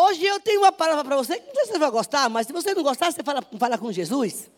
Hoje 0.00 0.24
eu 0.24 0.38
tenho 0.38 0.60
uma 0.60 0.70
palavra 0.70 1.04
para 1.04 1.16
você, 1.16 1.42
não 1.44 1.54
sei 1.54 1.64
se 1.64 1.72
você 1.72 1.78
vai 1.80 1.90
gostar, 1.90 2.30
mas 2.30 2.46
se 2.46 2.52
você 2.52 2.72
não 2.72 2.84
gostar, 2.84 3.10
você 3.10 3.20
fala, 3.20 3.42
fala 3.58 3.76
com 3.76 3.90
Jesus. 3.90 4.48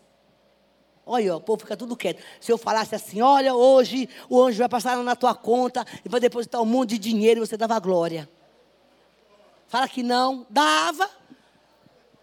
Olha, 1.06 1.36
o 1.36 1.40
povo 1.40 1.60
fica 1.60 1.74
tudo 1.74 1.96
quieto. 1.96 2.22
Se 2.38 2.52
eu 2.52 2.58
falasse 2.58 2.94
assim, 2.94 3.22
olha, 3.22 3.54
hoje 3.54 4.06
o 4.28 4.42
anjo 4.42 4.58
vai 4.58 4.68
passar 4.68 4.98
na 4.98 5.16
tua 5.16 5.34
conta 5.34 5.86
e 6.04 6.10
vai 6.10 6.20
depositar 6.20 6.60
um 6.60 6.66
monte 6.66 6.90
de 6.90 6.98
dinheiro 6.98 7.40
e 7.40 7.46
você 7.46 7.56
dava 7.56 7.78
glória. 7.78 8.28
Fala 9.66 9.88
que 9.88 10.02
não, 10.02 10.46
dava. 10.50 11.08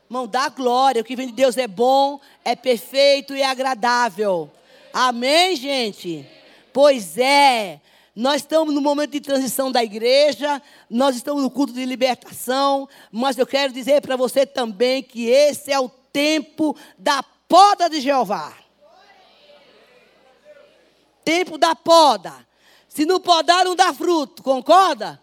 Irmão, 0.08 0.28
dá 0.28 0.48
glória. 0.50 1.02
O 1.02 1.06
que 1.06 1.16
vem 1.16 1.26
de 1.26 1.34
Deus 1.34 1.58
é 1.58 1.68
bom, 1.68 2.20
é 2.46 2.56
perfeito 2.56 3.36
e 3.36 3.42
é 3.42 3.48
agradável. 3.48 4.48
Amém, 4.94 5.56
gente? 5.56 6.24
Pois 6.72 7.18
é. 7.18 7.82
Nós 8.18 8.38
estamos 8.38 8.74
no 8.74 8.82
momento 8.82 9.12
de 9.12 9.22
transição 9.22 9.72
da 9.72 9.84
igreja, 9.84 10.60
nós 10.90 11.16
estamos 11.16 11.44
no 11.44 11.52
culto 11.52 11.72
de 11.72 11.86
libertação, 11.86 12.90
mas 13.12 13.38
eu 13.38 13.46
quero 13.46 13.72
dizer 13.72 14.02
para 14.02 14.16
você 14.16 14.44
também 14.44 15.04
que 15.04 15.28
esse 15.28 15.72
é 15.72 15.80
o 15.80 15.88
tempo 15.88 16.76
da 16.98 17.22
poda 17.22 17.88
de 17.88 18.02
Jeová. 18.02 18.58
Tempo 21.24 21.60
da 21.60 21.76
poda. 21.76 22.34
Se 22.90 23.06
não 23.06 23.20
podar, 23.20 23.64
não 23.64 23.76
dá 23.76 23.94
fruto, 23.94 24.42
concorda? 24.42 25.22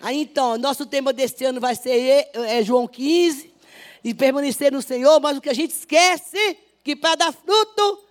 Aí 0.00 0.20
então, 0.20 0.58
nosso 0.58 0.86
tema 0.86 1.12
deste 1.12 1.44
ano 1.44 1.60
vai 1.60 1.76
ser 1.76 2.28
é, 2.34 2.64
João 2.64 2.88
15, 2.88 3.54
e 4.02 4.12
permanecer 4.12 4.72
no 4.72 4.82
Senhor, 4.82 5.20
mas 5.20 5.38
o 5.38 5.40
que 5.40 5.50
a 5.50 5.54
gente 5.54 5.70
esquece, 5.70 6.58
que 6.82 6.96
para 6.96 7.14
dar 7.14 7.32
fruto, 7.32 8.04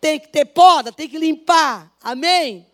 tem 0.00 0.20
que 0.20 0.28
ter 0.28 0.44
poda, 0.44 0.92
tem 0.92 1.08
que 1.08 1.18
limpar. 1.18 1.92
Amém? 2.00 2.67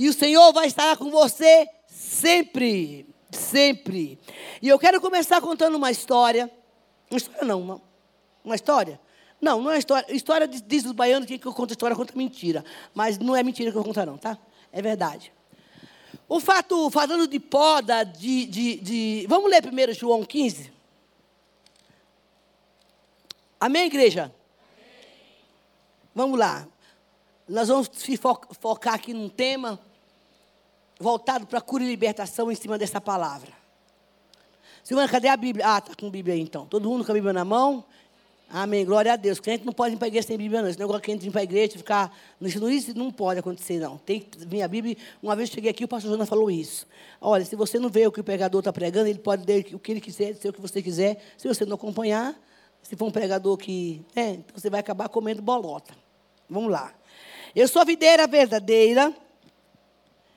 E 0.00 0.08
o 0.08 0.14
Senhor 0.14 0.50
vai 0.54 0.66
estar 0.66 0.96
com 0.96 1.10
você 1.10 1.68
sempre. 1.86 3.06
Sempre. 3.30 4.18
E 4.62 4.66
eu 4.66 4.78
quero 4.78 4.98
começar 4.98 5.42
contando 5.42 5.74
uma 5.74 5.90
história. 5.90 6.50
Uma 7.10 7.18
história 7.18 7.44
não, 7.44 7.60
uma, 7.60 7.82
uma 8.42 8.54
história. 8.54 8.98
Não, 9.38 9.60
não 9.60 9.70
é 9.70 9.78
história. 9.78 10.10
História 10.10 10.48
diz 10.48 10.86
os 10.86 10.92
baianos 10.92 11.26
que 11.26 11.46
eu 11.46 11.52
conto 11.52 11.72
história 11.72 11.94
conta 11.94 12.14
mentira. 12.16 12.64
Mas 12.94 13.18
não 13.18 13.36
é 13.36 13.42
mentira 13.42 13.70
que 13.70 13.76
eu 13.76 13.84
conto, 13.84 14.02
não, 14.06 14.16
tá? 14.16 14.38
É 14.72 14.80
verdade. 14.80 15.34
O 16.26 16.40
fato, 16.40 16.88
falando 16.88 17.28
de 17.28 17.38
poda, 17.38 18.02
de, 18.02 18.46
de, 18.46 18.76
de. 18.76 19.26
Vamos 19.28 19.50
ler 19.50 19.60
primeiro 19.60 19.92
João 19.92 20.24
15? 20.24 20.72
Amém, 23.60 23.84
igreja? 23.84 24.22
Amém. 24.22 24.34
Vamos 26.14 26.38
lá. 26.38 26.66
Nós 27.46 27.68
vamos 27.68 27.90
focar 28.58 28.94
aqui 28.94 29.12
num 29.12 29.28
tema 29.28 29.78
voltado 31.00 31.46
para 31.46 31.60
cura 31.62 31.82
e 31.82 31.86
libertação 31.86 32.52
em 32.52 32.54
cima 32.54 32.76
dessa 32.76 33.00
palavra. 33.00 33.50
Silvana, 34.84 35.08
cadê 35.08 35.28
a 35.28 35.36
Bíblia? 35.36 35.66
Ah, 35.66 35.78
está 35.78 35.94
com 35.94 36.06
a 36.06 36.10
Bíblia 36.10 36.34
aí 36.34 36.40
então. 36.40 36.66
Todo 36.66 36.88
mundo 36.88 37.04
com 37.04 37.10
a 37.10 37.14
Bíblia 37.14 37.32
na 37.32 37.44
mão? 37.44 37.84
Amém, 38.52 38.84
glória 38.84 39.12
a 39.12 39.16
Deus. 39.16 39.38
Crente 39.38 39.64
não 39.64 39.72
pode 39.72 39.94
ir 39.94 39.96
para 39.96 40.06
a 40.06 40.08
igreja 40.08 40.26
sem 40.26 40.36
Bíblia, 40.36 40.60
não. 40.60 40.68
Esse 40.68 40.78
negócio 40.78 41.00
que 41.00 41.12
entra 41.12 41.30
para 41.30 41.40
a 41.40 41.44
igreja 41.44 41.74
e 41.76 41.78
ficar. 41.78 42.14
Isso 42.40 42.98
não 42.98 43.10
pode 43.10 43.38
acontecer, 43.38 43.78
não. 43.78 43.96
Tem 43.96 44.20
que 44.20 44.44
vir 44.44 44.62
a 44.62 44.68
Bíblia. 44.68 44.96
Uma 45.22 45.36
vez 45.36 45.48
eu 45.48 45.54
cheguei 45.54 45.70
aqui, 45.70 45.84
o 45.84 45.88
pastor 45.88 46.10
Jonas 46.10 46.28
falou 46.28 46.50
isso. 46.50 46.86
Olha, 47.20 47.44
se 47.44 47.54
você 47.54 47.78
não 47.78 47.88
vê 47.88 48.06
o 48.06 48.12
que 48.12 48.20
o 48.20 48.24
pregador 48.24 48.58
está 48.58 48.72
pregando, 48.72 49.08
ele 49.08 49.20
pode 49.20 49.46
ler 49.46 49.68
o 49.72 49.78
que 49.78 49.92
ele 49.92 50.00
quiser, 50.00 50.32
dizer 50.32 50.48
o 50.48 50.52
que 50.52 50.60
você 50.60 50.82
quiser. 50.82 51.22
Se 51.38 51.46
você 51.46 51.64
não 51.64 51.76
acompanhar, 51.76 52.34
se 52.82 52.96
for 52.96 53.06
um 53.06 53.10
pregador 53.12 53.56
que. 53.56 54.04
É, 54.16 54.30
então 54.30 54.52
você 54.54 54.68
vai 54.68 54.80
acabar 54.80 55.08
comendo 55.08 55.40
bolota. 55.40 55.94
Vamos 56.48 56.72
lá. 56.72 56.92
Eu 57.54 57.68
sou 57.68 57.80
a 57.80 57.84
videira 57.84 58.26
verdadeira 58.26 59.14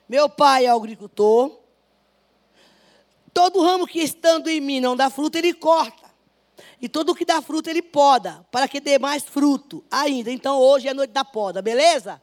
meu 0.08 0.28
pai 0.28 0.66
é 0.66 0.70
agricultor. 0.70 1.60
Todo 3.32 3.62
ramo 3.62 3.86
que 3.86 4.00
estando 4.00 4.48
em 4.48 4.60
mim 4.60 4.80
não 4.80 4.94
dá 4.94 5.10
fruto, 5.10 5.36
ele 5.36 5.52
corta. 5.52 6.04
E 6.80 6.88
todo 6.88 7.14
que 7.14 7.24
dá 7.24 7.40
fruto, 7.40 7.70
ele 7.70 7.82
poda, 7.82 8.46
para 8.50 8.68
que 8.68 8.78
dê 8.78 8.98
mais 8.98 9.22
fruto 9.24 9.82
ainda. 9.90 10.30
Então, 10.30 10.60
hoje 10.60 10.86
é 10.86 10.90
a 10.90 10.94
noite 10.94 11.10
da 11.10 11.24
poda, 11.24 11.62
beleza? 11.62 12.20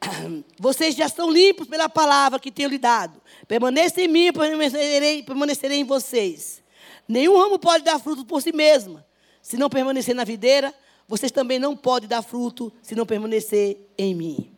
Vocês 0.58 0.94
já 0.94 1.06
estão 1.06 1.30
limpos 1.30 1.66
pela 1.66 1.88
palavra 1.88 2.38
que 2.38 2.50
tenho 2.50 2.68
lhe 2.68 2.78
dado. 2.78 3.20
Permaneça 3.46 4.00
em 4.00 4.08
mim, 4.08 4.32
permanecerei, 4.32 5.22
permanecerei 5.22 5.78
em 5.78 5.84
vocês. 5.84 6.62
Nenhum 7.06 7.38
ramo 7.38 7.58
pode 7.58 7.84
dar 7.84 7.98
fruto 7.98 8.24
por 8.24 8.42
si 8.42 8.52
mesmo. 8.52 9.02
Se 9.42 9.56
não 9.56 9.68
permanecer 9.68 10.14
na 10.14 10.24
videira, 10.24 10.74
vocês 11.06 11.30
também 11.30 11.58
não 11.58 11.76
podem 11.76 12.08
dar 12.08 12.22
fruto 12.22 12.72
se 12.82 12.94
não 12.94 13.04
permanecer 13.04 13.78
em 13.96 14.14
mim. 14.14 14.53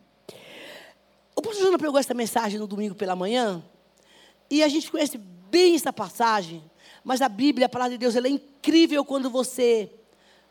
O 1.37 1.43
pastor 1.43 1.65
Júnior 1.65 1.79
pegou 1.79 2.01
essa 2.01 2.15
mensagem 2.15 2.59
no 2.59 2.67
domingo 2.67 2.95
pela 2.95 3.15
manhã, 3.15 3.63
e 4.49 4.63
a 4.63 4.69
gente 4.69 4.91
conhece 4.91 5.19
bem 5.19 5.75
essa 5.75 5.93
passagem, 5.93 6.65
mas 7.05 7.21
a 7.21 7.29
Bíblia, 7.29 7.67
a 7.67 7.69
palavra 7.69 7.93
de 7.93 7.99
Deus, 7.99 8.17
ela 8.17 8.27
é 8.27 8.31
incrível 8.31 9.05
quando 9.05 9.29
você 9.29 9.93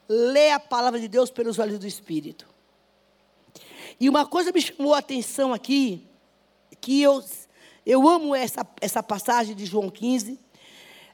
lê 0.07 0.51
a 0.51 0.59
palavra 0.59 1.00
de 1.00 1.07
Deus 1.07 1.31
pelos 1.31 1.57
olhos 1.57 1.79
do 1.79 1.88
Espírito. 1.88 2.47
E 4.00 4.07
uma 4.07 4.28
coisa 4.28 4.51
me 4.51 4.62
chamou 4.62 4.94
a 4.94 5.00
atenção 5.00 5.53
aqui, 5.53 6.06
que 6.79 7.01
eu, 7.01 7.24
eu 7.84 8.07
amo 8.07 8.35
essa, 8.35 8.66
essa 8.79 9.01
passagem 9.01 9.56
de 9.56 9.66
João 9.66 9.90
15, 9.90 10.40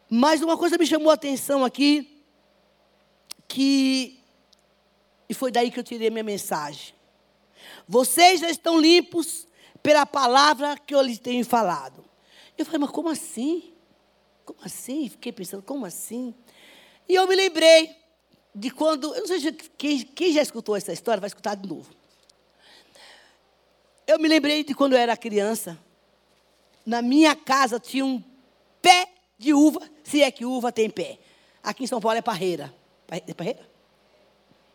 mas 0.09 0.41
uma 0.41 0.57
coisa 0.57 0.77
me 0.77 0.85
chamou 0.85 1.11
a 1.11 1.13
atenção 1.13 1.63
aqui, 1.63 2.21
que, 3.47 4.19
e 5.29 5.33
foi 5.33 5.49
daí 5.49 5.71
que 5.71 5.79
eu 5.79 5.83
tirei 5.83 6.09
minha 6.09 6.23
mensagem. 6.23 6.93
Vocês 7.87 8.41
já 8.41 8.49
estão 8.49 8.77
limpos 8.77 9.47
pela 9.81 10.05
palavra 10.05 10.77
que 10.77 10.93
eu 10.93 11.01
lhes 11.01 11.19
tenho 11.19 11.43
falado. 11.45 12.03
Eu 12.57 12.65
falei, 12.65 12.79
mas 12.79 12.91
como 12.91 13.09
assim? 13.09 13.73
Como 14.45 14.59
assim? 14.63 15.09
Fiquei 15.09 15.31
pensando, 15.31 15.63
como 15.63 15.85
assim? 15.85 16.33
E 17.07 17.15
eu 17.15 17.27
me 17.27 17.35
lembrei 17.35 17.95
de 18.53 18.69
quando. 18.69 19.13
Eu 19.15 19.21
não 19.21 19.27
sei 19.27 19.51
quem, 19.77 19.99
quem 19.99 20.33
já 20.33 20.41
escutou 20.41 20.75
essa 20.75 20.93
história, 20.93 21.19
vai 21.19 21.27
escutar 21.27 21.55
de 21.55 21.67
novo. 21.67 21.89
Eu 24.05 24.19
me 24.19 24.27
lembrei 24.27 24.63
de 24.63 24.73
quando 24.73 24.93
eu 24.93 24.99
era 24.99 25.15
criança. 25.15 25.77
Na 26.85 27.01
minha 27.01 27.35
casa 27.35 27.79
tinha 27.79 28.05
um 28.05 28.21
pé 28.81 29.07
de 29.37 29.53
uva, 29.53 29.81
se 30.03 30.21
é 30.21 30.29
que 30.31 30.45
uva 30.45 30.71
tem 30.71 30.89
pé. 30.89 31.19
Aqui 31.63 31.83
em 31.83 31.87
São 31.87 32.01
Paulo 32.01 32.17
é 32.17 32.21
parreira. 32.21 32.73
É 33.09 33.33
parreira? 33.33 33.69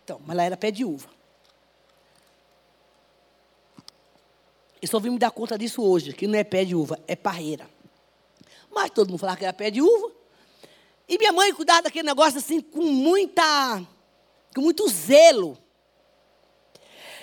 Então, 0.05 0.21
mas 0.25 0.37
lá 0.37 0.44
era 0.44 0.56
pé 0.56 0.71
de 0.71 0.84
uva. 0.84 1.09
Eu 4.81 4.88
só 4.88 4.98
vim 5.00 5.10
me 5.10 5.19
dar 5.19 5.31
conta 5.31 5.56
disso 5.56 5.82
hoje, 5.82 6.12
que 6.12 6.26
não 6.26 6.38
é 6.38 6.44
pé 6.44 6.64
de 6.64 6.75
uva, 6.75 6.98
é 7.06 7.16
parreira. 7.16 7.69
Mas 8.70 8.91
todo 8.91 9.09
mundo 9.09 9.19
falava 9.19 9.38
que 9.38 9.44
era 9.44 9.53
pé 9.53 9.70
de 9.70 9.81
uva. 9.81 10.12
E 11.09 11.16
minha 11.19 11.32
mãe 11.32 11.53
cuidava 11.54 11.82
daquele 11.82 12.06
negócio 12.06 12.38
assim 12.38 12.60
com 12.60 12.82
muita, 12.82 13.82
com 14.54 14.60
muito 14.60 14.87
zelo. 14.88 15.56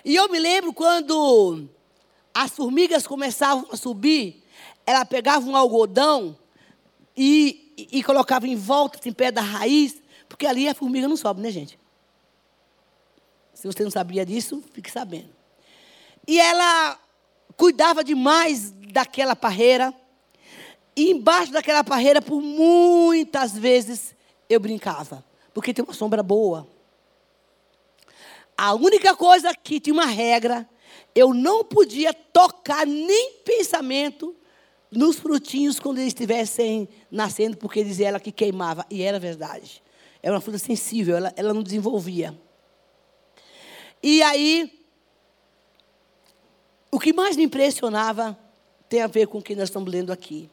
E 0.03 0.15
eu 0.15 0.29
me 0.29 0.39
lembro 0.39 0.73
quando 0.73 1.69
as 2.33 2.51
formigas 2.51 3.05
começavam 3.05 3.67
a 3.71 3.77
subir, 3.77 4.43
ela 4.85 5.05
pegava 5.05 5.45
um 5.45 5.55
algodão 5.55 6.37
e, 7.15 7.73
e, 7.77 7.99
e 7.99 8.03
colocava 8.03 8.47
em 8.47 8.55
volta, 8.55 8.97
em 8.97 8.99
assim, 8.99 9.13
pé 9.13 9.31
da 9.31 9.41
raiz, 9.41 10.01
porque 10.27 10.47
ali 10.47 10.67
a 10.67 10.73
formiga 10.73 11.07
não 11.07 11.15
sobe, 11.15 11.41
né, 11.41 11.51
gente? 11.51 11.79
Se 13.53 13.67
você 13.67 13.83
não 13.83 13.91
sabia 13.91 14.25
disso, 14.25 14.63
fique 14.73 14.89
sabendo. 14.89 15.29
E 16.27 16.39
ela 16.39 16.99
cuidava 17.57 18.03
demais 18.03 18.71
daquela 18.91 19.35
parreira. 19.35 19.93
E 20.95 21.09
embaixo 21.11 21.51
daquela 21.51 21.83
parreira, 21.83 22.21
por 22.21 22.41
muitas 22.41 23.57
vezes, 23.57 24.15
eu 24.49 24.59
brincava. 24.59 25.23
Porque 25.53 25.73
tem 25.73 25.83
uma 25.83 25.93
sombra 25.93 26.21
boa. 26.21 26.67
A 28.57 28.73
única 28.73 29.15
coisa 29.15 29.53
que 29.55 29.79
tinha 29.79 29.93
uma 29.93 30.05
regra, 30.05 30.69
eu 31.15 31.33
não 31.33 31.63
podia 31.63 32.13
tocar 32.13 32.85
nem 32.85 33.33
pensamento 33.43 34.35
nos 34.91 35.17
frutinhos 35.17 35.79
quando 35.79 35.97
eles 35.97 36.09
estivessem 36.09 36.87
nascendo, 37.09 37.57
porque 37.57 37.83
dizia 37.83 38.09
ela 38.09 38.19
que 38.19 38.31
queimava. 38.31 38.85
E 38.89 39.01
era 39.01 39.19
verdade. 39.19 39.81
Era 40.21 40.35
uma 40.35 40.41
fruta 40.41 40.59
sensível, 40.59 41.17
ela, 41.17 41.33
ela 41.35 41.53
não 41.53 41.63
desenvolvia. 41.63 42.37
E 44.01 44.21
aí, 44.21 44.82
o 46.93 46.99
que 46.99 47.11
mais 47.11 47.35
me 47.35 47.43
impressionava 47.43 48.37
tem 48.87 49.01
a 49.01 49.07
ver 49.07 49.25
com 49.25 49.39
o 49.39 49.41
que 49.41 49.55
nós 49.55 49.69
estamos 49.69 49.91
lendo 49.91 50.13
aqui. 50.13 50.47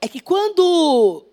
É 0.00 0.06
que 0.06 0.20
quando 0.20 1.26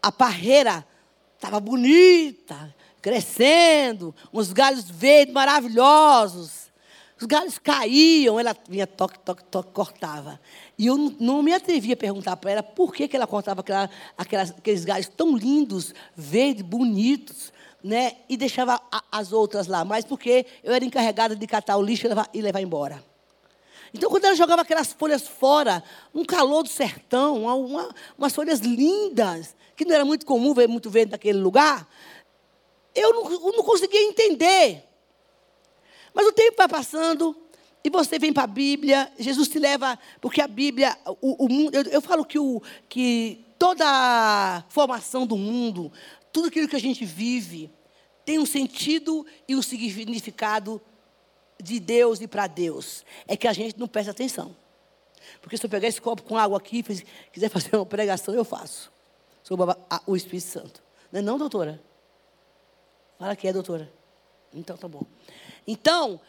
a 0.00 0.12
parreira 0.12 0.86
estava 1.34 1.58
bonita, 1.58 2.72
crescendo, 3.02 4.14
uns 4.32 4.52
galhos 4.52 4.88
verdes 4.88 5.34
maravilhosos, 5.34 6.70
os 7.20 7.26
galhos 7.26 7.58
caíam, 7.58 8.38
ela 8.38 8.56
vinha 8.68 8.86
toque, 8.86 9.18
toque, 9.18 9.42
toque, 9.46 9.72
cortava. 9.72 10.40
E 10.78 10.86
eu 10.86 10.96
não, 11.18 11.42
me 11.42 11.52
atrevia 11.52 11.94
a 11.94 11.96
perguntar 11.96 12.36
para 12.36 12.52
ela 12.52 12.62
por 12.62 12.94
que, 12.94 13.08
que 13.08 13.16
ela 13.16 13.26
cortava 13.26 13.60
aquela, 13.60 13.90
aquelas, 14.16 14.50
aqueles 14.52 14.84
galhos 14.84 15.08
tão 15.08 15.36
lindos, 15.36 15.92
verdes, 16.14 16.62
bonitos, 16.62 17.52
né? 17.82 18.18
e 18.28 18.36
deixava 18.36 18.80
a, 18.92 19.02
as 19.10 19.32
outras 19.32 19.66
lá. 19.66 19.84
Mas 19.84 20.04
porque 20.04 20.46
eu 20.62 20.72
era 20.72 20.84
encarregada 20.84 21.34
de 21.34 21.46
catar 21.48 21.76
o 21.76 21.82
lixo 21.82 22.06
e 22.06 22.08
levar, 22.08 22.30
e 22.32 22.40
levar 22.40 22.60
embora. 22.60 23.15
Então, 23.96 24.10
quando 24.10 24.26
ela 24.26 24.34
jogava 24.34 24.60
aquelas 24.60 24.92
folhas 24.92 25.26
fora, 25.26 25.82
um 26.14 26.22
calor 26.22 26.62
do 26.62 26.68
sertão, 26.68 27.42
uma, 27.44 27.94
umas 28.16 28.34
folhas 28.34 28.60
lindas, 28.60 29.56
que 29.74 29.86
não 29.86 29.94
era 29.94 30.04
muito 30.04 30.26
comum 30.26 30.52
ver 30.52 30.68
muito 30.68 30.90
vento 30.90 31.12
naquele 31.12 31.38
lugar, 31.38 31.88
eu 32.94 33.10
não, 33.14 33.32
eu 33.32 33.52
não 33.56 33.62
conseguia 33.62 34.02
entender. 34.02 34.84
Mas 36.12 36.26
o 36.26 36.32
tempo 36.32 36.58
vai 36.58 36.68
passando, 36.68 37.34
e 37.82 37.88
você 37.88 38.18
vem 38.18 38.34
para 38.34 38.44
a 38.44 38.46
Bíblia, 38.46 39.10
Jesus 39.18 39.48
te 39.48 39.58
leva, 39.58 39.98
porque 40.20 40.42
a 40.42 40.48
Bíblia, 40.48 40.94
o, 41.22 41.48
mundo, 41.48 41.74
eu, 41.74 41.82
eu, 41.84 42.02
falo 42.02 42.22
que, 42.22 42.38
o, 42.38 42.60
que 42.90 43.46
toda 43.58 43.84
a 43.86 44.62
formação 44.68 45.26
do 45.26 45.38
mundo, 45.38 45.90
tudo 46.30 46.48
aquilo 46.48 46.68
que 46.68 46.76
a 46.76 46.80
gente 46.80 47.02
vive, 47.06 47.70
tem 48.26 48.38
um 48.38 48.44
sentido 48.44 49.24
e 49.48 49.56
um 49.56 49.62
significado 49.62 50.82
de 51.62 51.80
Deus 51.80 52.20
e 52.20 52.26
para 52.26 52.46
Deus. 52.46 53.04
É 53.26 53.36
que 53.36 53.48
a 53.48 53.52
gente 53.52 53.78
não 53.78 53.88
presta 53.88 54.10
atenção. 54.10 54.54
Porque 55.40 55.56
se 55.56 55.64
eu 55.64 55.70
pegar 55.70 55.88
esse 55.88 56.00
copo 56.00 56.22
com 56.22 56.36
água 56.36 56.58
aqui 56.58 56.78
e 56.78 56.82
quiser 57.32 57.48
fazer 57.48 57.76
uma 57.76 57.86
pregação, 57.86 58.34
eu 58.34 58.44
faço. 58.44 58.92
Sobre 59.42 59.74
o 60.06 60.16
Espírito 60.16 60.48
Santo. 60.48 60.82
Não 61.10 61.20
é 61.20 61.22
não, 61.22 61.38
doutora? 61.38 61.82
Fala 63.18 63.36
que 63.36 63.46
é, 63.46 63.52
doutora. 63.52 63.92
Então 64.52 64.76
tá 64.76 64.88
bom. 64.88 65.02
Então, 65.66 66.20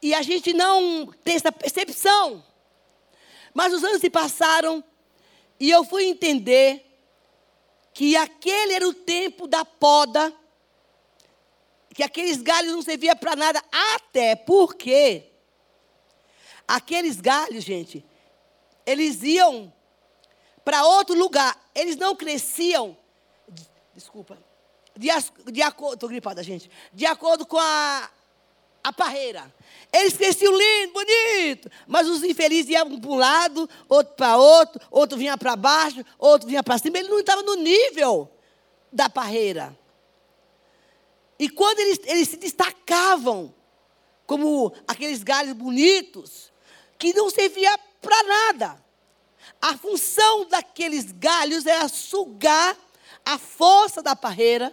e 0.00 0.14
a 0.14 0.22
gente 0.22 0.52
não 0.52 1.06
tem 1.24 1.36
essa 1.36 1.52
percepção. 1.52 2.44
Mas 3.54 3.72
os 3.72 3.84
anos 3.84 4.00
se 4.00 4.10
passaram 4.10 4.82
e 5.60 5.70
eu 5.70 5.84
fui 5.84 6.04
entender 6.04 6.84
que 7.92 8.16
aquele 8.16 8.72
era 8.72 8.88
o 8.88 8.94
tempo 8.94 9.46
da 9.46 9.64
poda, 9.64 10.34
que 11.94 12.02
aqueles 12.02 12.40
galhos 12.40 12.72
não 12.72 12.82
serviam 12.82 13.16
para 13.16 13.36
nada, 13.36 13.62
até 13.94 14.34
porque 14.34 15.30
aqueles 16.66 17.20
galhos, 17.20 17.64
gente, 17.64 18.04
eles 18.86 19.22
iam 19.22 19.72
para 20.64 20.84
outro 20.84 21.16
lugar, 21.16 21.58
eles 21.74 21.96
não 21.96 22.14
cresciam, 22.14 22.96
desculpa, 23.94 24.38
de, 24.96 25.08
de 25.50 25.62
acordo, 25.62 25.94
estou 25.94 26.08
gripada, 26.08 26.42
gente, 26.42 26.70
de 26.92 27.06
acordo 27.06 27.46
com 27.46 27.58
a, 27.58 28.10
a 28.82 28.92
parreira. 28.92 29.52
Eles 29.92 30.16
cresciam 30.16 30.52
lindo, 30.52 30.92
bonito, 30.92 31.70
mas 31.86 32.08
os 32.08 32.22
infelizes 32.22 32.70
iam 32.70 32.98
para 32.98 33.10
um 33.10 33.16
lado, 33.16 33.68
outro 33.88 34.14
para 34.14 34.36
outro, 34.36 34.80
outro 34.90 35.18
vinha 35.18 35.36
para 35.36 35.56
baixo, 35.56 36.04
outro 36.18 36.48
vinha 36.48 36.62
para 36.62 36.78
cima. 36.78 36.98
Ele 36.98 37.08
não 37.08 37.20
estava 37.20 37.42
no 37.42 37.56
nível 37.56 38.30
da 38.90 39.10
parreira. 39.10 39.76
E 41.42 41.48
quando 41.48 41.80
eles, 41.80 41.98
eles 42.04 42.28
se 42.28 42.36
destacavam 42.36 43.52
como 44.24 44.72
aqueles 44.86 45.24
galhos 45.24 45.54
bonitos, 45.54 46.52
que 46.96 47.12
não 47.12 47.28
servia 47.30 47.76
para 48.00 48.22
nada. 48.22 48.84
A 49.60 49.76
função 49.76 50.46
daqueles 50.46 51.10
galhos 51.10 51.66
era 51.66 51.88
sugar 51.88 52.78
a 53.24 53.38
força 53.38 54.00
da 54.00 54.14
parreira 54.14 54.72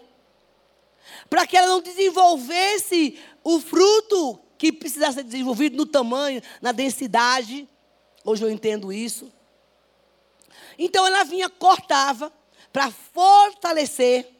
para 1.27 1.47
que 1.47 1.57
ela 1.57 1.65
não 1.65 1.81
desenvolvesse 1.81 3.19
o 3.43 3.59
fruto 3.59 4.39
que 4.55 4.71
precisasse 4.71 5.15
ser 5.15 5.23
desenvolvido 5.23 5.75
no 5.75 5.87
tamanho, 5.87 6.39
na 6.61 6.71
densidade. 6.71 7.67
Hoje 8.23 8.45
eu 8.45 8.49
entendo 8.51 8.93
isso. 8.93 9.33
Então 10.77 11.07
ela 11.07 11.23
vinha, 11.23 11.49
cortava 11.49 12.31
para 12.71 12.91
fortalecer 12.91 14.38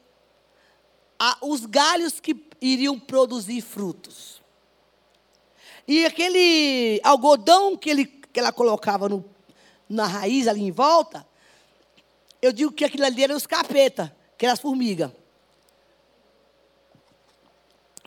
a, 1.19 1.37
os 1.41 1.65
galhos 1.65 2.19
que 2.19 2.35
iriam 2.61 2.97
produzir 2.97 3.61
frutos. 3.61 4.41
E 5.87 6.05
aquele 6.05 7.01
algodão 7.03 7.75
que, 7.75 7.89
ele, 7.89 8.05
que 8.05 8.39
ela 8.39 8.51
colocava 8.51 9.09
no, 9.09 9.25
na 9.87 10.05
raiz 10.05 10.47
ali 10.47 10.61
em 10.61 10.71
volta, 10.71 11.27
eu 12.41 12.53
digo 12.53 12.71
que 12.71 12.85
aquilo 12.85 13.05
ali 13.05 13.23
era 13.23 13.35
os 13.35 13.45
capeta, 13.45 14.15
que 14.37 14.45
eram 14.45 14.53
as 14.53 14.59
formigas. 14.59 15.11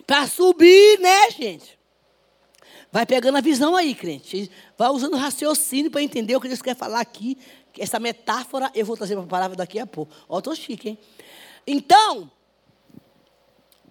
Para 0.06 0.26
subir, 0.26 0.98
né, 1.00 1.30
gente? 1.30 1.78
Vai 2.90 3.06
pegando 3.06 3.38
a 3.38 3.40
visão 3.40 3.74
aí, 3.74 3.94
crente. 3.94 4.50
Vai 4.76 4.90
usando 4.90 5.16
raciocínio 5.16 5.90
para 5.90 6.02
entender 6.02 6.36
o 6.36 6.40
que 6.40 6.48
Deus 6.48 6.60
quer 6.60 6.76
falar 6.76 7.00
aqui. 7.00 7.38
Essa 7.78 7.98
metáfora 7.98 8.70
eu 8.74 8.84
vou 8.84 8.96
trazer 8.96 9.14
para 9.14 9.24
a 9.24 9.28
palavra 9.28 9.56
daqui 9.56 9.78
a 9.78 9.86
pouco. 9.86 10.12
Ó, 10.28 10.38
estou 10.38 10.54
chique, 10.54 10.90
hein? 10.90 10.98
Então, 11.66 12.30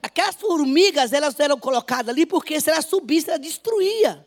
aquelas 0.02 0.36
formigas, 0.36 1.14
elas 1.14 1.40
eram 1.40 1.60
colocadas 1.60 2.10
ali 2.10 2.26
porque 2.26 2.60
se 2.60 2.70
ela 2.70 2.82
subisse, 2.82 3.30
ela 3.30 3.40
destruía 3.40 4.26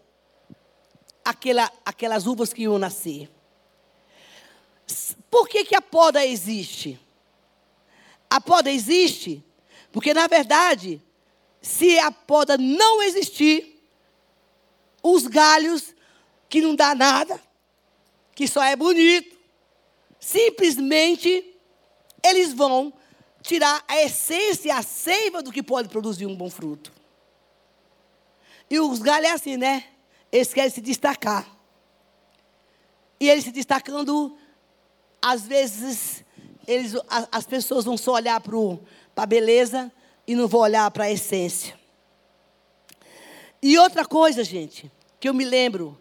aquela, 1.25 1.71
aquelas 1.85 2.27
uvas 2.27 2.53
que 2.53 2.63
iam 2.63 2.79
nascer. 2.79 3.31
Por 5.31 5.49
que, 5.49 5.65
que 5.65 5.75
a 5.75 5.83
poda 5.83 6.25
existe? 6.25 7.01
A 8.31 8.41
poda 8.41 8.71
existe 8.71 9.45
porque, 9.95 10.13
na 10.13 10.27
verdade, 10.27 11.01
se 11.63 11.97
a 12.01 12.11
poda 12.11 12.59
não 12.59 13.01
existir, 13.01 13.81
os 15.01 15.29
galhos 15.29 15.95
que 16.49 16.61
não 16.61 16.75
dá 16.75 16.97
nada, 16.97 17.41
que 18.35 18.49
só 18.49 18.61
é 18.65 18.75
bonito, 18.75 19.39
simplesmente 20.19 21.57
eles 22.25 22.53
vão 22.53 22.93
tirar 23.45 23.85
a 23.87 24.01
essência 24.03 24.75
a 24.75 24.83
seiva 24.83 25.43
do 25.43 25.53
que 25.53 25.63
pode 25.63 25.91
produzir 25.91 26.25
um 26.25 26.35
bom 26.35 26.49
fruto. 26.49 26.91
E 28.71 28.81
os 28.81 29.01
galhos 29.01 29.29
é 29.29 29.33
assim, 29.33 29.59
né? 29.59 29.85
Eles 30.33 30.53
querem 30.53 30.71
se 30.71 30.81
destacar. 30.81 31.47
E 33.21 33.29
eles 33.29 33.45
se 33.45 33.53
destacando, 33.53 34.37
às 35.21 35.47
vezes, 35.47 36.25
eles, 36.67 36.95
as 37.31 37.47
pessoas 37.47 37.85
vão 37.85 37.99
só 37.99 38.15
olhar 38.15 38.41
para 38.41 39.23
a 39.23 39.27
beleza, 39.27 39.93
e 40.27 40.35
não 40.35 40.49
vou 40.49 40.63
olhar 40.63 40.91
para 40.91 41.05
a 41.05 41.13
essência. 41.13 41.79
E 43.63 43.79
outra 43.79 44.07
coisa, 44.07 44.43
gente, 44.43 44.91
que 45.21 45.29
eu 45.29 45.35
me 45.35 45.45
lembro, 45.45 46.01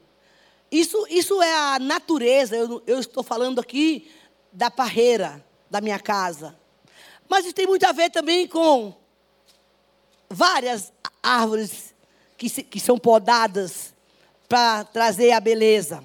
isso, 0.71 1.05
isso 1.09 1.41
é 1.41 1.53
a 1.53 1.77
natureza, 1.77 2.55
eu, 2.55 2.81
eu 2.87 2.99
estou 2.99 3.21
falando 3.21 3.59
aqui 3.59 4.09
da 4.51 4.71
parreira 4.71 5.45
da 5.69 5.81
minha 5.81 5.99
casa. 5.99 6.57
Mas 7.27 7.45
isso 7.45 7.53
tem 7.53 7.67
muito 7.67 7.85
a 7.85 7.91
ver 7.91 8.09
também 8.09 8.47
com 8.47 8.93
várias 10.29 10.91
árvores 11.21 11.93
que, 12.37 12.49
se, 12.49 12.63
que 12.63 12.79
são 12.79 12.97
podadas 12.97 13.93
para 14.47 14.83
trazer 14.83 15.31
a 15.31 15.39
beleza. 15.39 16.03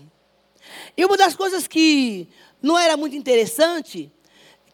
E 0.97 1.05
uma 1.05 1.17
das 1.17 1.35
coisas 1.35 1.67
que 1.67 2.29
não 2.62 2.79
era 2.79 2.97
muito 2.97 3.17
interessante, 3.17 4.12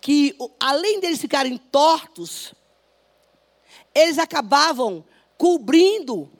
que 0.00 0.36
além 0.60 1.00
deles 1.00 1.20
ficarem 1.20 1.56
tortos, 1.56 2.54
eles 3.94 4.18
acabavam 4.18 5.04
cobrindo 5.36 6.30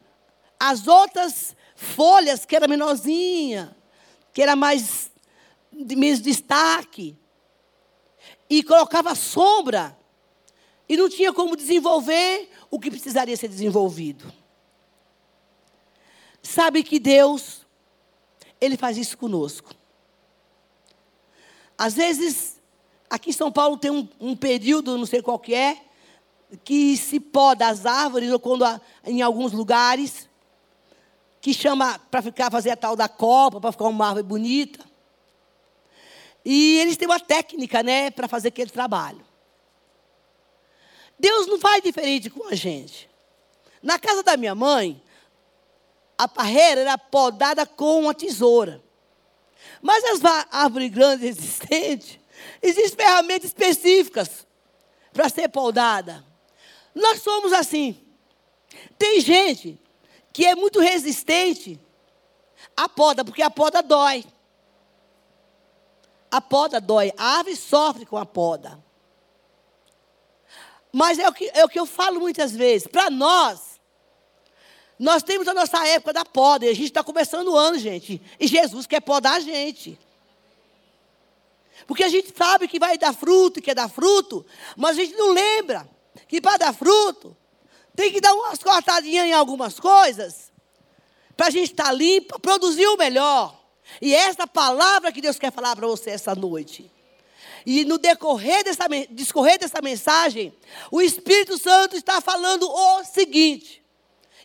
as 0.59 0.87
outras 0.87 1.57
folhas 1.75 2.45
que 2.45 2.57
era 2.57 2.69
menorzinha, 2.69 3.77
que 4.33 4.43
era 4.43 4.57
mais 4.57 5.11
de 5.73 5.97
menos 5.97 6.21
destaque, 6.21 7.17
e 8.49 8.63
colocava 8.63 9.15
sombra, 9.15 9.97
e 10.89 10.97
não 10.97 11.09
tinha 11.09 11.33
como 11.33 11.57
desenvolver 11.57 12.51
o 12.71 12.79
que 12.79 12.91
precisaria 12.91 13.37
ser 13.37 13.49
desenvolvido. 13.49 14.33
Sabe 16.43 16.83
que 16.83 16.99
Deus, 16.99 17.67
Ele 18.61 18.77
faz 18.77 18.99
isso 18.99 19.17
conosco. 19.17 19.71
Às 21.77 21.95
vezes, 21.95 22.61
aqui 23.09 23.31
em 23.31 23.33
São 23.33 23.51
Paulo 23.51 23.77
tem 23.77 23.91
um, 23.91 24.09
um 24.21 24.37
período, 24.37 24.99
não 24.99 25.07
sei 25.07 25.23
qual 25.23 25.39
que 25.39 25.55
é, 25.55 25.81
que 26.63 26.97
se 26.97 27.19
poda 27.19 27.67
as 27.67 27.87
árvores, 27.87 28.31
ou 28.31 28.39
quando 28.39 28.65
em 29.05 29.23
alguns 29.23 29.53
lugares, 29.53 30.29
que 31.41 31.53
chama 31.53 31.99
para 32.11 32.23
ficar 32.23 32.51
fazer 32.51 32.71
a 32.71 32.77
tal 32.77 32.95
da 32.95 33.09
copa, 33.09 33.61
para 33.61 33.73
ficar 33.73 33.85
uma 33.89 34.07
árvore 34.07 34.27
bonita. 34.27 34.85
E 36.45 36.79
eles 36.79 36.97
têm 36.97 37.09
uma 37.09 37.21
técnica, 37.21 37.83
né, 37.83 38.11
para 38.11 38.29
fazer 38.29 38.49
aquele 38.49 38.71
trabalho. 38.71 39.25
Deus 41.19 41.47
não 41.47 41.59
faz 41.59 41.83
diferente 41.83 42.31
com 42.31 42.49
a 42.49 42.55
gente. 42.55 43.09
Na 43.83 43.99
casa 43.99 44.23
da 44.23 44.37
minha 44.37 44.55
mãe, 44.55 45.03
a 46.17 46.27
parreira 46.27 46.81
era 46.81 46.99
podada 46.99 47.67
com 47.67 48.01
uma 48.01 48.15
tesoura. 48.15 48.83
Mas 49.81 50.05
as 50.05 50.21
árvores 50.51 50.91
grandes 50.91 51.25
existentes, 51.39 52.19
existem 52.63 52.97
ferramentas 52.97 53.47
específicas 53.47 54.47
para 55.13 55.29
ser 55.29 55.49
podada. 55.49 56.25
Nós 56.95 57.21
somos 57.23 57.53
assim. 57.53 58.01
Tem 58.99 59.21
gente 59.21 59.81
que 60.33 60.47
é 60.47 60.55
muito 60.55 60.81
resistente 60.81 61.79
à 62.77 62.89
poda, 62.89 63.25
porque 63.25 63.43
a 63.43 63.51
poda 63.51 63.83
dói. 63.83 64.25
A 66.31 66.41
poda 66.41 66.81
dói. 66.81 67.13
A 67.17 67.39
árvore 67.39 67.57
sofre 67.57 68.07
com 68.07 68.17
a 68.17 68.27
poda. 68.27 68.83
Mas 70.97 71.19
é 71.19 71.29
o 71.29 71.33
que, 71.33 71.51
é 71.53 71.65
o 71.65 71.69
que 71.69 71.81
eu 71.81 71.87
falo 71.87 72.21
muitas 72.21 72.53
vezes. 72.53 72.87
Para 72.87 73.11
nós, 73.11 73.75
Nós 74.97 75.25
temos 75.25 75.49
a 75.49 75.53
nossa 75.53 75.85
época 75.89 76.13
da 76.13 76.25
poda, 76.25 76.67
e 76.67 76.69
a 76.69 76.73
gente 76.73 76.87
está 76.87 77.03
começando 77.03 77.49
o 77.49 77.57
ano, 77.57 77.77
gente. 77.77 78.23
E 78.39 78.47
Jesus 78.47 78.87
quer 78.87 79.01
podar 79.01 79.35
a 79.35 79.41
gente. 79.41 79.99
Porque 81.85 82.05
a 82.05 82.09
gente 82.09 82.33
sabe 82.37 82.69
que 82.69 82.79
vai 82.79 82.97
dar 82.97 83.13
fruto, 83.13 83.61
quer 83.61 83.75
dar 83.75 83.89
fruto, 83.89 84.47
mas 84.77 84.97
a 84.97 85.01
gente 85.01 85.17
não 85.17 85.33
lembra 85.33 85.89
que 86.29 86.41
para 86.41 86.59
dar 86.59 86.73
fruto, 86.73 87.37
tem 87.97 88.13
que 88.13 88.21
dar 88.21 88.33
umas 88.35 88.63
cortadinhas 88.63 89.27
em 89.27 89.33
algumas 89.33 89.81
coisas, 89.81 90.53
para 91.37 91.49
a 91.49 91.51
gente 91.51 91.73
estar 91.73 91.87
tá 91.87 91.93
limpa, 91.93 92.39
produzir 92.39 92.87
o 92.87 92.97
melhor. 92.97 93.61
E 94.01 94.15
é 94.15 94.21
essa 94.29 94.47
palavra 94.47 95.11
que 95.11 95.21
Deus 95.21 95.41
quer 95.41 95.53
falar 95.53 95.75
para 95.75 95.89
você 95.89 96.11
essa 96.11 96.37
noite. 96.37 96.89
E 97.67 97.85
no 97.85 97.99
decorrer 97.99 98.63
dessa, 98.63 98.87
discorrer 99.11 99.59
dessa 99.59 99.81
mensagem, 99.83 100.53
o 100.91 101.01
Espírito 101.01 101.57
Santo 101.59 101.97
está 101.97 102.21
falando 102.21 102.69
o 102.71 103.05
seguinte, 103.05 103.83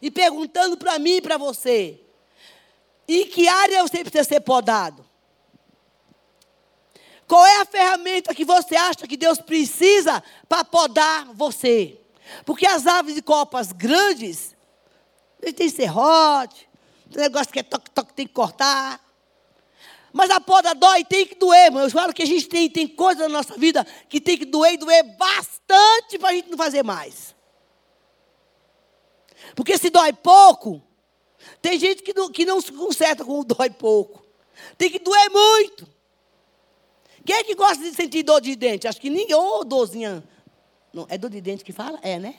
e 0.01 0.09
perguntando 0.09 0.77
para 0.77 0.97
mim 0.97 1.17
e 1.17 1.21
para 1.21 1.37
você: 1.37 1.99
em 3.07 3.25
que 3.25 3.47
área 3.47 3.81
você 3.81 4.03
precisa 4.03 4.23
ser 4.23 4.39
podado? 4.41 5.05
Qual 7.27 7.45
é 7.45 7.61
a 7.61 7.65
ferramenta 7.65 8.33
que 8.33 8.45
você 8.45 8.75
acha 8.75 9.07
que 9.07 9.17
Deus 9.17 9.39
precisa 9.39 10.23
para 10.47 10.63
podar 10.63 11.25
você? 11.33 11.99
Porque 12.45 12.65
as 12.65 12.87
árvores 12.87 13.15
de 13.15 13.21
copas 13.21 13.71
grandes, 13.71 14.55
tem 15.55 15.69
serrote, 15.69 16.67
tem 17.11 17.21
negócio 17.21 17.51
que 17.51 17.59
é 17.59 17.63
toque-toque, 17.63 18.13
tem 18.13 18.27
que 18.27 18.33
cortar. 18.33 18.99
Mas 20.11 20.29
a 20.29 20.41
poda 20.41 20.73
dói, 20.73 21.03
tem 21.03 21.25
que 21.25 21.35
doer, 21.35 21.65
irmão. 21.65 21.83
Eu 21.83 21.89
falo 21.89 22.13
que 22.13 22.23
a 22.23 22.25
gente 22.25 22.47
tem, 22.47 22.69
tem 22.69 22.87
coisas 22.87 23.21
na 23.23 23.29
nossa 23.29 23.55
vida 23.57 23.85
que 24.07 24.19
tem 24.19 24.37
que 24.37 24.45
doer 24.45 24.73
e 24.73 24.77
doer 24.77 25.03
bastante 25.17 26.17
para 26.17 26.29
a 26.29 26.33
gente 26.33 26.49
não 26.49 26.57
fazer 26.57 26.83
mais. 26.83 27.35
Porque 29.55 29.77
se 29.77 29.89
dói 29.89 30.13
pouco, 30.13 30.81
tem 31.61 31.79
gente 31.79 32.01
que 32.01 32.13
não, 32.13 32.29
que 32.31 32.45
não 32.45 32.61
se 32.61 32.71
conserta 32.71 33.23
com 33.23 33.39
o 33.39 33.43
dói 33.43 33.69
pouco. 33.69 34.25
Tem 34.77 34.89
que 34.89 34.99
doer 34.99 35.29
muito. 35.29 35.87
Quem 37.25 37.35
é 37.35 37.43
que 37.43 37.55
gosta 37.55 37.83
de 37.83 37.93
sentir 37.93 38.23
dor 38.23 38.41
de 38.41 38.55
dente? 38.55 38.87
Acho 38.87 38.99
que 38.99 39.09
ninguém. 39.09 39.35
Ô, 39.35 39.59
oh, 39.59 39.63
dorzinha. 39.63 40.23
Não, 40.91 41.05
é 41.09 41.17
dor 41.17 41.29
de 41.29 41.39
dente 41.41 41.63
que 41.63 41.71
fala? 41.71 41.99
É, 42.01 42.17
né? 42.17 42.35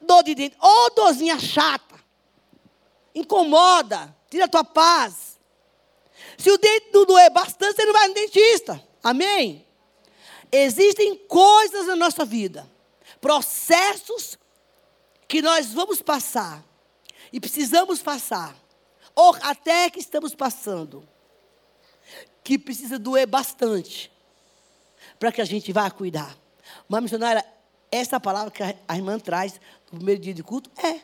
Dor 0.00 0.22
de 0.22 0.34
dente. 0.34 0.56
Ô, 0.60 0.66
oh, 0.66 0.90
dorzinha 0.90 1.38
chata. 1.38 1.96
Incomoda. 3.14 4.14
Tira 4.30 4.44
a 4.44 4.48
tua 4.48 4.64
paz. 4.64 5.35
Se 6.38 6.50
o 6.50 6.58
dente 6.58 6.90
não 6.92 7.04
doer 7.04 7.30
bastante, 7.30 7.76
você 7.76 7.84
não 7.84 7.92
vai 7.92 8.08
no 8.08 8.14
dentista. 8.14 8.82
Amém? 9.02 9.66
Existem 10.50 11.16
coisas 11.16 11.86
na 11.86 11.96
nossa 11.96 12.24
vida, 12.24 12.70
processos 13.20 14.38
que 15.26 15.42
nós 15.42 15.72
vamos 15.72 16.00
passar 16.00 16.64
e 17.32 17.40
precisamos 17.40 18.00
passar, 18.02 18.56
ou 19.14 19.36
até 19.42 19.90
que 19.90 19.98
estamos 19.98 20.34
passando 20.34 21.06
que 22.44 22.56
precisa 22.56 22.96
doer 22.96 23.26
bastante 23.26 24.12
para 25.18 25.32
que 25.32 25.40
a 25.40 25.44
gente 25.44 25.72
vá 25.72 25.90
cuidar. 25.90 26.38
Mas, 26.88 27.02
missionária, 27.02 27.44
essa 27.90 28.20
palavra 28.20 28.52
que 28.52 28.62
a 28.62 28.96
irmã 28.96 29.18
traz 29.18 29.60
no 29.90 29.98
primeiro 29.98 30.20
dia 30.20 30.34
de 30.34 30.42
culto 30.42 30.70
é. 30.80 31.00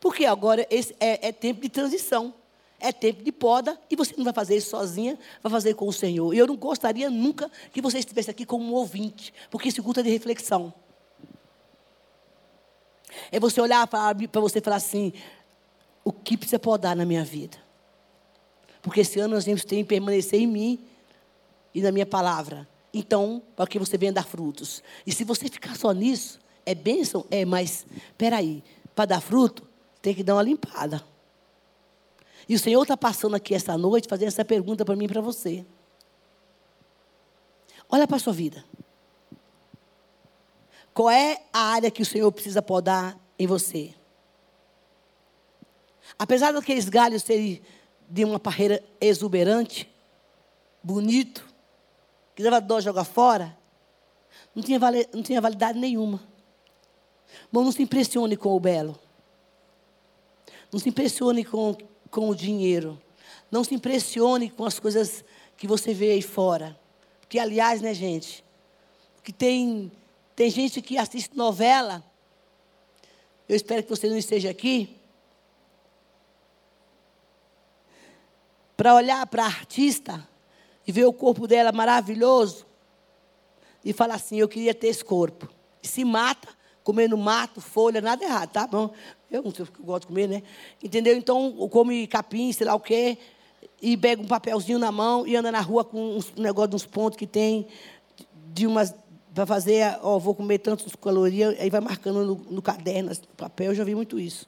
Porque 0.00 0.26
agora 0.26 0.66
esse 0.70 0.94
é, 1.00 1.28
é 1.28 1.32
tempo 1.32 1.60
de 1.60 1.68
transição. 1.68 2.34
É 2.86 2.92
tempo 2.92 3.24
de 3.24 3.32
poda 3.32 3.76
e 3.90 3.96
você 3.96 4.14
não 4.16 4.22
vai 4.22 4.32
fazer 4.32 4.56
isso 4.56 4.70
sozinha, 4.70 5.18
vai 5.42 5.50
fazer 5.50 5.74
com 5.74 5.88
o 5.88 5.92
Senhor. 5.92 6.32
E 6.32 6.38
eu 6.38 6.46
não 6.46 6.54
gostaria 6.54 7.10
nunca 7.10 7.50
que 7.72 7.82
você 7.82 7.98
estivesse 7.98 8.30
aqui 8.30 8.46
como 8.46 8.64
um 8.64 8.72
ouvinte, 8.72 9.34
porque 9.50 9.70
esse 9.70 9.82
culto 9.82 9.98
é 9.98 10.02
de 10.04 10.10
reflexão. 10.10 10.72
É 13.32 13.40
você 13.40 13.60
olhar 13.60 13.84
para 13.88 14.14
você 14.40 14.60
e 14.60 14.62
falar 14.62 14.76
assim: 14.76 15.12
o 16.04 16.12
que 16.12 16.36
precisa 16.36 16.60
podar 16.60 16.94
na 16.94 17.04
minha 17.04 17.24
vida? 17.24 17.58
Porque 18.80 19.00
esse 19.00 19.18
ano 19.18 19.34
nós 19.34 19.44
temos 19.44 19.62
que 19.62 19.82
permanecer 19.82 20.40
em 20.40 20.46
mim 20.46 20.78
e 21.74 21.80
na 21.80 21.90
minha 21.90 22.06
palavra. 22.06 22.68
Então, 22.94 23.42
para 23.56 23.66
que 23.66 23.80
você 23.80 23.98
venha 23.98 24.12
dar 24.12 24.24
frutos. 24.24 24.80
E 25.04 25.10
se 25.10 25.24
você 25.24 25.48
ficar 25.48 25.74
só 25.76 25.90
nisso, 25.90 26.38
é 26.64 26.72
bênção? 26.72 27.26
É, 27.32 27.44
mas, 27.44 27.84
peraí, 28.16 28.62
para 28.94 29.06
dar 29.06 29.20
fruto, 29.20 29.66
tem 30.00 30.14
que 30.14 30.22
dar 30.22 30.36
uma 30.36 30.42
limpada. 30.44 31.02
E 32.48 32.54
o 32.54 32.58
Senhor 32.58 32.82
está 32.82 32.96
passando 32.96 33.34
aqui 33.34 33.54
essa 33.54 33.76
noite, 33.76 34.08
fazendo 34.08 34.28
essa 34.28 34.44
pergunta 34.44 34.84
para 34.84 34.94
mim 34.94 35.06
e 35.06 35.08
para 35.08 35.20
você. 35.20 35.64
Olha 37.88 38.06
para 38.06 38.16
a 38.16 38.20
sua 38.20 38.32
vida. 38.32 38.64
Qual 40.94 41.10
é 41.10 41.42
a 41.52 41.60
área 41.60 41.90
que 41.90 42.02
o 42.02 42.06
Senhor 42.06 42.30
precisa 42.32 42.62
podar 42.62 43.18
em 43.38 43.46
você? 43.46 43.94
Apesar 46.18 46.52
daqueles 46.52 46.88
galhos 46.88 47.22
serem 47.22 47.60
de 48.08 48.24
uma 48.24 48.38
parreira 48.38 48.82
exuberante, 49.00 49.92
bonito, 50.82 51.44
que 52.34 52.42
dava 52.42 52.60
dó 52.60 52.80
jogar 52.80 53.04
fora, 53.04 53.56
não 54.54 54.62
tinha, 54.62 54.78
vale, 54.78 55.06
não 55.12 55.22
tinha 55.22 55.40
validade 55.40 55.78
nenhuma. 55.78 56.22
Bom, 57.52 57.64
não 57.64 57.72
se 57.72 57.82
impressione 57.82 58.36
com 58.36 58.54
o 58.54 58.60
belo. 58.60 58.98
Não 60.72 60.78
se 60.78 60.88
impressione 60.88 61.44
com, 61.44 61.76
com 62.10 62.28
o 62.28 62.34
dinheiro. 62.34 63.00
Não 63.50 63.64
se 63.64 63.74
impressione 63.74 64.50
com 64.50 64.64
as 64.64 64.78
coisas 64.78 65.24
que 65.56 65.66
você 65.66 65.94
vê 65.94 66.12
aí 66.12 66.22
fora. 66.22 66.78
Porque, 67.20 67.38
aliás, 67.38 67.80
né, 67.80 67.94
gente? 67.94 68.44
Que 69.22 69.32
tem, 69.32 69.90
tem 70.34 70.50
gente 70.50 70.80
que 70.82 70.98
assiste 70.98 71.36
novela. 71.36 72.04
Eu 73.48 73.56
espero 73.56 73.82
que 73.82 73.90
você 73.90 74.08
não 74.08 74.16
esteja 74.16 74.50
aqui. 74.50 74.96
para 78.76 78.94
olhar 78.94 79.26
para 79.26 79.44
a 79.44 79.46
artista 79.46 80.28
e 80.86 80.92
ver 80.92 81.06
o 81.06 81.12
corpo 81.12 81.46
dela 81.46 81.72
maravilhoso 81.72 82.66
e 83.84 83.92
falar 83.92 84.16
assim: 84.16 84.36
eu 84.36 84.48
queria 84.48 84.74
ter 84.74 84.88
esse 84.88 85.04
corpo. 85.04 85.48
E 85.82 85.88
se 85.88 86.04
mata, 86.04 86.48
comendo 86.84 87.16
mato, 87.16 87.60
folha, 87.60 88.00
nada 88.00 88.22
errado, 88.22 88.50
tá 88.50 88.66
bom? 88.66 88.92
Eu 89.30 89.42
não 89.42 89.50
sei 89.50 89.64
o 89.64 89.68
que 89.68 89.80
eu 89.80 89.84
gosto 89.84 90.02
de 90.02 90.06
comer, 90.08 90.28
né? 90.28 90.42
Entendeu? 90.82 91.16
Então, 91.16 91.68
come 91.68 92.06
capim, 92.06 92.52
sei 92.52 92.66
lá 92.66 92.74
o 92.74 92.80
quê, 92.80 93.18
e 93.80 93.96
pega 93.96 94.22
um 94.22 94.26
papelzinho 94.26 94.78
na 94.78 94.92
mão 94.92 95.26
e 95.26 95.36
anda 95.36 95.50
na 95.50 95.60
rua 95.60 95.84
com 95.84 96.18
um 96.18 96.40
negócio 96.40 96.70
de 96.70 96.76
uns 96.76 96.86
pontos 96.86 97.18
que 97.18 97.26
tem, 97.26 97.66
de 98.52 98.66
umas. 98.66 98.94
Para 99.34 99.44
fazer, 99.44 99.98
ó, 100.00 100.18
vou 100.18 100.34
comer 100.34 100.60
tantos 100.60 100.96
calorias, 100.96 101.54
aí 101.60 101.68
vai 101.68 101.80
marcando 101.82 102.24
no, 102.24 102.34
no 102.52 102.62
caderno, 102.62 103.10
no 103.10 103.36
papel, 103.36 103.72
eu 103.72 103.74
já 103.74 103.84
vi 103.84 103.94
muito 103.94 104.18
isso 104.18 104.46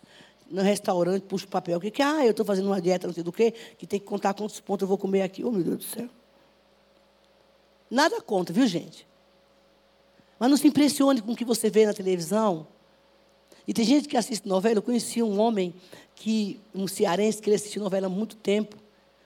no 0.50 0.62
restaurante, 0.62 1.22
puxa 1.22 1.44
o 1.44 1.48
papel. 1.48 1.78
Que, 1.80 1.90
que 1.90 2.02
ah, 2.02 2.24
eu 2.24 2.30
estou 2.30 2.44
fazendo 2.44 2.66
uma 2.66 2.80
dieta, 2.80 3.06
não 3.06 3.14
sei 3.14 3.22
do 3.22 3.32
quê, 3.32 3.52
que 3.76 3.86
tem 3.86 4.00
que 4.00 4.06
contar 4.06 4.34
quantos 4.34 4.60
pontos 4.60 4.82
eu 4.82 4.88
vou 4.88 4.98
comer 4.98 5.22
aqui. 5.22 5.44
Oh, 5.44 5.50
meu 5.50 5.62
Deus 5.62 5.76
do 5.78 5.84
céu. 5.84 6.08
Nada 7.90 8.20
conta, 8.20 8.52
viu, 8.52 8.66
gente? 8.66 9.06
Mas 10.38 10.50
não 10.50 10.56
se 10.56 10.66
impressione 10.66 11.20
com 11.20 11.32
o 11.32 11.36
que 11.36 11.44
você 11.44 11.70
vê 11.70 11.86
na 11.86 11.92
televisão. 11.92 12.66
E 13.68 13.74
tem 13.74 13.84
gente 13.84 14.08
que 14.08 14.16
assiste 14.16 14.48
novela. 14.48 14.78
Eu 14.78 14.82
conheci 14.82 15.22
um 15.22 15.38
homem, 15.38 15.74
que, 16.14 16.58
um 16.74 16.88
cearense, 16.88 17.42
que 17.42 17.50
ele 17.50 17.56
assistiu 17.56 17.82
novela 17.82 18.06
há 18.06 18.10
muito 18.10 18.34
tempo, 18.34 18.74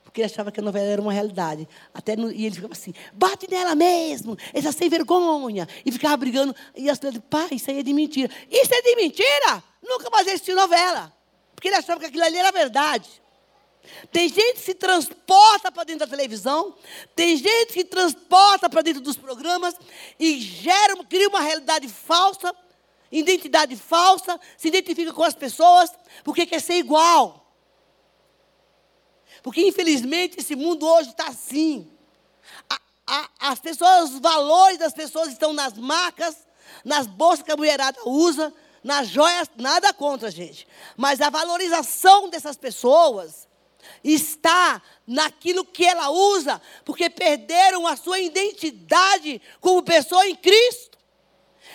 porque 0.03 0.21
ele 0.21 0.27
achava 0.27 0.51
que 0.51 0.59
a 0.59 0.63
novela 0.63 0.85
era 0.85 1.01
uma 1.01 1.13
realidade. 1.13 1.69
Até 1.95 2.17
no, 2.17 2.31
e 2.31 2.45
ele 2.45 2.57
ficava 2.57 2.73
assim, 2.73 2.93
bate 3.13 3.49
nela 3.49 3.77
mesmo, 3.77 4.37
essa 4.53 4.73
sem 4.73 4.89
vergonha. 4.89 5.69
E 5.87 5.93
ficava 5.93 6.17
brigando. 6.17 6.55
E 6.77 6.91
as 6.91 6.99
pessoas 6.99 7.23
pai, 7.31 7.51
isso 7.53 7.71
aí 7.71 7.79
é 7.79 7.83
de 7.85 7.93
mentira. 7.93 8.29
Isso 8.51 8.75
é 8.75 8.83
de 8.83 8.97
mentira? 8.97 9.63
Nunca 9.81 10.11
mais 10.11 10.27
assistiu 10.27 10.57
novela. 10.57 11.13
Porque 11.55 11.69
ele 11.69 11.77
achava 11.77 12.01
que 12.01 12.07
aquilo 12.07 12.25
ali 12.25 12.37
era 12.37 12.51
verdade. 12.51 13.09
Tem 14.11 14.29
gente 14.29 14.55
que 14.55 14.61
se 14.61 14.75
transporta 14.75 15.71
para 15.71 15.85
dentro 15.85 16.01
da 16.01 16.17
televisão, 16.17 16.75
tem 17.15 17.37
gente 17.37 17.73
que 17.73 17.85
transporta 17.85 18.69
para 18.69 18.83
dentro 18.83 19.01
dos 19.01 19.17
programas 19.17 19.75
e 20.19 20.41
gera, 20.41 20.97
cria 21.05 21.29
uma 21.29 21.41
realidade 21.41 21.89
falsa, 21.89 22.55
identidade 23.12 23.76
falsa, 23.76 24.40
se 24.57 24.69
identifica 24.69 25.12
com 25.12 25.23
as 25.23 25.35
pessoas, 25.35 25.90
porque 26.25 26.47
quer 26.47 26.61
ser 26.61 26.75
igual. 26.75 27.42
Porque 29.42 29.61
infelizmente 29.66 30.40
esse 30.40 30.57
mundo 30.57 30.87
hoje 30.87 31.11
está 31.11 31.28
assim. 31.28 31.90
A, 32.69 32.81
a, 33.07 33.28
as 33.50 33.61
pessoas, 33.61 34.11
os 34.11 34.21
valores 34.21 34.78
das 34.78 34.95
pessoas 34.95 35.28
estão 35.28 35.52
nas 35.52 35.75
marcas, 35.75 36.37
nas 36.85 37.07
bolsas 37.07 37.42
que 37.42 37.52
a 37.52 37.57
mulherada 37.57 37.99
usa, 38.04 38.52
nas 38.83 39.09
joias, 39.09 39.49
nada 39.57 39.92
contra, 39.92 40.31
gente. 40.31 40.66
Mas 40.97 41.21
a 41.21 41.31
valorização 41.31 42.28
dessas 42.28 42.57
pessoas 42.57 43.49
está 44.02 44.81
naquilo 45.07 45.64
que 45.64 45.85
ela 45.85 46.11
usa, 46.11 46.61
porque 46.85 47.11
perderam 47.11 47.87
a 47.87 47.97
sua 47.97 48.19
identidade 48.21 49.40
como 49.61 49.83
pessoa 49.83 50.26
em 50.26 50.37
Cristo. 50.37 50.92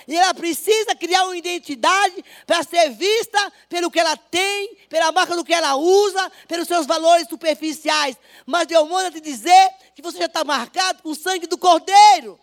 E 0.08 0.16
ela 0.16 0.34
precisa 0.34 0.96
criar 0.96 1.26
uma 1.26 1.36
identidade 1.36 2.24
para 2.46 2.64
ser 2.64 2.92
vista 2.92 3.52
pelo 3.68 3.92
que 3.92 4.00
ela 4.00 4.16
tem, 4.16 4.76
pela 4.88 5.12
marca 5.12 5.36
do 5.36 5.44
que 5.44 5.54
ela 5.54 5.76
usa, 5.76 6.32
pelos 6.48 6.66
seus 6.66 6.86
valores 6.86 7.28
superficiais. 7.28 8.16
Mas 8.46 8.68
Deus 8.68 8.88
manda 8.88 9.12
te 9.12 9.20
dizer 9.20 9.70
que 9.94 10.02
você 10.02 10.20
já 10.20 10.26
está 10.28 10.46
marcado 10.46 11.04
com 11.04 11.10
o 11.10 11.16
sangue 11.16 11.46
do 11.46 11.58
Cordeiro. 11.58 12.40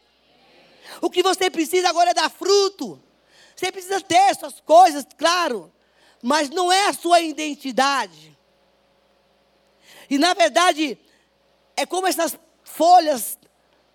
O 1.01 1.09
que 1.09 1.23
você 1.23 1.49
precisa 1.49 1.89
agora 1.89 2.11
é 2.11 2.15
dar 2.15 2.31
fruto. 2.31 3.03
Você 3.57 3.73
precisa 3.73 3.99
ter 3.99 4.35
suas 4.37 4.61
coisas, 4.61 5.07
claro, 5.17 5.73
mas 6.23 6.51
não 6.51 6.71
é 6.71 6.89
a 6.89 6.93
sua 6.93 7.21
identidade. 7.21 8.37
E 10.11 10.19
na 10.19 10.35
verdade, 10.35 10.99
é 11.77 11.87
como 11.87 12.07
essas 12.07 12.37
folhas 12.63 13.39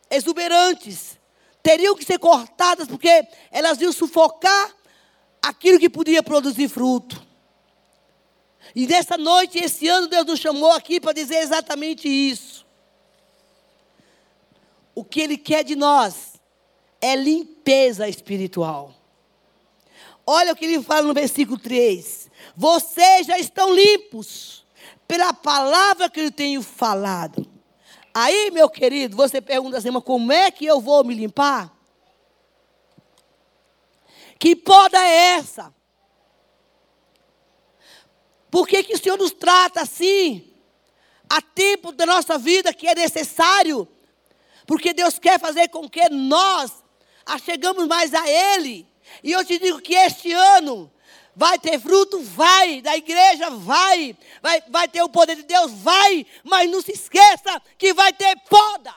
exuberantes 0.09 1.18
teriam 1.69 1.95
que 1.95 2.03
ser 2.03 2.17
cortadas 2.17 2.87
porque 2.87 3.27
elas 3.51 3.79
iam 3.79 3.91
sufocar 3.91 4.75
aquilo 5.39 5.77
que 5.77 5.87
podia 5.87 6.23
produzir 6.23 6.67
fruto. 6.67 7.23
E 8.75 8.87
nessa 8.87 9.19
noite, 9.19 9.59
esse 9.59 9.87
ano, 9.87 10.07
Deus 10.07 10.25
nos 10.25 10.39
chamou 10.39 10.71
aqui 10.71 10.99
para 10.99 11.13
dizer 11.13 11.37
exatamente 11.37 12.07
isso. 12.07 12.65
O 14.95 15.03
que 15.03 15.21
Ele 15.21 15.37
quer 15.37 15.63
de 15.63 15.75
nós 15.75 16.39
é 16.99 17.15
limpeza 17.15 18.09
espiritual. 18.09 18.95
Olha 20.25 20.53
o 20.53 20.55
que 20.55 20.65
ele 20.65 20.81
fala 20.81 21.07
no 21.07 21.13
versículo 21.13 21.57
3: 21.57 22.29
Vocês 22.55 23.27
já 23.27 23.37
estão 23.39 23.73
limpos 23.73 24.65
pela 25.07 25.33
palavra 25.33 26.09
que 26.09 26.19
eu 26.19 26.31
tenho 26.31 26.61
falado. 26.61 27.48
Aí, 28.13 28.51
meu 28.51 28.69
querido, 28.69 29.15
você 29.15 29.41
pergunta 29.41 29.77
assim, 29.77 29.91
mas 29.91 30.03
como 30.03 30.31
é 30.31 30.49
que 30.51 30.65
eu 30.65 30.79
vou 30.81 31.03
me 31.03 31.13
limpar? 31.13 31.73
Que 34.39 34.55
poda 34.55 34.97
é 34.97 35.37
essa? 35.37 35.73
Por 38.49 38.67
que, 38.67 38.83
que 38.83 38.93
o 38.93 38.97
Senhor 38.97 39.17
nos 39.17 39.31
trata 39.31 39.81
assim? 39.81 40.51
Há 41.29 41.41
tempo 41.41 41.91
da 41.91 42.05
nossa 42.05 42.37
vida 42.37 42.73
que 42.73 42.87
é 42.87 42.95
necessário, 42.95 43.87
porque 44.65 44.93
Deus 44.93 45.19
quer 45.19 45.39
fazer 45.39 45.67
com 45.69 45.87
que 45.87 46.09
nós 46.09 46.83
achegamos 47.25 47.87
mais 47.87 48.13
a 48.13 48.27
Ele. 48.27 48.87
E 49.23 49.31
eu 49.31 49.45
te 49.45 49.59
digo 49.59 49.79
que 49.79 49.93
este 49.93 50.31
ano 50.31 50.91
vai 51.35 51.57
ter 51.57 51.79
fruto, 51.79 52.19
vai, 52.21 52.81
da 52.81 52.97
igreja, 52.97 53.49
vai, 53.49 54.15
vai, 54.41 54.63
vai 54.69 54.87
ter 54.87 55.01
o 55.01 55.09
poder 55.09 55.35
de 55.35 55.43
Deus, 55.43 55.71
vai, 55.71 56.25
mas 56.43 56.69
não 56.69 56.81
se 56.81 56.91
esqueça 56.91 57.61
que 57.77 57.93
vai 57.93 58.11
ter 58.11 58.35
poda. 58.49 58.93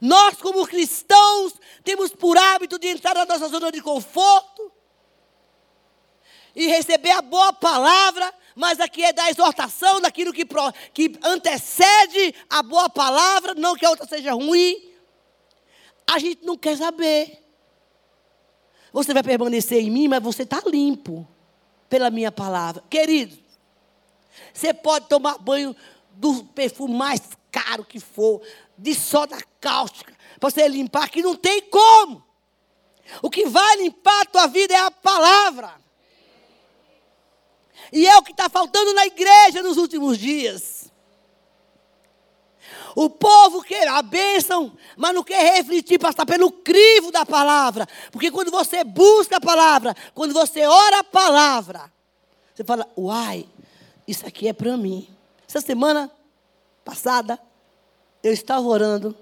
Nós, 0.00 0.36
como 0.36 0.66
cristãos, 0.66 1.54
temos 1.82 2.10
por 2.12 2.36
hábito 2.36 2.78
de 2.78 2.88
entrar 2.88 3.14
na 3.14 3.24
nossa 3.24 3.48
zona 3.48 3.70
de 3.70 3.80
conforto 3.80 4.72
e 6.54 6.66
receber 6.66 7.10
a 7.10 7.22
boa 7.22 7.52
palavra, 7.52 8.32
mas 8.54 8.80
aqui 8.80 9.04
é 9.04 9.12
da 9.12 9.28
exortação, 9.28 10.00
daquilo 10.00 10.32
que, 10.32 10.46
que 10.92 11.18
antecede 11.22 12.34
a 12.48 12.62
boa 12.62 12.88
palavra, 12.88 13.54
não 13.54 13.74
que 13.74 13.84
a 13.84 13.90
outra 13.90 14.06
seja 14.06 14.32
ruim. 14.32 14.90
A 16.06 16.18
gente 16.18 16.44
não 16.44 16.56
quer 16.56 16.76
saber. 16.76 17.43
Você 18.94 19.12
vai 19.12 19.24
permanecer 19.24 19.82
em 19.82 19.90
mim, 19.90 20.06
mas 20.06 20.22
você 20.22 20.44
está 20.44 20.62
limpo 20.64 21.26
pela 21.88 22.10
minha 22.10 22.30
palavra. 22.30 22.84
Querido, 22.88 23.36
você 24.52 24.72
pode 24.72 25.08
tomar 25.08 25.36
banho 25.36 25.74
do 26.12 26.44
perfume 26.44 26.94
mais 26.94 27.20
caro 27.50 27.84
que 27.84 27.98
for, 27.98 28.40
de 28.78 28.94
soda 28.94 29.36
cáustica, 29.60 30.14
para 30.38 30.48
você 30.48 30.68
limpar, 30.68 31.10
que 31.10 31.22
não 31.22 31.34
tem 31.34 31.60
como. 31.62 32.24
O 33.20 33.28
que 33.28 33.46
vai 33.46 33.78
limpar 33.78 34.20
a 34.20 34.26
tua 34.26 34.46
vida 34.46 34.72
é 34.72 34.78
a 34.78 34.92
palavra. 34.92 35.74
E 37.92 38.06
é 38.06 38.16
o 38.16 38.22
que 38.22 38.30
está 38.30 38.48
faltando 38.48 38.94
na 38.94 39.06
igreja 39.06 39.60
nos 39.60 39.76
últimos 39.76 40.16
dias. 40.18 40.88
O 42.94 43.10
povo 43.10 43.62
quer 43.62 43.88
a 43.88 44.00
bênção, 44.02 44.76
mas 44.96 45.14
não 45.14 45.24
quer 45.24 45.56
refletir, 45.56 45.98
passar 45.98 46.24
pelo 46.24 46.50
crivo 46.50 47.10
da 47.10 47.26
palavra. 47.26 47.88
Porque 48.12 48.30
quando 48.30 48.50
você 48.50 48.84
busca 48.84 49.38
a 49.38 49.40
palavra, 49.40 49.96
quando 50.14 50.32
você 50.32 50.64
ora 50.64 51.00
a 51.00 51.04
palavra, 51.04 51.92
você 52.54 52.62
fala: 52.62 52.88
Uai, 52.96 53.48
isso 54.06 54.26
aqui 54.26 54.48
é 54.48 54.52
para 54.52 54.76
mim. 54.76 55.08
Essa 55.48 55.60
semana 55.60 56.10
passada, 56.84 57.38
eu 58.22 58.32
estava 58.32 58.66
orando, 58.66 59.16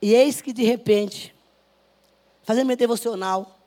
e 0.00 0.14
eis 0.14 0.40
que 0.40 0.52
de 0.52 0.62
repente, 0.62 1.34
fazendo 2.42 2.68
meu 2.68 2.76
devocional, 2.76 3.58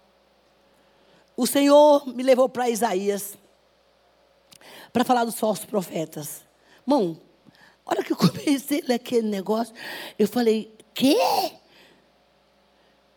o 1.36 1.46
Senhor 1.46 2.08
me 2.08 2.24
levou 2.24 2.48
para 2.48 2.70
Isaías 2.70 3.38
para 4.94 5.04
falar 5.04 5.26
dos 5.26 5.40
falsos 5.40 5.66
profetas. 5.66 6.44
Irmão, 6.86 7.20
a 7.86 7.92
hora 7.92 8.04
que 8.04 8.14
eu 8.14 8.18
comecei 8.18 8.82
a 8.82 8.88
ler 8.88 8.94
aquele 8.96 9.28
negócio, 9.28 9.74
eu 10.18 10.28
falei, 10.28 10.74
quê? 10.94 11.18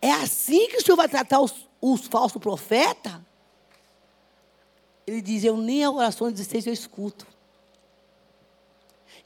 É 0.00 0.10
assim 0.12 0.68
que 0.68 0.76
o 0.76 0.82
senhor 0.82 0.96
vai 0.96 1.08
tratar 1.08 1.40
os, 1.40 1.54
os 1.80 2.06
falsos 2.06 2.40
profetas? 2.40 3.14
Ele 5.06 5.22
diz, 5.22 5.44
eu 5.44 5.56
nem 5.56 5.84
a 5.84 5.90
oração 5.90 6.30
de 6.30 6.44
vocês 6.44 6.66
eu 6.66 6.72
escuto. 6.72 7.26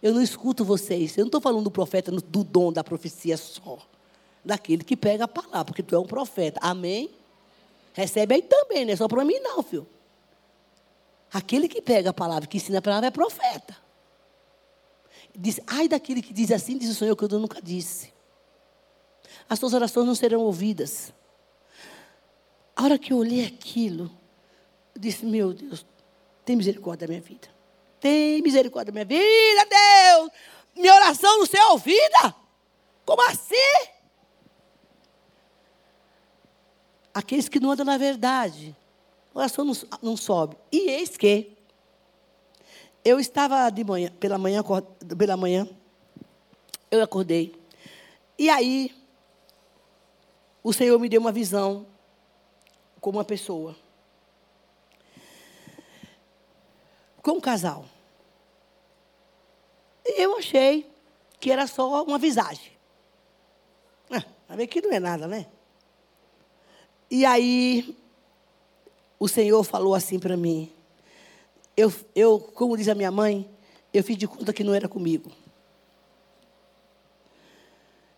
Eu 0.03 0.15
não 0.15 0.23
escuto 0.23 0.65
vocês. 0.65 1.17
Eu 1.17 1.23
não 1.23 1.29
estou 1.29 1.41
falando 1.41 1.65
do 1.65 1.71
profeta, 1.71 2.11
do 2.11 2.45
dom 2.45 2.73
da 2.73 2.85
profecia 2.85 3.37
só. 3.37 3.79
Daquele 4.45 4.85
que 4.85 4.97
pega 4.97 5.25
a 5.25 5.29
palavra, 5.29 5.65
porque 5.65 5.83
tu 5.83 5.95
é 5.95 5.99
um 5.99 6.07
profeta. 6.07 6.59
Amém? 6.63 7.11
Recebe 7.93 8.35
aí 8.35 8.43
também, 8.43 8.85
não 8.85 8.93
é 8.93 8.97
só 8.97 9.09
para 9.09 9.25
mim 9.25 9.39
não, 9.41 9.63
filho. 9.63 9.87
Aquele 11.33 11.69
que 11.69 11.83
pega 11.83 12.11
a 12.11 12.15
palavra, 12.15 12.47
que 12.47 12.57
ensina 12.57 12.79
a 12.79 12.83
palavra, 12.83 13.09
é 13.09 13.11
profeta. 13.11 13.77
Diz, 15.37 15.61
ai 15.67 15.89
daquele 15.89 16.23
que 16.23 16.33
diz 16.33 16.51
assim, 16.51 16.77
diz 16.77 16.91
o 16.91 16.95
Senhor, 16.95 17.17
que 17.17 17.25
eu 17.25 17.29
nunca 17.39 17.61
disse. 17.63 18.13
As 19.49 19.59
suas 19.59 19.73
orações 19.75 20.07
não 20.07 20.15
serão 20.15 20.41
ouvidas. 20.41 21.13
A 22.75 22.85
hora 22.85 22.99
que 22.99 23.13
eu 23.13 23.19
olhei 23.19 23.47
aquilo, 23.47 24.11
eu 24.95 25.01
disse, 25.01 25.25
meu 25.25 25.53
Deus, 25.53 25.85
tem 26.45 26.57
misericórdia 26.57 27.07
da 27.07 27.11
minha 27.11 27.23
vida. 27.23 27.49
Tem 28.01 28.41
misericórdia 28.43 28.93
da 28.93 29.05
minha 29.05 29.05
vida, 29.05 29.67
Deus. 29.69 30.31
Minha 30.75 30.95
oração 30.95 31.39
não 31.39 31.47
ser 31.47 31.61
ouvida. 31.67 32.35
Como 33.05 33.23
assim? 33.29 33.89
Aqueles 37.13 37.49
que 37.49 37.61
não 37.61 37.73
andam 37.73 37.85
na 37.85 37.99
verdade, 37.99 38.75
a 39.35 39.39
oração 39.41 39.65
não, 39.65 39.75
não 40.01 40.17
sobe. 40.17 40.57
E 40.71 40.91
eis 40.91 41.17
que 41.17 41.57
eu 43.05 43.19
estava 43.19 43.71
de 43.71 43.85
manhã, 43.85 44.11
pela 44.21 44.39
manhã, 44.39 44.63
pela 45.17 45.37
manhã, 45.37 45.69
eu 46.91 47.03
acordei. 47.03 47.55
E 48.39 48.49
aí, 48.49 48.95
o 50.63 50.73
Senhor 50.73 50.99
me 50.99 51.09
deu 51.09 51.21
uma 51.21 51.33
visão 51.33 51.87
com 53.01 53.11
uma 53.11 53.25
pessoa. 53.25 53.77
Com 57.23 57.33
um 57.33 57.41
casal. 57.41 57.85
E 60.05 60.23
eu 60.23 60.37
achei 60.37 60.91
que 61.39 61.51
era 61.51 61.67
só 61.67 62.03
uma 62.03 62.19
visagem. 62.19 62.73
Ah, 64.49 64.57
ver 64.57 64.67
que 64.67 64.83
não 64.83 64.93
é 64.93 64.99
nada, 64.99 65.29
né? 65.29 65.47
E 67.09 67.25
aí, 67.25 67.97
o 69.19 69.29
Senhor 69.29 69.63
falou 69.63 69.95
assim 69.95 70.19
para 70.19 70.37
mim: 70.37 70.73
eu, 71.81 71.93
eu, 72.15 72.39
como 72.39 72.77
diz 72.77 72.89
a 72.89 72.95
minha 72.95 73.11
mãe, 73.11 73.49
eu 73.93 74.05
fiz 74.05 74.17
de 74.17 74.27
conta 74.27 74.53
que 74.53 74.63
não 74.63 74.75
era 74.75 74.89
comigo. 74.89 75.31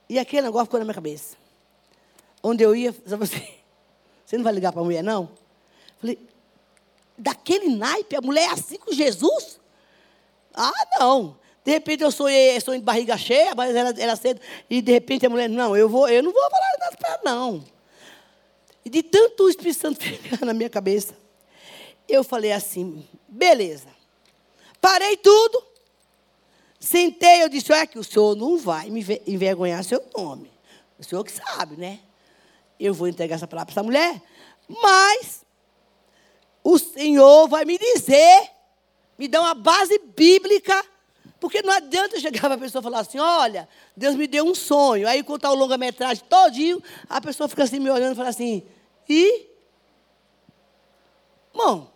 E 0.09 0.19
aquele 0.19 0.43
negócio 0.43 0.67
ficou 0.67 0.81
na 0.81 0.85
minha 0.85 0.95
cabeça. 0.95 1.37
Onde 2.43 2.65
eu 2.65 2.75
ia, 2.75 2.93
sabe 3.07 3.25
assim, 3.25 3.49
você 4.25 4.37
não 4.37 4.45
vai 4.45 4.53
ligar 4.53 4.73
para 4.73 4.81
a 4.81 4.85
mulher, 4.85 5.03
não? 5.03 5.31
Falei, 6.01 6.19
daquele 7.17 7.75
naipe, 7.75 8.17
a 8.17 8.21
mulher 8.21 8.49
é 8.49 8.53
assim 8.53 8.77
com 8.79 8.93
Jesus? 8.93 9.61
Ah, 10.53 10.73
não. 10.99 11.37
De 11.65 11.71
repente 11.71 12.03
eu 12.03 12.11
sonhei, 12.11 12.61
sonhei 12.61 12.81
de 12.81 12.85
barriga 12.85 13.17
cheia, 13.17 13.55
mas 13.55 13.75
era, 13.75 13.95
era 13.97 14.17
cedo, 14.17 14.41
e 14.69 14.83
de 14.83 14.91
repente 14.91 15.25
a 15.25 15.31
mulher, 15.31 15.49
não, 15.49 15.77
eu, 15.77 15.89
vou, 15.89 16.09
eu 16.09 16.21
não 16.21 16.33
vou 16.33 16.51
falar 16.51 16.77
nada 16.81 16.97
para 16.97 17.11
ela, 17.11 17.21
não. 17.25 17.65
E 18.85 18.91
de 18.91 19.01
tanto 19.05 19.45
o 19.45 19.49
Espírito 19.49 19.79
Santo 19.79 20.03
ficar 20.03 20.45
na 20.45 20.53
minha 20.53 20.69
cabeça, 20.69 21.15
eu 22.09 22.25
falei 22.25 22.51
assim, 22.51 23.07
beleza. 23.33 23.89
Parei 24.81 25.17
tudo. 25.17 25.65
Sentei, 26.79 27.43
eu 27.43 27.49
disse, 27.49 27.73
olha 27.73 27.87
que 27.87 27.99
o 27.99 28.05
senhor 28.05 28.35
não 28.35 28.59
vai 28.59 28.91
me 28.91 29.05
envergonhar 29.27 29.85
seu 29.85 30.05
nome. 30.17 30.51
O 30.99 31.05
senhor 31.05 31.25
que 31.25 31.33
sabe, 31.33 31.77
né? 31.77 32.01
Eu 32.79 32.93
vou 32.93 33.07
entregar 33.07 33.37
essa 33.37 33.47
palavra 33.47 33.73
para 33.73 33.81
essa 33.81 33.83
mulher, 33.85 34.21
mas 34.69 35.45
o 36.65 36.79
Senhor 36.79 37.49
vai 37.49 37.65
me 37.65 37.79
dizer, 37.79 38.51
me 39.19 39.29
dar 39.29 39.41
uma 39.41 39.55
base 39.55 39.99
bíblica, 40.17 40.85
porque 41.41 41.63
não 41.63 41.73
adianta 41.73 42.21
chegar 42.21 42.43
para 42.43 42.55
a 42.55 42.59
pessoa 42.59 42.81
e 42.81 42.85
falar 42.85 43.01
assim, 43.01 43.19
olha, 43.19 43.69
Deus 43.97 44.15
me 44.15 44.27
deu 44.27 44.45
um 44.45 44.55
sonho. 44.55 45.09
Aí 45.09 45.23
contar 45.23 45.51
o 45.51 45.57
longa-metragem 45.57 46.25
todinho, 46.29 46.83
a 47.09 47.21
pessoa 47.21 47.49
fica 47.49 47.65
assim 47.65 47.81
me 47.81 47.91
olhando 47.91 48.13
e 48.13 48.17
fala 48.17 48.29
assim, 48.29 48.65
e? 49.09 49.49
Bom, 51.53 51.92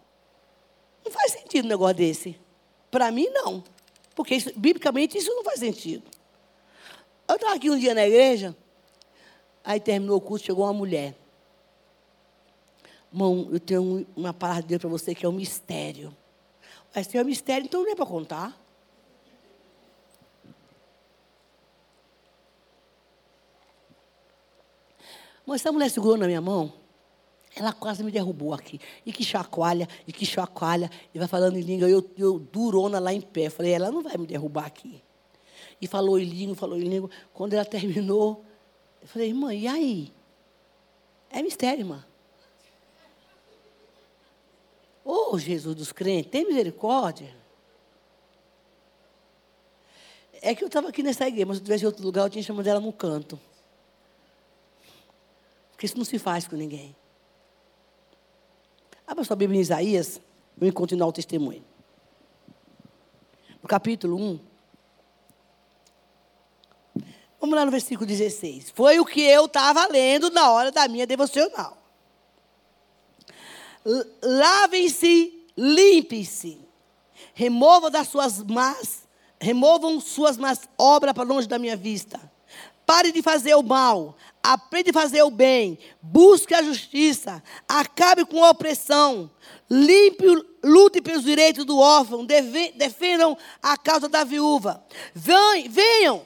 não 1.07 1.13
faz 1.13 1.33
sentido 1.33 1.65
um 1.65 1.69
negócio 1.69 1.97
desse. 1.97 2.39
Para 2.91 3.11
mim, 3.11 3.29
não. 3.31 3.65
Porque, 4.15 4.35
isso, 4.35 4.53
biblicamente, 4.57 5.17
isso 5.17 5.35
não 5.35 5.43
faz 5.43 5.61
sentido. 5.61 6.03
Eu 7.29 7.37
estava 7.37 7.55
aqui 7.55 7.71
um 7.71 7.79
dia 7.79 7.95
na 7.95 8.07
igreja, 8.07 8.55
Aí 9.67 9.81
terminou 9.81 10.19
o 10.19 10.21
curso, 10.21 10.47
chegou 10.47 10.65
uma 10.65 10.73
mulher. 10.73 11.13
Irmão, 13.13 13.49
eu 13.51 13.59
tenho 13.59 14.07
uma 14.15 14.33
palavra 14.33 14.63
de 14.63 14.69
Deus 14.69 14.81
para 14.81 14.89
você 14.89 15.13
que 15.13 15.27
é 15.27 15.29
um 15.29 15.33
mistério. 15.33 16.17
Mas 16.95 17.13
é 17.13 17.21
um 17.21 17.25
mistério, 17.25 17.65
então 17.65 17.83
não 17.83 17.91
é 17.91 17.97
para 17.97 18.07
contar. 18.07 18.57
Mas 25.45 25.63
essa 25.63 25.73
mulher 25.73 25.91
segurou 25.91 26.17
na 26.17 26.29
minha 26.29 26.41
mão, 26.41 26.73
ela 27.57 27.73
quase 27.73 28.05
me 28.05 28.13
derrubou 28.13 28.53
aqui. 28.53 28.79
E 29.05 29.11
que 29.11 29.25
chacoalha, 29.25 29.89
e 30.07 30.13
que 30.13 30.27
chacoalha, 30.27 30.91
e 31.15 31.19
vai 31.19 31.27
falando 31.27 31.57
em 31.57 31.63
língua. 31.63 31.89
Eu, 31.89 32.09
eu 32.19 32.39
durona 32.39 32.99
lá 32.99 33.15
em 33.15 33.21
pé. 33.23 33.49
Falei, 33.49 33.73
ela 33.73 33.91
não 33.91 34.03
vai 34.03 34.19
me 34.19 34.27
derrubar 34.27 34.67
aqui. 34.67 35.03
E 35.81 35.87
falou 35.87 36.19
em 36.19 36.25
língua, 36.25 36.55
falou 36.55 36.77
em 36.79 36.85
língua. 36.85 37.09
Quando 37.33 37.55
ela 37.55 37.65
terminou, 37.65 38.45
eu 39.01 39.09
falei, 39.09 39.29
irmã, 39.29 39.55
e 39.55 39.67
aí? 39.67 40.13
É 41.31 41.41
mistério, 41.41 41.81
irmã. 41.81 42.05
Ô 45.03 45.31
oh, 45.33 45.39
Jesus 45.39 45.75
dos 45.75 45.93
crentes, 45.93 46.31
tem 46.31 46.47
misericórdia. 46.47 47.35
É 50.43 50.55
que 50.55 50.63
eu 50.63 50.67
estava 50.67 50.89
aqui 50.89 51.03
nessa 51.03 51.27
igreja, 51.27 51.47
mas 51.47 51.57
se 51.57 51.61
eu 51.61 51.63
estivesse 51.63 51.85
em 51.85 51.87
outro 51.87 52.05
lugar, 52.05 52.25
eu 52.25 52.31
tinha 52.31 52.43
chamado 52.43 52.67
ela 52.67 52.81
no 52.81 52.93
canto. 52.93 53.41
Porque 55.71 55.87
isso 55.87 55.97
não 55.97 56.05
se 56.05 56.19
faz 56.19 56.47
com 56.47 56.55
ninguém. 56.55 56.95
Abra 59.07 59.23
sua 59.23 59.37
Bíblia 59.37 59.59
em 59.59 59.63
Isaías, 59.63 60.21
vamos 60.57 60.75
continuar 60.75 61.07
o 61.07 61.13
testemunho. 61.13 61.65
No 63.63 63.69
capítulo 63.69 64.17
1. 64.17 64.41
Vamos 67.41 67.57
lá 67.57 67.65
no 67.65 67.71
versículo 67.71 68.07
16. 68.07 68.71
Foi 68.71 68.99
o 68.99 69.05
que 69.05 69.21
eu 69.21 69.45
estava 69.45 69.87
lendo 69.87 70.31
na 70.31 70.51
hora 70.51 70.73
da 70.73 70.89
minha 70.89 71.07
devocional. 71.07 71.79
Lavem-se, 74.23 75.47
limpem-se. 75.57 76.59
Removam 77.33 77.91
das 77.91 78.09
suas 78.09 78.43
más, 78.43 79.07
removam 79.39 80.01
suas 80.01 80.37
más 80.37 80.69
obras 80.77 81.13
para 81.13 81.23
longe 81.23 81.47
da 81.47 81.59
minha 81.59 81.77
vista. 81.77 82.19
Pare 82.85 83.13
de 83.13 83.23
fazer 83.23 83.55
o 83.55 83.63
mal, 83.63 84.17
aprende 84.53 84.91
a 84.91 84.93
fazer 84.93 85.23
o 85.23 85.31
bem, 85.31 85.77
busque 86.01 86.55
a 86.55 86.63
justiça, 86.63 87.43
acabe 87.69 88.25
com 88.25 88.45
a 88.45 88.51
opressão, 88.51 89.29
limpe, 89.69 90.25
lute 90.63 91.01
pelos 91.03 91.25
direitos 91.25 91.65
do 91.65 91.79
órfão, 91.79 92.25
defendam 92.25 93.37
a 93.61 93.77
causa 93.77 94.09
da 94.09 94.23
viúva. 94.23 94.85
Venham, 95.15 96.23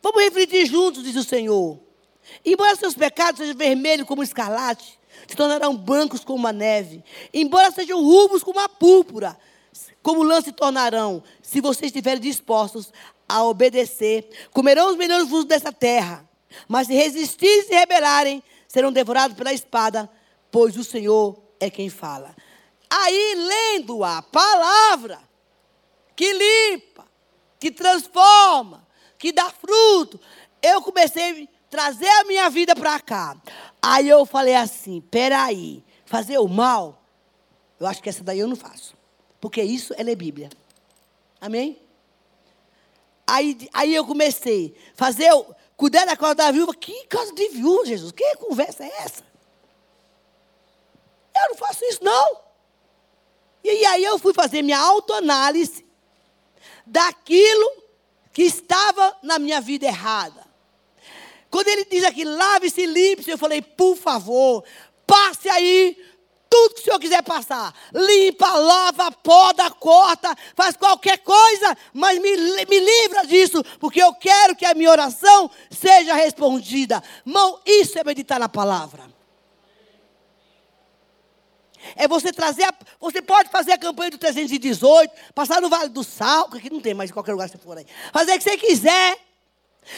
vamos 0.00 0.22
refletir 0.22 0.66
juntos, 0.66 1.02
diz 1.02 1.16
o 1.16 1.24
Senhor. 1.24 1.80
Embora 2.44 2.76
seus 2.76 2.94
pecados 2.94 3.38
sejam 3.38 3.56
vermelhos 3.56 4.06
como 4.06 4.22
escarlate, 4.22 4.98
se 5.26 5.34
tornarão 5.34 5.76
brancos 5.76 6.24
como 6.24 6.46
a 6.46 6.52
neve. 6.52 7.02
Embora 7.32 7.72
sejam 7.72 8.00
rubros 8.00 8.44
como 8.44 8.60
a 8.60 8.68
púrpura, 8.68 9.36
como 10.00 10.22
lã 10.22 10.40
se 10.40 10.52
tornarão, 10.52 11.24
se 11.42 11.60
vocês 11.60 11.88
estiverem 11.88 12.20
dispostos 12.20 12.92
a 13.28 13.42
obedecer. 13.42 14.28
Comerão 14.52 14.90
os 14.90 14.96
melhores 14.96 15.28
frutos 15.28 15.46
dessa 15.46 15.72
terra. 15.72 16.28
Mas 16.68 16.86
se 16.86 16.94
resistirem 16.94 17.60
e 17.60 17.62
se 17.64 17.74
rebelarem, 17.74 18.42
serão 18.68 18.92
devorados 18.92 19.36
pela 19.36 19.52
espada, 19.52 20.10
pois 20.50 20.76
o 20.76 20.84
Senhor 20.84 21.40
é 21.60 21.70
quem 21.70 21.88
fala. 21.88 22.34
Aí, 22.90 23.34
lendo 23.34 24.04
a 24.04 24.22
palavra, 24.22 25.18
que 26.14 26.32
limpa, 26.32 27.06
que 27.58 27.70
transforma, 27.70 28.86
que 29.18 29.32
dá 29.32 29.50
fruto, 29.50 30.20
eu 30.62 30.80
comecei 30.82 31.44
a 31.44 31.48
trazer 31.68 32.08
a 32.08 32.24
minha 32.24 32.48
vida 32.50 32.74
para 32.74 33.00
cá. 33.00 33.36
Aí 33.82 34.08
eu 34.08 34.24
falei 34.24 34.54
assim: 34.54 35.00
peraí, 35.00 35.84
fazer 36.04 36.38
o 36.38 36.48
mal, 36.48 37.02
eu 37.78 37.86
acho 37.86 38.02
que 38.02 38.08
essa 38.08 38.22
daí 38.22 38.38
eu 38.38 38.48
não 38.48 38.56
faço. 38.56 38.94
Porque 39.40 39.62
isso 39.62 39.92
é 39.96 40.02
ler 40.02 40.16
Bíblia. 40.16 40.50
Amém? 41.40 41.78
Aí, 43.26 43.68
aí 43.72 43.94
eu 43.94 44.06
comecei 44.06 44.74
a 44.92 44.96
fazer, 44.96 45.30
cuidar 45.76 46.04
da 46.04 46.16
causa 46.16 46.34
da 46.34 46.50
viúva. 46.50 46.74
Que 46.74 47.06
causa 47.06 47.32
de 47.32 47.48
viúva, 47.48 47.86
Jesus? 47.86 48.12
Que 48.12 48.36
conversa 48.36 48.84
é 48.84 48.92
essa? 48.98 49.24
Eu 51.34 51.50
não 51.50 51.56
faço 51.56 51.84
isso, 51.84 52.02
não. 52.02 52.44
E 53.62 53.86
aí 53.86 54.04
eu 54.04 54.18
fui 54.18 54.34
fazer 54.34 54.62
minha 54.62 54.78
autoanálise 54.78 55.86
daquilo 56.86 57.82
que 58.32 58.42
estava 58.42 59.16
na 59.22 59.38
minha 59.38 59.60
vida 59.60 59.86
errada. 59.86 60.44
Quando 61.50 61.68
ele 61.68 61.84
diz 61.84 62.04
aqui, 62.04 62.24
lave-se, 62.24 62.84
limpe-se, 62.84 63.30
eu 63.30 63.38
falei, 63.38 63.62
por 63.62 63.96
favor, 63.96 64.64
passe 65.06 65.48
aí 65.48 65.96
tudo 66.54 66.74
que 66.74 66.82
o 66.82 66.84
Senhor 66.84 67.00
quiser 67.00 67.22
passar. 67.24 67.74
Limpa, 67.92 68.46
lava, 68.46 69.10
poda, 69.10 69.68
corta, 69.72 70.36
faz 70.54 70.76
qualquer 70.76 71.18
coisa, 71.18 71.76
mas 71.92 72.20
me, 72.20 72.36
me 72.36 72.78
livra 72.78 73.26
disso, 73.26 73.60
porque 73.80 74.00
eu 74.00 74.14
quero 74.14 74.54
que 74.54 74.64
a 74.64 74.72
minha 74.72 74.88
oração 74.88 75.50
seja 75.68 76.14
respondida. 76.14 77.02
Mão, 77.24 77.58
isso 77.66 77.98
é 77.98 78.04
meditar 78.04 78.38
na 78.38 78.48
palavra. 78.48 79.02
É 81.96 82.06
você 82.06 82.32
trazer, 82.32 82.62
a, 82.62 82.74
você 83.00 83.20
pode 83.20 83.50
fazer 83.50 83.72
a 83.72 83.78
campanha 83.78 84.12
do 84.12 84.18
318, 84.18 85.12
passar 85.34 85.60
no 85.60 85.68
Vale 85.68 85.88
do 85.88 86.04
Sal, 86.04 86.48
que 86.50 86.58
aqui 86.58 86.70
não 86.70 86.80
tem 86.80 86.94
mais 86.94 87.10
em 87.10 87.12
qualquer 87.12 87.32
lugar 87.32 87.50
que 87.50 87.56
você 87.56 87.62
for 87.62 87.76
aí. 87.76 87.86
Fazer 88.12 88.32
o 88.32 88.38
que 88.38 88.44
você 88.44 88.56
quiser. 88.56 89.18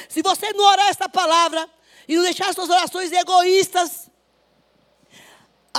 Se 0.08 0.22
você 0.22 0.54
não 0.54 0.64
orar 0.64 0.88
essa 0.88 1.06
palavra 1.06 1.68
e 2.08 2.16
não 2.16 2.22
deixar 2.22 2.52
suas 2.54 2.70
orações 2.70 3.12
egoístas, 3.12 4.08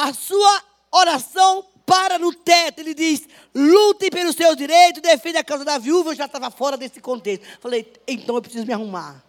a 0.03 0.13
sua 0.13 0.63
oração 0.91 1.65
para 1.85 2.17
no 2.17 2.33
teto. 2.33 2.79
Ele 2.79 2.93
diz: 2.93 3.27
lutem 3.53 4.09
pelos 4.09 4.35
seus 4.35 4.55
direitos, 4.55 5.01
defenda 5.01 5.39
a 5.39 5.43
causa 5.43 5.65
da 5.65 5.77
viúva. 5.77 6.11
Eu 6.11 6.15
já 6.15 6.25
estava 6.25 6.49
fora 6.51 6.77
desse 6.77 6.99
contexto. 7.01 7.45
Falei, 7.59 7.91
então 8.07 8.35
eu 8.35 8.41
preciso 8.41 8.65
me 8.65 8.73
arrumar. 8.73 9.23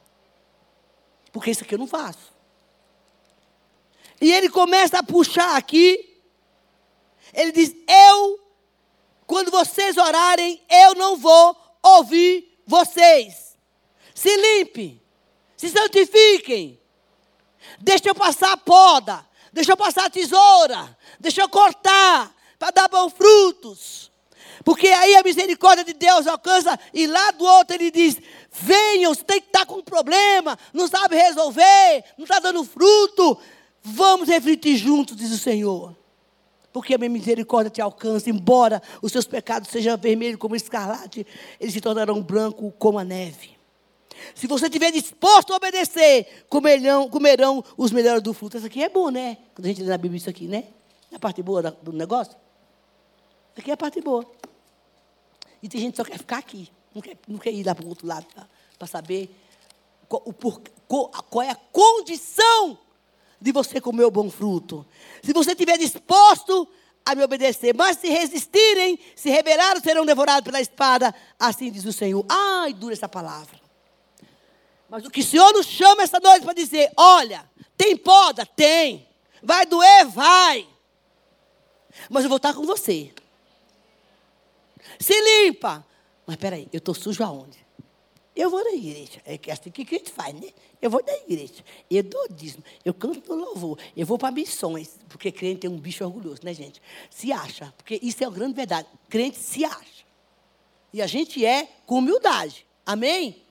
Porque 1.33 1.50
isso 1.50 1.64
aqui 1.64 1.74
eu 1.74 1.78
não 1.78 1.87
faço. 1.87 2.33
E 4.20 4.33
ele 4.33 4.48
começa 4.48 4.98
a 4.98 5.02
puxar 5.02 5.57
aqui. 5.57 6.22
Ele 7.33 7.52
diz: 7.52 7.74
Eu, 7.87 8.40
quando 9.26 9.50
vocês 9.50 9.96
orarem, 9.96 10.61
eu 10.68 10.94
não 10.94 11.16
vou 11.16 11.57
ouvir 11.83 12.61
vocês 12.66 13.48
se 14.18 14.37
limpe, 14.37 15.00
se 15.57 15.68
santifiquem. 15.68 16.81
Deixa 17.78 18.09
eu 18.09 18.14
passar 18.16 18.52
a 18.52 18.57
poda, 18.57 19.24
deixa 19.59 19.73
eu 19.73 19.77
passar 19.77 20.07
a 20.07 20.11
tesoura, 20.11 20.97
deixa 21.18 21.42
eu 21.42 21.49
cortar 21.49 22.33
para 22.59 22.71
dar 22.71 22.88
bons 22.88 23.12
frutos. 23.12 24.09
Porque 24.64 24.87
aí 24.87 25.16
a 25.16 25.23
misericórdia 25.23 25.85
de 25.85 25.94
Deus 25.94 26.29
alcança, 26.29 26.79
e 26.94 27.09
lá 27.09 27.33
do 27.33 27.44
outro 27.44 27.75
ele 27.75 27.90
diz: 27.90 28.21
venham, 28.53 29.12
você 29.12 29.25
tem 29.25 29.40
que 29.40 29.49
estar 29.49 29.66
com 29.66 29.77
um 29.77 29.83
problema, 29.83 30.57
não 30.73 30.87
sabe 30.87 31.16
resolver, 31.16 32.05
não 32.16 32.25
está 32.25 32.38
dando 32.38 32.62
fruto. 32.62 33.37
Vamos 33.83 34.29
refletir 34.29 34.77
juntos, 34.77 35.16
diz 35.16 35.33
o 35.33 35.38
Senhor. 35.38 35.97
Porque 36.73 36.94
a 36.94 36.99
minha 36.99 37.11
misericórdia 37.11 37.71
te 37.71 37.81
alcança, 37.81 38.31
embora 38.31 38.81
os 39.03 39.11
seus 39.11 39.27
pecados 39.27 39.71
sejam 39.71 39.97
vermelhos 39.97 40.38
como 40.38 40.55
escarlate, 40.55 41.27
eles 41.59 41.75
se 41.75 41.81
tornarão 41.81 42.23
brancos 42.23 42.73
como 42.79 42.99
a 42.99 43.05
neve. 43.05 43.58
Se 44.35 44.46
você 44.46 44.66
estiver 44.66 44.90
disposto 44.90 45.52
a 45.52 45.57
obedecer, 45.57 46.46
comerão, 46.48 47.09
comerão 47.09 47.64
os 47.76 47.90
melhores 47.90 48.22
do 48.22 48.33
fruto. 48.33 48.57
Isso 48.57 48.66
aqui 48.66 48.83
é 48.83 48.88
bom, 48.88 49.11
né? 49.11 49.38
Quando 49.54 49.66
a 49.66 49.68
gente 49.68 49.83
lê 49.83 49.88
na 49.88 49.98
Bíblia 49.98 50.18
isso 50.18 50.31
aqui, 50.31 50.46
né? 50.46 50.64
É 51.11 51.16
a 51.16 51.18
parte 51.18 51.42
boa 51.42 51.62
do 51.62 51.92
negócio. 51.92 52.35
Isso 53.52 53.61
aqui 53.61 53.70
é 53.70 53.74
a 53.74 53.76
parte 53.76 54.00
boa. 54.00 54.24
E 55.62 55.68
tem 55.68 55.81
gente 55.81 55.92
que 55.92 55.96
só 55.96 56.04
quer 56.04 56.18
ficar 56.18 56.38
aqui. 56.38 56.70
Não 56.94 57.02
quer, 57.02 57.16
não 57.26 57.38
quer 57.38 57.52
ir 57.52 57.64
lá 57.64 57.74
para 57.74 57.85
o 57.85 57.88
outro 57.88 58.07
lado 58.07 58.26
para 58.78 58.88
saber 58.88 59.35
qual, 60.09 60.22
o, 60.24 60.33
por, 60.33 60.61
qual, 60.87 61.09
qual 61.31 61.42
é 61.42 61.50
a 61.50 61.54
condição 61.54 62.78
de 63.40 63.52
você 63.52 63.81
comer 63.81 64.04
o 64.04 64.11
bom 64.11 64.31
fruto. 64.31 64.87
Se 65.22 65.33
você 65.33 65.52
estiver 65.52 65.78
disposto 65.78 66.68
a 67.04 67.14
me 67.14 67.22
obedecer, 67.22 67.74
mas 67.74 67.98
se 67.98 68.09
resistirem, 68.09 68.98
se 69.14 69.31
rebelarem, 69.31 69.83
serão 69.83 70.04
devorados 70.04 70.44
pela 70.44 70.61
espada, 70.61 71.14
assim 71.38 71.70
diz 71.70 71.85
o 71.85 71.92
Senhor. 71.92 72.24
Ai, 72.28 72.72
dura 72.72 72.92
essa 72.92 73.09
palavra. 73.09 73.67
Mas 74.88 75.05
o 75.05 75.11
que 75.11 75.20
o 75.20 75.24
Senhor 75.24 75.53
nos 75.53 75.66
chama 75.66 76.03
essa 76.03 76.18
noite 76.18 76.44
para 76.44 76.55
dizer: 76.55 76.90
olha, 76.96 77.48
tem 77.77 77.96
poda? 77.96 78.46
Tem. 78.46 79.07
Vai 79.42 79.66
doer? 79.66 80.07
Vai. 80.07 80.66
Mas 82.09 82.24
eu 82.24 82.29
vou 82.29 82.37
estar 82.37 82.55
com 82.55 82.64
você. 82.64 83.12
Se 84.98 85.14
limpa. 85.20 85.85
Mas 86.27 86.37
peraí, 86.37 86.68
eu 86.72 86.79
estou 86.79 86.94
sujo 86.94 87.22
aonde? 87.22 87.59
Eu 88.35 88.51
vou 88.51 88.62
na 88.62 88.70
igreja. 88.70 89.20
É 89.24 89.38
assim 89.51 89.70
que 89.70 89.83
a 89.83 89.98
gente 89.98 90.12
faz, 90.12 90.33
né? 90.33 90.51
Eu 90.81 90.90
vou 90.90 91.03
na 91.05 91.12
igreja. 91.12 91.64
Eu 91.90 92.05
dou 92.05 92.29
dízimo. 92.29 92.62
Eu 92.85 92.94
canto 92.94 93.35
louvor. 93.35 93.79
Eu 93.96 94.07
vou 94.07 94.16
para 94.16 94.31
missões. 94.31 94.96
Porque 95.09 95.33
crente 95.33 95.66
é 95.66 95.70
um 95.70 95.77
bicho 95.77 96.05
orgulhoso, 96.05 96.42
né, 96.44 96.55
gente? 96.55 96.81
Se 97.11 97.33
acha. 97.33 97.74
Porque 97.77 97.98
isso 98.01 98.22
é 98.22 98.27
a 98.27 98.31
grande 98.31 98.55
verdade. 98.55 98.87
Crente 99.09 99.38
se 99.38 99.64
acha. 99.64 100.05
E 100.92 101.03
a 101.03 101.07
gente 101.07 101.44
é 101.44 101.68
com 101.85 101.98
humildade. 101.98 102.64
Amém? 102.87 103.42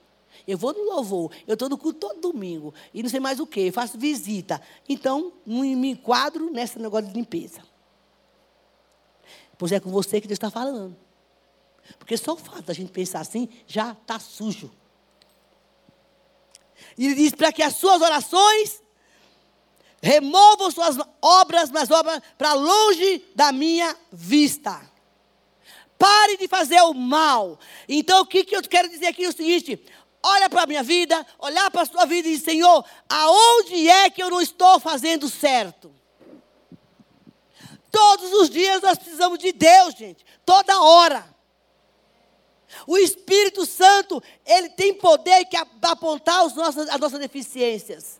Eu 0.47 0.57
vou 0.57 0.73
no 0.73 0.83
louvor, 0.83 1.31
eu 1.45 1.53
estou 1.53 1.67
no 1.67 1.77
culto 1.77 1.99
todo 1.99 2.31
domingo. 2.31 2.73
E 2.93 3.03
não 3.03 3.09
sei 3.09 3.19
mais 3.19 3.39
o 3.39 3.45
que, 3.45 3.71
faço 3.71 3.97
visita. 3.97 4.61
Então, 4.87 5.33
me 5.45 5.89
enquadro 5.89 6.49
nesse 6.49 6.79
negócio 6.79 7.07
de 7.07 7.13
limpeza. 7.13 7.61
Pois 9.57 9.71
é 9.71 9.79
com 9.79 9.89
você 9.89 10.21
que 10.21 10.27
Deus 10.27 10.37
está 10.37 10.49
falando. 10.49 10.95
Porque 11.99 12.15
só 12.15 12.33
o 12.33 12.37
fato 12.37 12.63
da 12.63 12.73
gente 12.73 12.91
pensar 12.91 13.19
assim 13.19 13.49
já 13.65 13.91
está 13.91 14.19
sujo. 14.19 14.71
E 16.97 17.05
ele 17.05 17.15
diz 17.15 17.33
para 17.33 17.51
que 17.51 17.63
as 17.63 17.75
suas 17.75 18.01
orações 18.01 18.81
removam 20.01 20.71
suas 20.71 20.97
obras, 21.21 21.69
mas 21.71 21.89
obras 21.91 22.21
para 22.37 22.53
longe 22.53 23.25
da 23.35 23.51
minha 23.51 23.95
vista. 24.11 24.81
Pare 25.97 26.37
de 26.37 26.47
fazer 26.47 26.79
o 26.81 26.93
mal. 26.93 27.59
Então, 27.89 28.21
o 28.21 28.25
que, 28.25 28.43
que 28.43 28.55
eu 28.55 28.61
quero 28.61 28.87
dizer 28.87 29.07
aqui 29.07 29.25
é 29.25 29.29
o 29.29 29.35
seguinte: 29.35 29.83
olha 30.23 30.49
para 30.49 30.63
a 30.63 30.67
minha 30.67 30.83
vida, 30.83 31.25
olhar 31.39 31.69
para 31.71 31.81
a 31.81 31.85
sua 31.85 32.05
vida 32.05 32.27
e 32.27 32.31
dizer, 32.31 32.51
Senhor, 32.51 32.85
aonde 33.09 33.89
é 33.89 34.09
que 34.09 34.21
eu 34.21 34.29
não 34.29 34.41
estou 34.41 34.79
fazendo 34.79 35.29
certo? 35.29 35.93
Todos 37.91 38.31
os 38.33 38.49
dias 38.49 38.81
nós 38.81 38.97
precisamos 38.97 39.39
de 39.39 39.51
Deus, 39.51 39.95
gente. 39.95 40.25
Toda 40.45 40.81
hora. 40.81 41.35
O 42.85 42.97
Espírito 42.97 43.65
Santo, 43.65 44.21
ele 44.45 44.69
tem 44.69 44.93
poder 44.93 45.45
que 45.45 45.57
apontar 45.57 46.45
os 46.45 46.53
nossos, 46.53 46.89
as 46.89 46.99
nossas 46.99 47.19
deficiências. 47.19 48.19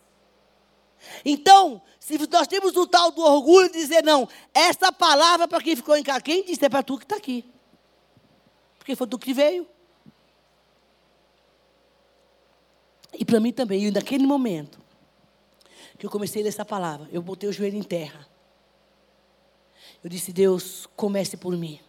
Então, 1.24 1.80
se 2.00 2.18
nós 2.28 2.46
temos 2.46 2.76
o 2.76 2.86
tal 2.86 3.10
do 3.10 3.22
orgulho 3.22 3.70
de 3.70 3.78
dizer, 3.78 4.02
não, 4.02 4.28
essa 4.54 4.90
palavra 4.90 5.46
para 5.46 5.62
quem 5.62 5.76
ficou 5.76 5.96
em 5.96 6.02
casa, 6.02 6.22
quem 6.22 6.42
disse 6.42 6.64
é 6.64 6.68
para 6.68 6.82
tu 6.82 6.96
que 6.98 7.04
está 7.04 7.16
aqui. 7.16 7.44
Porque 8.78 8.96
foi 8.96 9.06
tu 9.06 9.18
que 9.18 9.34
veio. 9.34 9.68
E 13.12 13.24
para 13.24 13.40
mim 13.40 13.52
também, 13.52 13.84
e 13.84 13.90
naquele 13.90 14.26
momento 14.26 14.80
que 15.98 16.06
eu 16.06 16.10
comecei 16.10 16.42
a 16.42 16.44
ler 16.44 16.50
essa 16.50 16.64
palavra, 16.64 17.08
eu 17.12 17.20
botei 17.22 17.48
o 17.48 17.52
joelho 17.52 17.76
em 17.76 17.82
terra. 17.82 18.26
Eu 20.02 20.08
disse, 20.08 20.32
Deus, 20.32 20.88
comece 20.94 21.36
por 21.36 21.56
mim. 21.56 21.80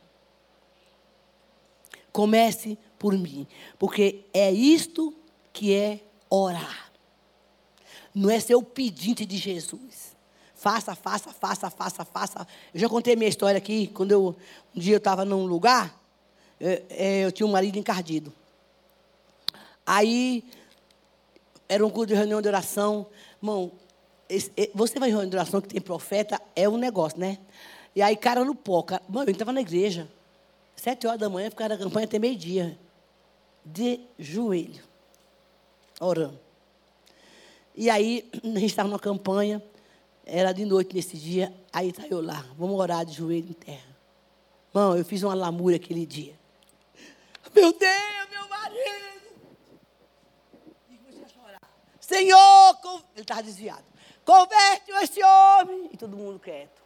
Comece 2.11 2.77
por 2.97 3.15
mim. 3.15 3.47
Porque 3.77 4.25
é 4.33 4.51
isto 4.51 5.13
que 5.53 5.73
é 5.73 6.01
orar. 6.29 6.91
Não 8.13 8.29
é 8.29 8.39
ser 8.39 8.55
o 8.55 8.63
pedinte 8.63 9.25
de 9.25 9.37
Jesus. 9.37 10.17
Faça, 10.55 10.95
faça, 10.95 11.31
faça, 11.31 11.69
faça, 11.69 12.03
faça. 12.03 12.47
Eu 12.73 12.79
já 12.79 12.89
contei 12.89 13.15
minha 13.15 13.29
história 13.29 13.57
aqui. 13.57 13.87
Quando 13.87 14.11
eu, 14.11 14.35
um 14.75 14.79
dia 14.79 14.95
eu 14.95 14.97
estava 14.97 15.23
num 15.23 15.45
lugar, 15.45 15.97
eu, 16.59 16.69
é, 16.69 16.83
é, 16.89 17.25
eu 17.25 17.31
tinha 17.31 17.45
um 17.45 17.51
marido 17.51 17.77
encardido. 17.77 18.33
Aí, 19.85 20.43
era 21.69 21.85
um 21.85 21.89
culto 21.89 22.07
de 22.07 22.15
reunião 22.15 22.41
de 22.41 22.47
oração. 22.47 23.07
Irmão, 23.41 23.71
você 24.73 24.99
vai 24.99 25.09
em 25.09 25.11
reunião 25.11 25.29
de 25.29 25.35
oração 25.37 25.61
que 25.61 25.69
tem 25.69 25.79
profeta, 25.79 26.41
é 26.55 26.67
um 26.67 26.77
negócio, 26.77 27.17
né? 27.19 27.37
E 27.95 28.01
aí, 28.01 28.15
cara 28.15 28.43
no 28.43 28.55
pó. 28.55 28.83
Cara, 28.83 29.01
mano, 29.07 29.29
eu 29.29 29.31
estava 29.31 29.51
na 29.51 29.61
igreja. 29.61 30.07
Sete 30.75 31.07
horas 31.07 31.19
da 31.19 31.29
manhã, 31.29 31.49
ficava 31.49 31.69
na 31.69 31.77
campanha 31.77 32.05
até 32.05 32.19
meio-dia. 32.19 32.77
De 33.65 33.99
joelho. 34.17 34.83
Orando. 35.99 36.39
E 37.75 37.89
aí, 37.89 38.29
a 38.43 38.47
gente 38.59 38.65
estava 38.65 38.89
numa 38.89 38.99
campanha. 38.99 39.61
Era 40.25 40.51
de 40.51 40.63
noite 40.65 40.95
nesse 40.95 41.17
dia. 41.17 41.53
Aí 41.73 41.91
tá 41.91 42.05
eu 42.07 42.21
lá. 42.21 42.45
Vamos 42.57 42.79
orar 42.79 43.05
de 43.05 43.13
joelho 43.13 43.49
em 43.49 43.53
terra. 43.53 43.97
Mano, 44.73 44.97
eu 44.97 45.05
fiz 45.05 45.23
uma 45.23 45.33
lamúria 45.33 45.77
aquele 45.77 46.05
dia. 46.05 46.37
Meu 47.55 47.73
Deus, 47.73 48.29
meu 48.29 48.47
marido. 48.47 49.19
E 50.89 50.97
comecei 50.97 51.23
a 51.23 51.27
chorar. 51.27 51.59
Senhor, 52.09 52.79
ele 53.13 53.21
estava 53.21 53.43
desviado. 53.43 53.85
Converte 54.25 54.91
esse 55.03 55.23
homem. 55.23 55.91
E 55.93 55.97
todo 55.97 56.17
mundo 56.17 56.39
quieto. 56.39 56.81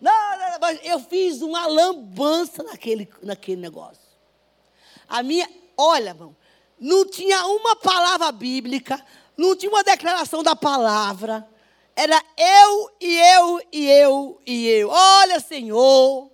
Não, 0.00 0.38
não, 0.38 0.58
mas 0.60 0.80
eu 0.82 0.98
fiz 0.98 1.40
uma 1.40 1.68
lambança 1.68 2.64
naquele, 2.64 3.08
naquele 3.22 3.60
negócio. 3.60 4.02
A 5.08 5.22
minha, 5.22 5.48
olha, 5.76 6.10
irmão, 6.10 6.34
não 6.80 7.08
tinha 7.08 7.46
uma 7.46 7.76
palavra 7.76 8.32
bíblica, 8.32 9.04
não 9.36 9.54
tinha 9.54 9.70
uma 9.70 9.84
declaração 9.84 10.42
da 10.42 10.56
palavra. 10.56 11.48
Era 11.94 12.20
eu 12.36 12.90
e 13.00 13.18
eu 13.18 13.62
e 13.70 13.86
eu 13.86 14.42
e 14.44 14.66
eu. 14.68 14.88
Olha, 14.88 15.38
Senhor, 15.38 16.28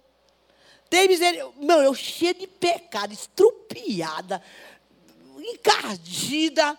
tem 0.88 1.06
misericórdia. 1.06 1.66
Meu, 1.66 1.82
eu 1.82 1.94
cheia 1.94 2.32
de 2.32 2.46
pecado, 2.46 3.12
estrupiada, 3.12 4.42
encardida. 5.38 6.78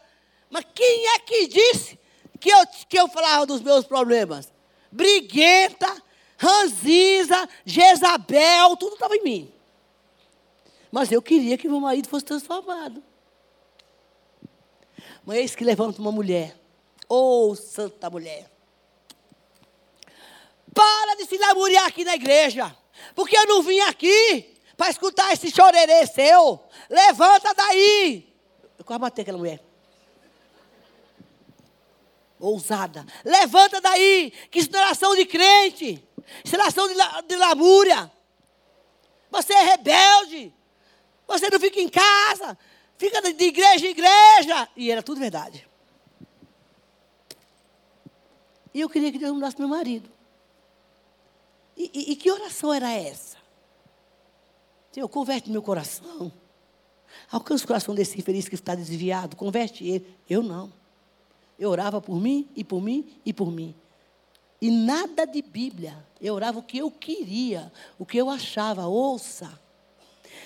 Mas 0.49 0.65
quem 0.73 1.07
é 1.15 1.19
que 1.19 1.47
disse 1.47 1.99
que 2.39 2.49
eu, 2.49 2.59
que 2.87 2.99
eu 2.99 3.07
falava 3.07 3.45
dos 3.45 3.61
meus 3.61 3.85
problemas? 3.85 4.51
Briguenta, 4.91 6.03
Ranziza, 6.37 7.47
Jezabel, 7.65 8.77
tudo 8.77 8.93
estava 8.93 9.15
em 9.15 9.23
mim. 9.23 9.53
Mas 10.91 11.11
eu 11.11 11.21
queria 11.21 11.57
que 11.57 11.67
meu 11.67 11.79
marido 11.79 12.07
fosse 12.07 12.25
transformado. 12.25 13.03
Mas 15.25 15.37
eis 15.37 15.55
que 15.55 15.63
levanta 15.63 16.01
uma 16.01 16.11
mulher. 16.11 16.57
Oh, 17.09 17.53
santa 17.55 18.09
mulher. 18.09 18.49
Para 20.73 21.15
de 21.15 21.25
se 21.25 21.37
lamuriar 21.37 21.85
aqui 21.85 22.05
na 22.05 22.15
igreja. 22.15 22.75
Porque 23.13 23.37
eu 23.37 23.45
não 23.45 23.61
vim 23.61 23.79
aqui 23.81 24.55
para 24.77 24.89
escutar 24.89 25.33
esse 25.33 25.51
chorerê 25.51 26.05
seu. 26.07 26.63
Levanta 26.89 27.53
daí. 27.53 28.33
Eu 28.77 28.85
quase 28.85 29.01
matei 29.01 29.23
aquela 29.23 29.37
mulher. 29.37 29.66
Ousada. 32.39 33.05
Levanta 33.23 33.81
daí. 33.81 34.31
Que 34.51 34.59
isso 34.59 34.71
não 34.71 34.79
é 34.79 34.91
ação 34.91 35.15
de 35.15 35.25
crente. 35.25 36.03
Instalação 36.45 36.87
de, 36.87 36.93
de 37.27 37.35
lamúria. 37.35 38.11
Você 39.31 39.53
é 39.53 39.63
rebelde. 39.63 40.53
Você 41.27 41.49
não 41.49 41.59
fica 41.59 41.79
em 41.79 41.89
casa. 41.89 42.57
Fica 42.97 43.21
de 43.21 43.43
igreja 43.43 43.85
em 43.85 43.91
igreja. 43.91 44.69
E 44.75 44.91
era 44.91 45.03
tudo 45.03 45.19
verdade. 45.19 45.67
E 48.73 48.81
eu 48.81 48.89
queria 48.89 49.11
que 49.11 49.17
Deus 49.17 49.33
mudasse 49.33 49.57
meu 49.57 49.67
marido. 49.67 50.09
E, 51.75 51.91
e, 51.93 52.11
e 52.11 52.15
que 52.15 52.31
oração 52.31 52.73
era 52.73 52.91
essa? 52.91 53.37
Senhor, 54.91 55.07
converte 55.09 55.49
meu 55.49 55.61
coração. 55.61 56.31
Alcança 57.31 57.63
o 57.63 57.67
coração 57.67 57.93
desse 57.93 58.17
infeliz 58.17 58.47
que 58.47 58.55
está 58.55 58.73
desviado. 58.73 59.35
Converte 59.35 59.85
ele. 59.85 60.15
Eu 60.29 60.41
não. 60.41 60.71
Eu 61.57 61.69
orava 61.69 61.99
por 61.99 62.19
mim, 62.19 62.47
e 62.55 62.63
por 62.63 62.81
mim, 62.81 63.07
e 63.25 63.33
por 63.33 63.51
mim. 63.51 63.75
E 64.61 64.69
nada 64.69 65.25
de 65.25 65.41
Bíblia. 65.41 66.05
Eu 66.19 66.33
orava 66.33 66.59
o 66.59 66.63
que 66.63 66.77
eu 66.77 66.89
queria, 66.89 67.71
o 67.97 68.05
que 68.05 68.17
eu 68.17 68.29
achava. 68.29 68.85
Ouça. 68.87 69.59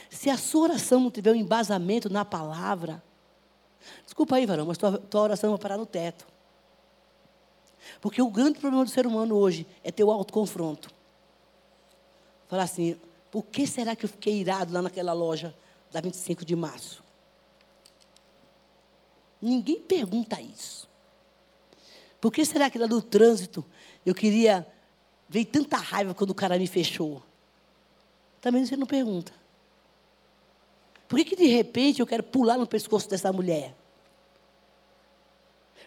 Se 0.09 0.29
a 0.29 0.37
sua 0.37 0.63
oração 0.63 0.99
não 0.99 1.11
tiver 1.11 1.31
um 1.31 1.35
embasamento 1.35 2.09
na 2.09 2.25
palavra, 2.25 3.01
desculpa 4.03 4.35
aí, 4.35 4.45
varão, 4.45 4.65
mas 4.65 4.77
tua, 4.77 4.97
tua 4.97 5.21
oração 5.21 5.51
vai 5.51 5.59
parar 5.59 5.77
no 5.77 5.85
teto. 5.85 6.27
Porque 7.99 8.21
o 8.21 8.29
grande 8.29 8.59
problema 8.59 8.83
do 8.83 8.91
ser 8.91 9.07
humano 9.07 9.35
hoje 9.35 9.65
é 9.83 9.91
ter 9.91 10.03
o 10.03 10.11
autoconfronto. 10.11 10.91
Falar 12.47 12.63
assim, 12.63 12.99
por 13.29 13.45
que 13.45 13.65
será 13.65 13.95
que 13.95 14.05
eu 14.05 14.09
fiquei 14.09 14.39
irado 14.39 14.73
lá 14.73 14.81
naquela 14.81 15.13
loja 15.13 15.55
da 15.89 16.01
25 16.01 16.43
de 16.43 16.55
março? 16.55 17.01
Ninguém 19.41 19.79
pergunta 19.79 20.39
isso. 20.39 20.90
Por 22.21 22.31
que 22.31 22.45
será 22.45 22.69
que 22.69 22.77
lá 22.77 22.87
no 22.87 23.01
trânsito 23.01 23.65
eu 24.05 24.13
queria. 24.13 24.65
Veio 25.27 25.45
tanta 25.45 25.77
raiva 25.77 26.13
quando 26.13 26.31
o 26.31 26.35
cara 26.35 26.57
me 26.59 26.67
fechou. 26.67 27.23
Também 28.39 28.65
você 28.65 28.75
não 28.75 28.85
pergunta. 28.85 29.33
Por 31.07 31.17
que, 31.17 31.25
que 31.25 31.35
de 31.35 31.47
repente 31.47 31.99
eu 31.99 32.07
quero 32.07 32.21
pular 32.23 32.57
no 32.57 32.67
pescoço 32.67 33.09
dessa 33.09 33.31
mulher? 33.31 33.75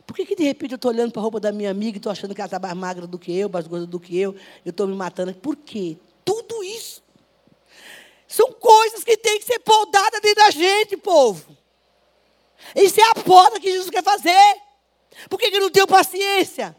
Por 0.06 0.14
que, 0.16 0.26
que 0.26 0.34
de 0.34 0.44
repente 0.44 0.72
eu 0.72 0.76
estou 0.76 0.90
olhando 0.90 1.12
para 1.12 1.20
a 1.20 1.22
roupa 1.22 1.40
da 1.40 1.52
minha 1.52 1.70
amiga 1.70 1.96
e 1.96 1.98
estou 1.98 2.12
achando 2.12 2.34
que 2.34 2.40
ela 2.40 2.46
está 2.46 2.58
mais 2.58 2.74
magra 2.74 3.06
do 3.06 3.18
que 3.18 3.36
eu, 3.36 3.48
mais 3.48 3.66
gorda 3.66 3.86
do 3.86 4.00
que 4.00 4.18
eu, 4.18 4.34
eu 4.64 4.70
estou 4.70 4.86
me 4.86 4.94
matando? 4.94 5.34
Por 5.34 5.56
quê? 5.56 5.96
Tudo 6.24 6.62
isso 6.62 7.02
são 8.26 8.52
coisas 8.52 9.04
que 9.04 9.16
têm 9.16 9.38
que 9.38 9.44
ser 9.44 9.60
podadas 9.60 10.20
dentro 10.20 10.42
da 10.42 10.50
gente, 10.50 10.96
povo. 10.96 11.56
Isso 12.74 13.00
é 13.00 13.04
a 13.10 13.14
poda 13.14 13.60
que 13.60 13.70
Jesus 13.70 13.90
quer 13.90 14.02
fazer. 14.02 14.63
Por 15.28 15.38
que, 15.38 15.50
que 15.50 15.56
eu 15.56 15.60
não 15.60 15.70
tenho 15.70 15.86
paciência? 15.86 16.76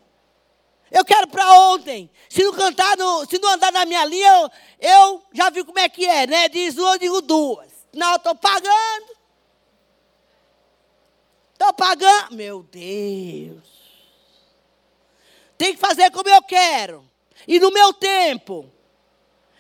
Eu 0.92 1.04
quero 1.04 1.28
para 1.28 1.60
ontem. 1.72 2.10
Se 2.30 2.44
não 2.44 2.54
cantar, 2.54 2.98
no, 2.98 3.26
se 3.26 3.40
não 3.40 3.50
andar 3.50 3.72
na 3.72 3.86
minha 3.86 4.06
linha, 4.06 4.28
eu, 4.28 4.52
eu, 4.80 5.24
já 5.34 5.50
vi 5.50 5.64
como 5.64 5.80
é 5.80 5.90
que 5.90 6.06
é, 6.06 6.28
né? 6.28 6.48
Diz 6.50 6.78
uma, 6.78 6.98
digo 6.98 7.22
duas. 7.22 7.72
Não, 7.94 8.12
eu 8.12 8.18
estou 8.18 8.36
pagando. 8.36 9.16
Estou 11.54 11.74
pagando. 11.74 12.36
Meu 12.36 12.64
Deus. 12.64 13.64
Tem 15.58 15.74
que 15.74 15.80
fazer 15.80 16.12
como 16.12 16.30
eu 16.30 16.42
quero. 16.44 17.10
E 17.48 17.60
no 17.60 17.72
meu 17.72 17.94
tempo. 17.94 18.72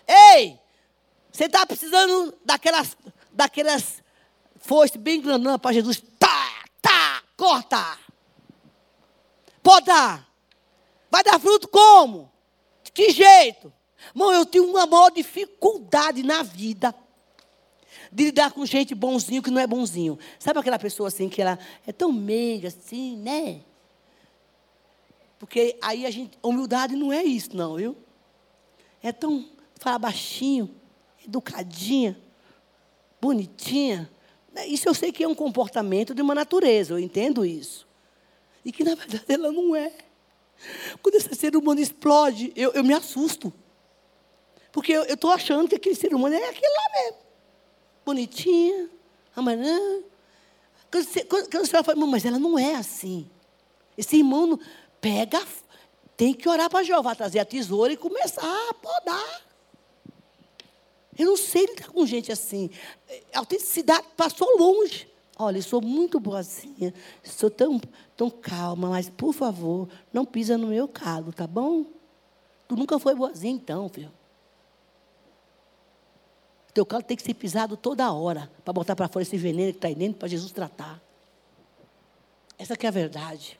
Ei, 0.07 0.59
você 1.31 1.45
está 1.45 1.65
precisando 1.65 2.37
daquelas, 2.45 2.95
daquelas 3.31 4.03
foices 4.57 4.97
bem 4.97 5.19
grandonas 5.19 5.59
para 5.59 5.73
Jesus. 5.73 6.01
Tá, 6.19 6.45
cortar. 9.65 9.81
Podar. 9.81 10.35
Vai 11.09 11.23
dar 11.23 11.39
fruto 11.39 11.67
como? 11.67 12.31
De 12.83 12.91
que 12.91 13.09
jeito? 13.09 13.73
Irmão, 14.13 14.31
eu 14.31 14.45
tenho 14.45 14.69
uma 14.69 14.85
maior 14.85 15.09
dificuldade 15.09 16.21
na 16.21 16.43
vida 16.43 16.93
de 18.11 18.25
lidar 18.25 18.51
com 18.51 18.65
gente 18.65 18.93
bonzinho 18.93 19.41
que 19.41 19.49
não 19.49 19.59
é 19.59 19.65
bonzinho. 19.65 20.17
Sabe 20.37 20.59
aquela 20.59 20.77
pessoa 20.77 21.07
assim 21.07 21.27
que 21.27 21.41
ela 21.41 21.57
é 21.85 21.91
tão 21.91 22.11
meiga 22.11 22.67
assim, 22.67 23.17
né? 23.17 23.61
Porque 25.39 25.77
aí 25.81 26.05
a 26.05 26.11
gente, 26.11 26.37
humildade 26.41 26.95
não 26.95 27.11
é 27.11 27.23
isso 27.23 27.55
não, 27.55 27.75
viu? 27.75 27.97
É 29.01 29.11
tão 29.11 29.49
fala 29.79 29.99
baixinho, 29.99 30.73
educadinha, 31.25 32.17
bonitinha. 33.21 34.09
Isso 34.67 34.87
eu 34.87 34.93
sei 34.93 35.11
que 35.11 35.23
é 35.23 35.27
um 35.27 35.35
comportamento 35.35 36.13
de 36.13 36.21
uma 36.21 36.33
natureza, 36.33 36.93
eu 36.93 36.99
entendo 36.99 37.45
isso. 37.45 37.85
E 38.65 38.71
que 38.71 38.83
na 38.83 38.95
verdade 38.95 39.23
ela 39.29 39.51
não 39.51 39.75
é. 39.75 39.93
Quando 41.01 41.15
esse 41.15 41.33
ser 41.35 41.55
humano 41.55 41.79
explode, 41.79 42.51
eu, 42.55 42.71
eu 42.71 42.83
me 42.83 42.93
assusto. 42.93 43.53
Porque 44.71 44.91
eu 44.91 45.03
estou 45.03 45.31
achando 45.31 45.69
que 45.69 45.75
aquele 45.75 45.95
ser 45.95 46.13
humano 46.13 46.35
é 46.35 46.49
aquele 46.49 46.67
lá 46.67 47.01
mesmo. 47.01 47.17
Bonitinha, 48.05 48.89
amanhã. 49.35 50.03
Quando 50.91 51.03
você, 51.05 51.23
quando, 51.23 51.49
quando 51.49 51.65
você 51.65 51.83
fala, 51.83 52.05
mas 52.05 52.25
ela 52.25 52.39
não 52.39 52.57
é 52.57 52.75
assim. 52.75 53.29
Esse 53.97 54.17
irmão 54.17 54.59
pega, 54.99 55.41
tem 56.17 56.33
que 56.33 56.49
orar 56.49 56.69
para 56.69 56.83
Jeová, 56.83 57.15
trazer 57.15 57.39
a 57.39 57.45
tesoura 57.45 57.93
e 57.93 57.97
começar 57.97 58.41
a 58.69 58.73
podar. 58.73 59.45
Eu 61.17 61.27
não 61.27 61.37
sei 61.37 61.65
lidar 61.65 61.87
com 61.87 62.05
gente 62.05 62.31
assim. 62.31 62.69
A 63.33 63.39
autenticidade 63.39 64.05
passou 64.17 64.57
longe. 64.57 65.07
Olha, 65.37 65.57
eu 65.57 65.63
sou 65.63 65.81
muito 65.81 66.19
boazinha, 66.19 66.93
sou 67.23 67.49
tão, 67.49 67.79
tão 68.15 68.29
calma, 68.29 68.89
mas 68.89 69.09
por 69.09 69.33
favor, 69.33 69.87
não 70.13 70.25
pisa 70.25 70.57
no 70.57 70.67
meu 70.67 70.87
calo, 70.87 71.33
tá 71.33 71.45
bom? 71.45 71.85
Tu 72.67 72.75
nunca 72.75 72.97
foi 72.97 73.13
boazinha 73.13 73.53
então, 73.53 73.89
filho. 73.89 74.11
Teu 76.73 76.85
calo 76.85 77.03
tem 77.03 77.15
que 77.15 77.23
ser 77.23 77.33
pisado 77.33 77.77
toda 77.77 78.11
hora 78.11 78.51
para 78.63 78.73
botar 78.73 78.95
para 78.95 79.07
fora 79.07 79.23
esse 79.23 79.37
veneno 79.37 79.71
que 79.71 79.77
está 79.77 79.87
aí 79.87 79.95
dentro 79.95 80.19
para 80.19 80.27
Jesus 80.27 80.51
tratar. 80.51 81.01
Essa 82.57 82.75
que 82.75 82.85
é 82.85 82.89
a 82.89 82.91
verdade. 82.91 83.59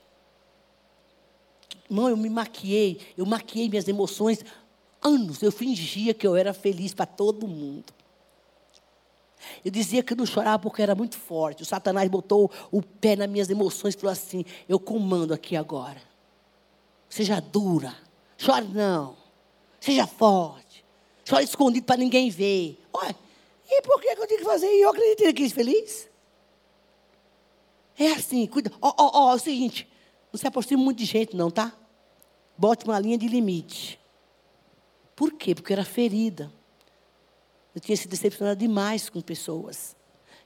Irmão, 1.88 2.08
eu 2.08 2.16
me 2.16 2.28
maquiei, 2.28 3.00
eu 3.16 3.24
maquiei 3.24 3.68
minhas 3.68 3.88
emoções 3.88 4.44
anos. 5.00 5.42
Eu 5.42 5.52
fingia 5.52 6.12
que 6.12 6.26
eu 6.26 6.34
era 6.34 6.52
feliz 6.52 6.92
para 6.92 7.06
todo 7.06 7.46
mundo. 7.46 7.92
Eu 9.64 9.70
dizia 9.70 10.02
que 10.02 10.14
não 10.14 10.26
chorava 10.26 10.58
porque 10.58 10.82
era 10.82 10.94
muito 10.94 11.16
forte. 11.16 11.62
O 11.62 11.66
Satanás 11.66 12.08
botou 12.10 12.50
o 12.70 12.82
pé 12.82 13.16
nas 13.16 13.28
minhas 13.28 13.50
emoções 13.50 13.94
e 13.94 13.98
falou 13.98 14.12
assim: 14.12 14.44
Eu 14.68 14.78
comando 14.78 15.32
aqui 15.32 15.56
agora. 15.56 16.00
Seja 17.08 17.40
dura. 17.40 17.94
Chore 18.36 18.66
não. 18.68 19.16
Seja 19.80 20.06
forte. 20.06 20.84
Chore 21.24 21.44
escondido 21.44 21.86
para 21.86 21.96
ninguém 21.96 22.30
ver. 22.30 22.80
Olha, 22.92 23.16
e 23.68 23.82
por 23.82 24.00
que 24.00 24.08
eu 24.08 24.26
tenho 24.26 24.40
que 24.40 24.46
fazer? 24.46 24.66
E 24.66 24.82
eu 24.82 24.90
acreditei 24.90 25.32
que 25.32 25.48
feliz. 25.48 26.08
É 27.98 28.08
assim, 28.12 28.46
cuida. 28.46 28.70
Ó, 28.80 28.92
ó, 28.96 29.10
ó, 29.26 29.32
é 29.32 29.36
o 29.36 29.38
seguinte: 29.38 29.88
não 30.32 30.38
se 30.38 30.46
aproxime 30.46 30.82
muito 30.82 30.98
de 30.98 31.04
gente, 31.04 31.34
não, 31.34 31.50
tá? 31.50 31.72
Bote 32.56 32.84
uma 32.84 32.98
linha 32.98 33.18
de 33.18 33.26
limite. 33.26 33.98
Por 35.14 35.32
quê? 35.32 35.54
Porque 35.54 35.72
era 35.72 35.84
ferida. 35.84 36.52
Eu 37.76 37.80
tinha 37.80 37.94
se 37.94 38.08
decepcionado 38.08 38.58
demais 38.58 39.10
com 39.10 39.20
pessoas. 39.20 39.94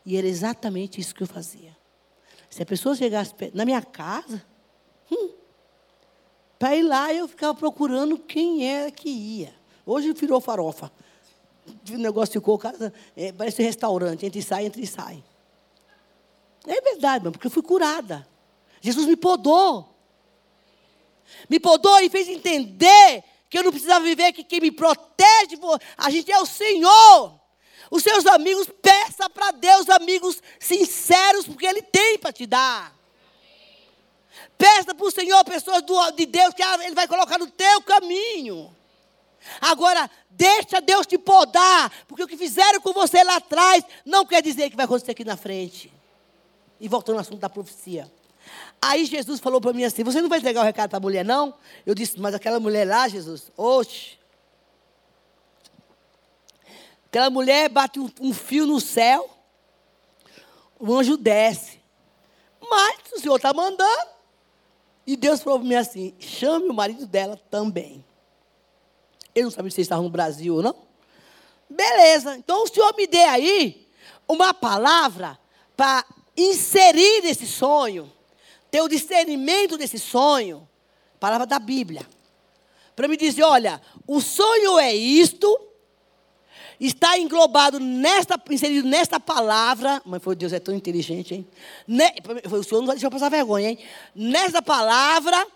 E 0.04 0.16
era 0.16 0.26
exatamente 0.26 1.00
isso 1.00 1.14
que 1.14 1.22
eu 1.22 1.28
fazia. 1.28 1.76
Se 2.50 2.60
a 2.60 2.66
pessoa 2.66 2.96
chegasse 2.96 3.32
na 3.54 3.64
minha 3.64 3.80
casa, 3.80 4.44
hum, 5.08 5.30
para 6.58 6.74
ir 6.74 6.82
lá 6.82 7.14
eu 7.14 7.28
ficava 7.28 7.54
procurando 7.54 8.18
quem 8.18 8.68
era 8.68 8.90
que 8.90 9.08
ia. 9.08 9.54
Hoje 9.86 10.12
virou 10.12 10.40
farofa. 10.40 10.90
O 11.88 11.98
negócio 11.98 12.32
ficou, 12.32 12.58
casa, 12.58 12.92
é, 13.16 13.30
parece 13.30 13.62
um 13.62 13.64
restaurante, 13.64 14.26
entre 14.26 14.42
sai, 14.42 14.66
entre 14.66 14.84
sai. 14.84 15.22
É 16.66 16.80
verdade, 16.80 17.22
mano, 17.22 17.30
porque 17.30 17.46
eu 17.46 17.50
fui 17.50 17.62
curada. 17.62 18.26
Jesus 18.80 19.06
me 19.06 19.14
podou. 19.14 19.88
Me 21.48 21.60
podou 21.60 22.00
e 22.00 22.10
fez 22.10 22.28
entender 22.28 23.22
que 23.50 23.58
eu 23.58 23.64
não 23.64 23.72
precisava 23.72 24.04
viver, 24.04 24.32
que 24.32 24.44
quem 24.44 24.60
me 24.60 24.70
protege, 24.70 25.58
a 25.96 26.08
gente 26.08 26.30
é 26.30 26.38
o 26.38 26.46
Senhor. 26.46 27.40
Os 27.90 28.04
seus 28.04 28.24
amigos, 28.26 28.68
peça 28.80 29.28
para 29.28 29.50
Deus 29.50 29.90
amigos 29.90 30.40
sinceros, 30.60 31.46
porque 31.46 31.66
Ele 31.66 31.82
tem 31.82 32.16
para 32.16 32.32
te 32.32 32.46
dar. 32.46 32.94
Peça 34.56 34.94
para 34.94 35.04
o 35.04 35.10
Senhor 35.10 35.44
pessoas 35.44 35.82
do, 35.82 36.10
de 36.12 36.26
Deus 36.26 36.54
que 36.54 36.62
Ele 36.62 36.94
vai 36.94 37.08
colocar 37.08 37.38
no 37.38 37.48
teu 37.48 37.82
caminho. 37.82 38.74
Agora, 39.60 40.08
deixa 40.28 40.80
Deus 40.80 41.04
te 41.04 41.18
podar, 41.18 41.90
porque 42.06 42.22
o 42.22 42.28
que 42.28 42.36
fizeram 42.36 42.80
com 42.80 42.92
você 42.92 43.24
lá 43.24 43.36
atrás 43.36 43.82
não 44.04 44.24
quer 44.24 44.42
dizer 44.42 44.70
que 44.70 44.76
vai 44.76 44.84
acontecer 44.84 45.10
aqui 45.10 45.24
na 45.24 45.36
frente. 45.36 45.92
E 46.78 46.86
voltando 46.86 47.16
ao 47.16 47.22
assunto 47.22 47.40
da 47.40 47.48
profecia. 47.48 48.10
Aí 48.82 49.04
Jesus 49.04 49.40
falou 49.40 49.60
para 49.60 49.72
mim 49.72 49.84
assim: 49.84 50.02
Você 50.02 50.20
não 50.22 50.28
vai 50.28 50.38
entregar 50.38 50.62
o 50.62 50.64
recado 50.64 50.88
para 50.90 50.98
a 50.98 51.00
mulher, 51.00 51.24
não? 51.24 51.54
Eu 51.84 51.94
disse: 51.94 52.18
Mas 52.18 52.34
aquela 52.34 52.58
mulher 52.58 52.86
lá, 52.86 53.06
Jesus, 53.08 53.52
oxe. 53.56 54.18
Aquela 57.06 57.28
mulher 57.28 57.68
bate 57.68 57.98
um, 57.98 58.08
um 58.20 58.32
fio 58.32 58.66
no 58.66 58.80
céu, 58.80 59.28
o 60.78 60.94
anjo 60.94 61.16
desce. 61.16 61.80
Mas 62.70 62.98
o 63.12 63.20
Senhor 63.20 63.36
está 63.36 63.52
mandando. 63.52 64.10
E 65.06 65.16
Deus 65.16 65.42
falou 65.42 65.58
para 65.58 65.68
mim 65.68 65.74
assim: 65.74 66.14
chame 66.18 66.68
o 66.68 66.74
marido 66.74 67.06
dela 67.06 67.38
também. 67.50 68.04
Ele 69.34 69.44
não 69.44 69.50
sabia 69.50 69.70
se 69.70 69.80
estava 69.80 70.02
no 70.02 70.10
Brasil 70.10 70.54
ou 70.54 70.62
não. 70.62 70.76
Beleza, 71.68 72.36
então 72.36 72.64
o 72.64 72.66
Senhor 72.66 72.94
me 72.96 73.06
dê 73.06 73.24
aí 73.24 73.88
uma 74.26 74.54
palavra 74.54 75.38
para 75.76 76.04
inserir 76.36 77.22
nesse 77.22 77.46
sonho 77.46 78.10
ter 78.70 78.80
o 78.80 78.88
discernimento 78.88 79.76
desse 79.76 79.98
sonho, 79.98 80.68
palavra 81.18 81.46
da 81.46 81.58
Bíblia, 81.58 82.06
para 82.94 83.08
me 83.08 83.16
dizer: 83.16 83.42
olha, 83.42 83.80
o 84.06 84.20
sonho 84.20 84.78
é 84.78 84.94
isto, 84.94 85.58
está 86.78 87.18
englobado 87.18 87.78
nesta, 87.80 88.40
inserido 88.50 88.88
nesta 88.88 89.18
palavra. 89.18 90.00
Mas 90.04 90.22
foi 90.22 90.36
Deus 90.36 90.52
é 90.52 90.60
tão 90.60 90.74
inteligente, 90.74 91.34
hein? 91.34 91.48
Ne, 91.86 92.12
o 92.44 92.62
Senhor 92.62 92.80
não 92.80 92.86
vai 92.86 92.96
deixar 92.96 93.10
passar 93.10 93.28
vergonha, 93.28 93.70
hein? 93.70 93.78
Nesta 94.14 94.62
palavra, 94.62 95.46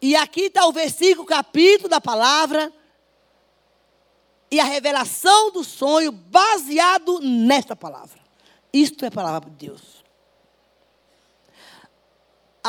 e 0.00 0.16
aqui 0.16 0.42
está 0.42 0.66
o 0.66 0.72
versículo, 0.72 1.26
capítulo 1.26 1.88
da 1.88 2.00
palavra, 2.00 2.72
e 4.50 4.58
a 4.58 4.64
revelação 4.64 5.52
do 5.52 5.62
sonho 5.62 6.10
baseado 6.10 7.20
nesta 7.20 7.76
palavra. 7.76 8.18
Isto 8.72 9.04
é 9.04 9.10
palavra 9.10 9.48
de 9.48 9.66
Deus. 9.66 9.99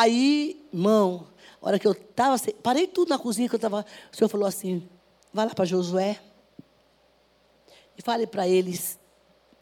Aí, 0.01 0.65
irmão, 0.73 1.27
a 1.61 1.67
hora 1.67 1.77
que 1.77 1.85
eu 1.85 1.91
estava, 1.91 2.35
parei 2.63 2.87
tudo 2.87 3.09
na 3.09 3.19
cozinha 3.19 3.47
que 3.47 3.53
eu 3.53 3.57
estava, 3.57 3.85
o 4.11 4.15
Senhor 4.15 4.27
falou 4.29 4.47
assim, 4.47 4.89
vai 5.31 5.45
lá 5.45 5.53
para 5.53 5.63
Josué 5.63 6.19
e 7.95 8.01
fale 8.01 8.25
para 8.25 8.47
eles 8.47 8.97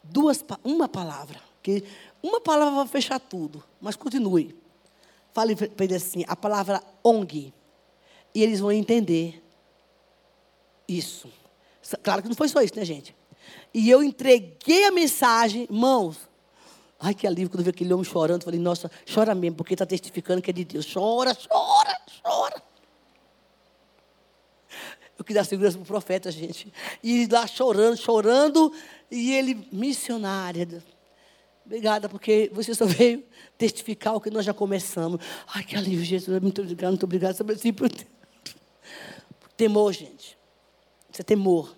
duas, 0.02 0.42
uma 0.64 0.88
palavra, 0.88 1.38
que 1.62 1.84
uma 2.22 2.40
palavra 2.40 2.74
vai 2.74 2.86
fechar 2.86 3.20
tudo, 3.20 3.62
mas 3.78 3.96
continue. 3.96 4.56
Fale 5.30 5.54
para 5.54 5.84
eles 5.84 6.02
assim, 6.02 6.24
a 6.26 6.34
palavra 6.34 6.82
ONG, 7.04 7.52
e 8.34 8.42
eles 8.42 8.60
vão 8.60 8.72
entender 8.72 9.44
isso. 10.88 11.30
Claro 12.02 12.22
que 12.22 12.28
não 12.28 12.34
foi 12.34 12.48
só 12.48 12.62
isso, 12.62 12.76
né, 12.76 12.84
gente? 12.86 13.14
E 13.74 13.90
eu 13.90 14.02
entreguei 14.02 14.86
a 14.86 14.90
mensagem, 14.90 15.64
irmãos, 15.64 16.29
Ai, 17.02 17.14
que 17.14 17.26
alívio 17.26 17.48
quando 17.48 17.60
eu 17.60 17.64
vi 17.64 17.70
aquele 17.70 17.94
homem 17.94 18.04
chorando. 18.04 18.44
Falei, 18.44 18.60
nossa, 18.60 18.90
chora 19.12 19.34
mesmo, 19.34 19.56
porque 19.56 19.72
está 19.72 19.86
testificando 19.86 20.42
que 20.42 20.50
é 20.50 20.52
de 20.52 20.64
Deus. 20.66 20.86
Chora, 20.92 21.34
chora, 21.34 21.98
chora. 22.22 22.62
Eu 25.18 25.24
queria 25.24 25.40
dar 25.40 25.48
segurança 25.48 25.78
para 25.78 25.82
o 25.82 25.86
profeta, 25.86 26.30
gente. 26.30 26.70
E 27.02 27.26
lá 27.26 27.46
chorando, 27.46 27.96
chorando. 27.96 28.70
E 29.10 29.32
ele, 29.32 29.66
missionária. 29.72 30.84
Obrigada, 31.64 32.06
porque 32.06 32.50
você 32.52 32.74
só 32.74 32.84
veio 32.84 33.24
testificar 33.56 34.14
o 34.14 34.20
que 34.20 34.30
nós 34.30 34.44
já 34.44 34.52
começamos. 34.52 35.20
Ai, 35.54 35.64
que 35.64 35.76
alívio, 35.76 36.04
Jesus. 36.04 36.38
Muito 36.40 36.60
obrigado, 36.60 36.90
muito 36.90 37.04
obrigado. 37.04 37.36
Temor, 39.56 39.92
gente. 39.92 40.38
Isso 41.10 41.22
é 41.22 41.24
temor. 41.24 41.74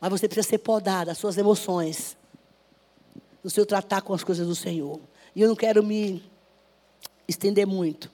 Mas 0.00 0.10
você 0.10 0.26
precisa 0.26 0.48
ser 0.48 0.58
podada, 0.58 1.12
as 1.12 1.18
suas 1.18 1.38
emoções 1.38 2.16
no 3.42 3.50
seu 3.50 3.66
tratar 3.66 4.02
com 4.02 4.14
as 4.14 4.22
coisas 4.22 4.46
do 4.46 4.54
Senhor. 4.54 5.00
E 5.34 5.42
eu 5.42 5.48
não 5.48 5.56
quero 5.56 5.82
me 5.82 6.22
estender 7.26 7.66
muito. 7.66 8.10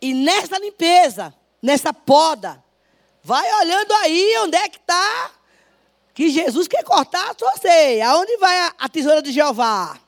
E 0.00 0.14
nessa 0.14 0.58
limpeza, 0.58 1.34
nessa 1.62 1.92
poda, 1.92 2.62
vai 3.22 3.52
olhando 3.60 3.92
aí 3.92 4.38
onde 4.38 4.56
é 4.56 4.68
que 4.68 4.78
está, 4.78 5.30
que 6.14 6.30
Jesus 6.30 6.66
quer 6.66 6.82
cortar 6.82 7.30
a 7.30 7.34
sua 7.38 7.52
ceia. 7.56 8.08
Aonde 8.08 8.36
vai 8.38 8.56
a, 8.58 8.74
a 8.78 8.88
tesoura 8.88 9.22
de 9.22 9.32
Jeová? 9.32 9.98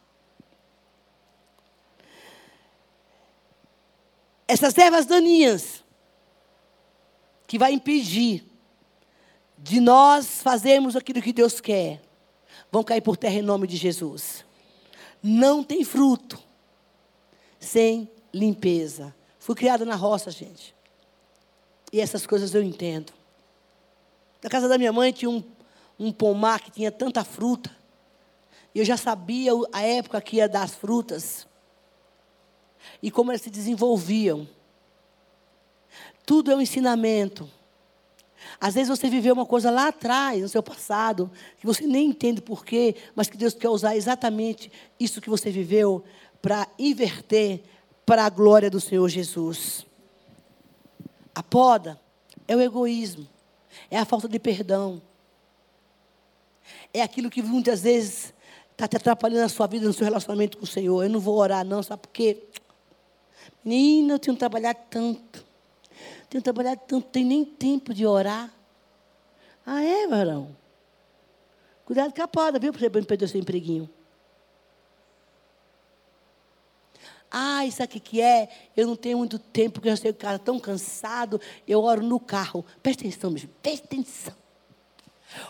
Essas 4.48 4.76
ervas 4.76 5.06
daninhas, 5.06 5.82
que 7.46 7.58
vai 7.58 7.72
impedir 7.72 8.46
de 9.58 9.80
nós 9.80 10.42
fazermos 10.42 10.96
aquilo 10.96 11.22
que 11.22 11.32
Deus 11.32 11.60
quer 11.60 12.00
vão 12.72 12.82
cair 12.82 13.02
por 13.02 13.18
terra 13.18 13.34
em 13.34 13.42
nome 13.42 13.66
de 13.66 13.76
Jesus. 13.76 14.44
Não 15.22 15.62
tem 15.62 15.84
fruto 15.84 16.42
sem 17.60 18.10
limpeza. 18.32 19.14
Fui 19.38 19.54
criada 19.54 19.84
na 19.84 19.94
roça, 19.94 20.30
gente. 20.30 20.74
E 21.92 22.00
essas 22.00 22.26
coisas 22.26 22.54
eu 22.54 22.62
entendo. 22.62 23.12
Na 24.42 24.48
casa 24.48 24.66
da 24.66 24.78
minha 24.78 24.92
mãe 24.92 25.12
tinha 25.12 25.30
um, 25.30 25.44
um 25.98 26.10
pomar 26.10 26.60
que 26.60 26.70
tinha 26.70 26.90
tanta 26.90 27.22
fruta. 27.22 27.70
E 28.74 28.78
eu 28.78 28.84
já 28.84 28.96
sabia 28.96 29.52
a 29.70 29.82
época 29.82 30.20
que 30.22 30.36
ia 30.36 30.48
dar 30.48 30.62
as 30.62 30.74
frutas. 30.74 31.46
E 33.02 33.10
como 33.10 33.30
elas 33.30 33.42
se 33.42 33.50
desenvolviam. 33.50 34.48
Tudo 36.24 36.50
é 36.50 36.56
um 36.56 36.60
ensinamento. 36.60 37.48
Às 38.60 38.74
vezes 38.74 38.88
você 38.88 39.08
viveu 39.08 39.34
uma 39.34 39.46
coisa 39.46 39.70
lá 39.70 39.88
atrás, 39.88 40.42
no 40.42 40.48
seu 40.48 40.62
passado, 40.62 41.30
que 41.58 41.66
você 41.66 41.86
nem 41.86 42.08
entende 42.08 42.40
porquê, 42.40 42.96
mas 43.14 43.28
que 43.28 43.36
Deus 43.36 43.54
quer 43.54 43.68
usar 43.68 43.96
exatamente 43.96 44.70
isso 44.98 45.20
que 45.20 45.30
você 45.30 45.50
viveu 45.50 46.04
para 46.40 46.66
inverter 46.78 47.62
para 48.04 48.24
a 48.24 48.30
glória 48.30 48.70
do 48.70 48.80
Senhor 48.80 49.08
Jesus. 49.08 49.86
A 51.34 51.42
poda 51.42 52.00
é 52.46 52.54
o 52.54 52.60
egoísmo, 52.60 53.26
é 53.90 53.98
a 53.98 54.04
falta 54.04 54.28
de 54.28 54.38
perdão, 54.38 55.00
é 56.92 57.00
aquilo 57.00 57.30
que 57.30 57.42
muitas 57.42 57.82
vezes 57.82 58.34
está 58.72 58.86
te 58.86 58.96
atrapalhando 58.96 59.42
na 59.42 59.48
sua 59.48 59.66
vida, 59.66 59.86
no 59.86 59.92
seu 59.92 60.04
relacionamento 60.04 60.58
com 60.58 60.64
o 60.64 60.66
Senhor. 60.66 61.02
Eu 61.02 61.10
não 61.10 61.20
vou 61.20 61.36
orar, 61.36 61.64
não, 61.64 61.82
sabe 61.82 62.02
por 62.02 62.10
quê? 62.10 62.44
Menina, 63.64 64.14
eu 64.14 64.18
tenho 64.18 64.36
trabalhado 64.36 64.80
tanto. 64.90 65.44
Tenho 66.28 66.42
trabalhado 66.42 66.80
tanto, 66.86 67.08
tem 67.08 67.24
nem 67.24 67.44
tempo 67.44 67.92
de 67.92 68.06
orar. 68.06 68.52
Ah, 69.64 69.82
é, 69.82 70.06
varão? 70.06 70.56
Cuidado 71.84 72.14
com 72.14 72.22
a 72.22 72.28
poda, 72.28 72.58
viu? 72.58 72.72
Para 72.72 72.80
você 72.80 72.90
perder 72.90 73.24
o 73.24 73.28
seu 73.28 73.40
empreguinho. 73.40 73.88
Ah, 77.30 77.64
isso 77.64 77.82
aqui 77.82 77.98
que 77.98 78.20
é, 78.20 78.48
eu 78.76 78.86
não 78.86 78.94
tenho 78.94 79.16
muito 79.16 79.38
tempo, 79.38 79.74
porque 79.74 79.88
eu 79.88 79.96
sei 79.96 80.10
o 80.10 80.14
cara 80.14 80.38
tão 80.38 80.60
cansado, 80.60 81.40
eu 81.66 81.82
oro 81.82 82.02
no 82.02 82.20
carro. 82.20 82.62
Presta 82.82 83.02
atenção, 83.02 83.30
meu 83.30 83.48
presta 83.62 83.86
atenção. 83.86 84.34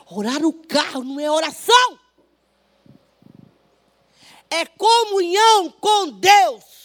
Orar 0.08 0.40
no 0.40 0.52
carro 0.52 1.02
não 1.02 1.18
é 1.18 1.28
oração. 1.28 1.98
É 4.48 4.64
comunhão 4.64 5.70
com 5.70 6.10
Deus. 6.10 6.81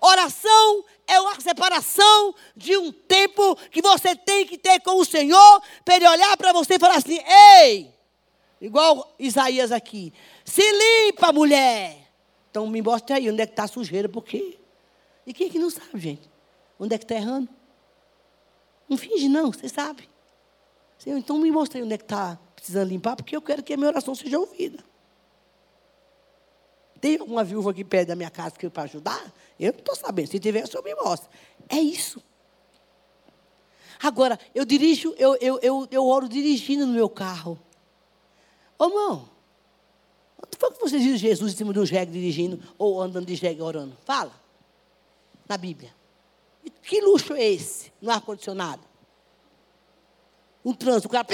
Oração 0.00 0.84
é 1.06 1.20
uma 1.20 1.40
separação 1.40 2.34
de 2.56 2.76
um 2.76 2.92
tempo 2.92 3.56
que 3.70 3.80
você 3.80 4.14
tem 4.14 4.46
que 4.46 4.58
ter 4.58 4.80
com 4.80 5.00
o 5.00 5.04
Senhor, 5.04 5.62
para 5.84 5.96
Ele 5.96 6.08
olhar 6.08 6.36
para 6.36 6.52
você 6.52 6.74
e 6.74 6.78
falar 6.78 6.96
assim: 6.96 7.18
ei, 7.62 7.94
igual 8.60 9.14
Isaías 9.18 9.72
aqui, 9.72 10.12
se 10.44 10.62
limpa, 10.62 11.32
mulher. 11.32 12.08
Então 12.50 12.66
me 12.66 12.82
mostre 12.82 13.14
aí 13.14 13.30
onde 13.30 13.42
é 13.42 13.46
que 13.46 13.52
está 13.52 13.64
a 13.64 13.68
sujeira, 13.68 14.08
porque. 14.08 14.58
E 15.26 15.32
quem 15.32 15.48
é 15.48 15.50
que 15.50 15.58
não 15.58 15.70
sabe, 15.70 15.98
gente? 15.98 16.28
Onde 16.80 16.94
é 16.94 16.98
que 16.98 17.04
está 17.04 17.14
errando? 17.14 17.48
Não 18.88 18.96
finge, 18.96 19.28
não, 19.28 19.52
você 19.52 19.68
sabe. 19.68 20.08
Senhor, 20.98 21.18
então 21.18 21.38
me 21.38 21.50
mostre 21.50 21.78
aí 21.78 21.84
onde 21.84 21.94
é 21.94 21.98
que 21.98 22.04
está 22.04 22.38
precisando 22.56 22.88
limpar, 22.88 23.16
porque 23.16 23.36
eu 23.36 23.42
quero 23.42 23.62
que 23.62 23.72
a 23.72 23.76
minha 23.76 23.88
oração 23.88 24.14
seja 24.14 24.38
ouvida. 24.38 24.82
Tem 27.00 27.18
alguma 27.18 27.44
viúva 27.44 27.70
aqui 27.70 27.84
perto 27.84 28.08
da 28.08 28.16
minha 28.16 28.30
casa 28.30 28.56
que 28.56 28.68
para 28.68 28.84
ajudar? 28.84 29.32
Eu 29.58 29.72
não 29.72 29.78
estou 29.80 29.96
sabendo. 29.96 30.28
Se 30.28 30.38
tiver, 30.38 30.64
o 30.64 30.66
senhor 30.66 30.82
me 30.82 30.94
mostra. 30.94 31.30
É 31.68 31.76
isso. 31.76 32.22
Agora, 34.00 34.38
eu 34.54 34.64
dirijo, 34.64 35.14
eu, 35.18 35.36
eu, 35.40 35.58
eu, 35.60 35.88
eu 35.90 36.06
oro 36.06 36.28
dirigindo 36.28 36.86
no 36.86 36.92
meu 36.92 37.08
carro. 37.08 37.58
Ô, 38.78 38.84
irmão, 38.84 39.28
Onde 40.48 40.56
foi 40.56 40.70
que 40.70 40.80
você 40.80 40.98
viu 40.98 41.16
Jesus 41.16 41.52
em 41.52 41.56
cima 41.56 41.72
de 41.72 41.80
um 41.80 41.86
jegue 41.86 42.12
dirigindo 42.12 42.62
ou 42.78 43.00
andando 43.02 43.26
de 43.26 43.34
jegue 43.34 43.60
orando? 43.60 43.96
Fala. 44.04 44.32
Na 45.48 45.56
Bíblia. 45.56 45.94
E 46.64 46.70
que 46.70 47.00
luxo 47.00 47.34
é 47.34 47.44
esse 47.44 47.92
no 48.00 48.10
ar-condicionado? 48.10 48.82
Um 50.64 50.72
trânsito, 50.72 51.08
o 51.08 51.10
cara 51.10 51.26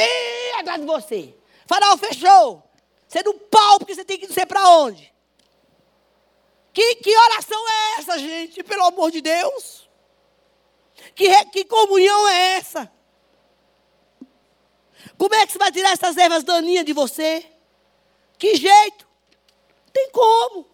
atrás 0.59 0.81
de 0.81 0.87
você. 0.87 1.35
Farol 1.66 1.97
fechou. 1.99 2.62
Você 3.07 3.22
no 3.22 3.35
pau, 3.35 3.79
porque 3.79 3.95
você 3.95 4.05
tem 4.05 4.18
que 4.18 4.27
dizer 4.27 4.47
para 4.47 4.68
onde? 4.79 5.12
Que, 6.75 6.97
que 6.97 7.16
oração 7.16 7.68
é 7.68 8.01
essa, 8.01 8.18
gente? 8.18 8.62
Pelo 8.64 8.85
amor 8.85 9.12
de 9.12 9.20
Deus. 9.20 9.89
Que, 11.14 11.45
que 11.47 11.64
comunhão 11.64 12.29
é 12.29 12.57
essa? 12.57 12.91
Como 15.16 15.33
é 15.37 15.47
que 15.47 15.53
você 15.53 15.59
vai 15.59 15.70
tirar 15.70 15.93
essas 15.93 16.16
ervas 16.16 16.43
daninhas 16.43 16.85
de 16.85 16.93
você? 16.93 17.47
Que 18.37 18.57
jeito? 18.57 19.07
Tem 19.93 20.11
como. 20.11 20.66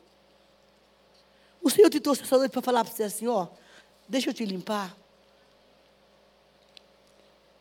O 1.62 1.68
Senhor 1.68 1.90
te 1.90 2.00
trouxe 2.00 2.22
essa 2.22 2.38
noite 2.38 2.52
para 2.52 2.62
falar 2.62 2.82
para 2.82 2.94
você 2.94 3.02
assim, 3.02 3.28
ó, 3.28 3.48
deixa 4.08 4.30
eu 4.30 4.34
te 4.34 4.46
limpar. 4.46 4.96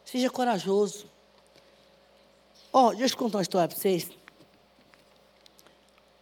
Seja 0.06 0.30
corajoso. 0.30 1.10
Ó, 2.72 2.94
deixa 2.94 3.16
eu 3.16 3.18
contar 3.18 3.40
uma 3.40 3.42
história 3.42 3.68
para 3.68 3.78
vocês. 3.78 4.10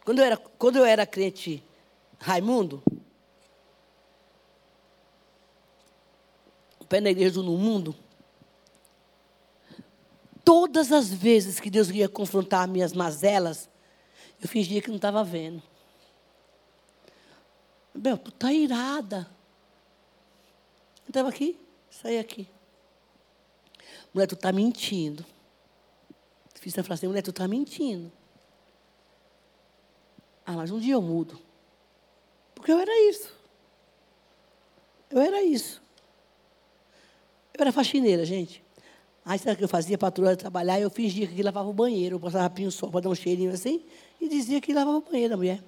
Quando 0.04 0.18
eu 0.18 0.24
era, 0.24 0.36
quando 0.36 0.76
eu 0.76 0.84
era 0.84 1.06
crente 1.06 1.62
Raimundo, 2.18 2.82
o 6.80 6.84
pé 6.84 7.00
na 7.00 7.10
igreja 7.10 7.42
no 7.42 7.56
mundo, 7.56 7.94
todas 10.44 10.90
as 10.92 11.12
vezes 11.12 11.60
que 11.60 11.70
Deus 11.70 11.90
ia 11.90 12.08
confrontar 12.08 12.66
minhas 12.66 12.92
mazelas, 12.92 13.68
eu 14.40 14.48
fingia 14.48 14.82
que 14.82 14.88
não 14.88 14.96
estava 14.96 15.22
vendo. 15.22 15.62
Bel, 17.94 18.16
tu 18.16 18.30
está 18.30 18.52
irada. 18.52 19.28
Estava 21.06 21.28
aqui, 21.28 21.58
saí 21.90 22.18
aqui. 22.18 22.48
Mulher, 24.12 24.26
tu 24.26 24.34
está 24.34 24.52
mentindo. 24.52 25.24
Fiz 26.54 26.78
a 26.78 26.82
frase, 26.82 27.06
mulher, 27.06 27.22
tu 27.22 27.30
está 27.30 27.46
mentindo. 27.46 28.10
Ah, 30.44 30.52
mas 30.52 30.70
um 30.70 30.78
dia 30.78 30.94
eu 30.94 31.02
mudo. 31.02 31.40
Porque 32.58 32.72
eu 32.72 32.78
era 32.78 33.08
isso. 33.08 33.32
Eu 35.10 35.20
era 35.20 35.42
isso. 35.42 35.80
Eu 37.54 37.62
era 37.62 37.72
faxineira, 37.72 38.24
gente. 38.24 38.62
Aí 39.24 39.38
sabe 39.38 39.52
o 39.52 39.56
que 39.56 39.64
eu 39.64 39.68
fazia? 39.68 39.94
A 39.94 39.98
patroa 39.98 40.36
trabalhar, 40.36 40.80
eu 40.80 40.90
fingia 40.90 41.26
que 41.26 41.42
lavava 41.42 41.68
o 41.68 41.72
banheiro. 41.72 42.16
Eu 42.16 42.20
passava 42.20 42.50
pinho 42.50 42.70
só 42.72 42.88
para 42.88 43.02
dar 43.02 43.10
um 43.10 43.14
cheirinho 43.14 43.52
assim 43.52 43.84
e 44.20 44.28
dizia 44.28 44.60
que 44.60 44.72
lavava 44.72 44.98
o 44.98 45.00
banheiro 45.00 45.30
da 45.30 45.36
mulher. 45.36 45.62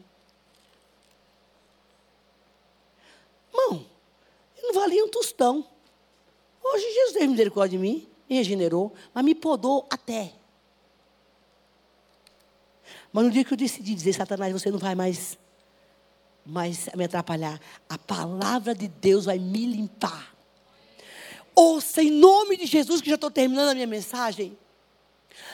Irmão, 3.52 3.86
não 4.62 4.74
valia 4.74 5.04
um 5.04 5.08
tostão. 5.08 5.64
Hoje 6.62 6.84
Jesus 6.92 7.12
teve 7.12 7.28
misericórdia 7.28 7.78
de 7.78 7.82
mim, 7.82 8.08
me 8.28 8.36
regenerou, 8.36 8.92
mas 9.14 9.24
me 9.24 9.34
podou 9.34 9.86
até. 9.88 10.32
Mas 13.12 13.24
no 13.24 13.30
dia 13.30 13.44
que 13.44 13.52
eu 13.52 13.56
decidi 13.56 13.94
dizer, 13.94 14.12
Satanás, 14.12 14.52
você 14.52 14.70
não 14.70 14.78
vai 14.78 14.94
mais, 14.94 15.38
mais 16.44 16.88
me 16.94 17.04
atrapalhar, 17.04 17.60
a 17.88 17.98
palavra 17.98 18.74
de 18.74 18.88
Deus 18.88 19.24
vai 19.26 19.38
me 19.38 19.66
limpar. 19.66 20.34
Ouça 21.54 22.02
em 22.02 22.10
nome 22.10 22.56
de 22.56 22.66
Jesus, 22.66 23.00
que 23.00 23.08
já 23.08 23.16
estou 23.16 23.30
terminando 23.30 23.70
a 23.70 23.74
minha 23.74 23.86
mensagem. 23.86 24.56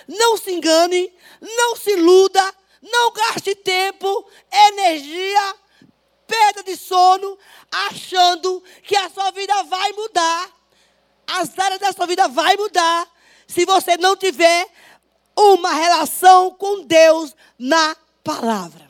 Não 0.07 0.37
se 0.37 0.53
engane, 0.53 1.12
não 1.41 1.76
se 1.76 1.91
iluda, 1.91 2.55
não 2.82 3.12
gaste 3.12 3.55
tempo, 3.55 4.24
energia, 4.53 5.55
perda 6.26 6.62
de 6.62 6.76
sono, 6.76 7.39
achando 7.70 8.62
que 8.82 8.97
a 8.97 9.09
sua 9.11 9.30
vida 9.30 9.62
vai 9.64 9.93
mudar. 9.93 10.51
As 11.26 11.59
áreas 11.59 11.80
da 11.80 11.93
sua 11.93 12.07
vida 12.07 12.28
vai 12.28 12.57
mudar 12.57 13.09
se 13.47 13.64
você 13.64 13.97
não 13.97 14.16
tiver 14.16 14.68
uma 15.37 15.72
relação 15.72 16.51
com 16.53 16.84
Deus 16.84 17.34
na 17.59 17.97
palavra. 18.22 18.86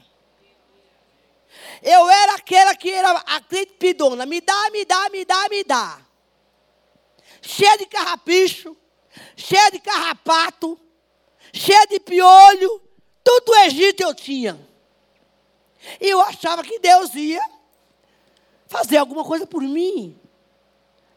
Eu 1.89 2.11
era 2.11 2.35
aquela 2.35 2.75
que 2.75 2.91
era 2.91 3.13
a 3.13 3.41
pidona, 3.79 4.27
me 4.27 4.41
dá, 4.41 4.71
me 4.73 4.85
dá, 4.85 5.09
me 5.09 5.25
dá, 5.25 5.49
me 5.49 5.63
dá. 5.63 6.01
Cheia 7.41 7.79
de 7.79 7.87
carrapicho, 7.87 8.77
cheia 9.37 9.71
de 9.71 9.79
carrapato, 9.79 10.77
cheia 11.53 11.87
de 11.87 12.01
piolho, 12.01 12.83
tudo 13.23 13.53
o 13.53 13.57
Egito 13.67 14.03
eu 14.03 14.13
tinha. 14.13 14.59
E 16.01 16.09
eu 16.09 16.21
achava 16.23 16.65
que 16.65 16.81
Deus 16.81 17.15
ia 17.15 17.41
fazer 18.67 18.97
alguma 18.97 19.25
coisa 19.25 19.47
por 19.47 19.63
mim. 19.63 20.19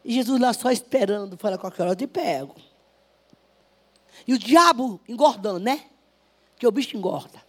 E 0.04 0.14
Jesus 0.14 0.40
lá 0.40 0.52
só 0.52 0.70
esperando, 0.70 1.36
fala 1.36 1.58
qualquer 1.58 1.82
hora 1.82 1.92
eu 1.92 1.96
te 1.96 2.06
pego. 2.06 2.54
E 4.24 4.32
o 4.32 4.38
diabo 4.38 5.00
engordando, 5.08 5.58
né? 5.58 5.90
Que 6.56 6.64
o 6.64 6.70
bicho 6.70 6.96
engorda. 6.96 7.44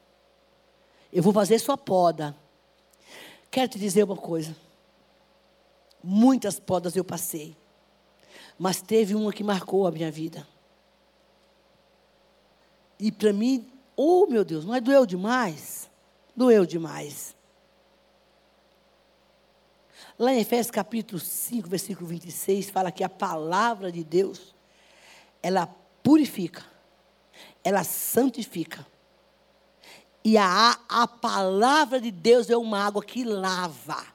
Eu 1.14 1.22
vou 1.22 1.32
fazer 1.32 1.60
sua 1.60 1.78
poda. 1.78 2.36
Quero 3.52 3.68
te 3.68 3.78
dizer 3.78 4.06
uma 4.06 4.16
coisa. 4.16 4.56
Muitas 6.02 6.58
podas 6.58 6.96
eu 6.96 7.04
passei. 7.04 7.56
Mas 8.58 8.82
teve 8.82 9.14
uma 9.14 9.34
que 9.34 9.44
marcou 9.44 9.86
a 9.86 9.92
minha 9.92 10.10
vida. 10.10 10.48
E 12.98 13.12
para 13.12 13.34
mim, 13.34 13.70
oh 13.96 14.26
meu 14.26 14.46
Deus, 14.46 14.64
mas 14.64 14.82
doeu 14.82 15.06
demais. 15.06 15.90
Doeu 16.36 16.66
demais. 16.66 17.36
Lá 20.18 20.34
em 20.34 20.40
Efésios 20.40 20.72
capítulo 20.72 21.20
5, 21.20 21.68
versículo 21.68 22.08
26, 22.08 22.70
fala 22.70 22.92
que 22.92 23.04
a 23.04 23.10
palavra 23.10 23.92
de 23.92 24.04
Deus, 24.04 24.56
ela 25.42 25.68
purifica, 26.04 26.64
ela 27.64 27.84
santifica. 27.84 28.86
E 30.24 30.38
a, 30.38 30.80
a 30.88 31.08
palavra 31.08 32.00
de 32.00 32.12
Deus 32.12 32.50
é 32.50 32.58
uma 32.58 32.86
água 32.86 33.04
que 33.04 33.24
lava. 33.24 34.06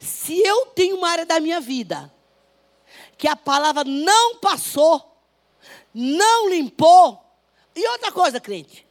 Se 0.00 0.38
eu 0.38 0.66
tenho 0.66 0.96
uma 0.96 1.10
área 1.10 1.26
da 1.26 1.40
minha 1.40 1.60
vida 1.60 2.12
que 3.16 3.28
a 3.28 3.36
palavra 3.36 3.84
não 3.84 4.38
passou, 4.38 5.18
não 5.92 6.48
limpou, 6.48 7.22
e 7.76 7.88
outra 7.88 8.12
coisa, 8.12 8.40
crente, 8.40 8.86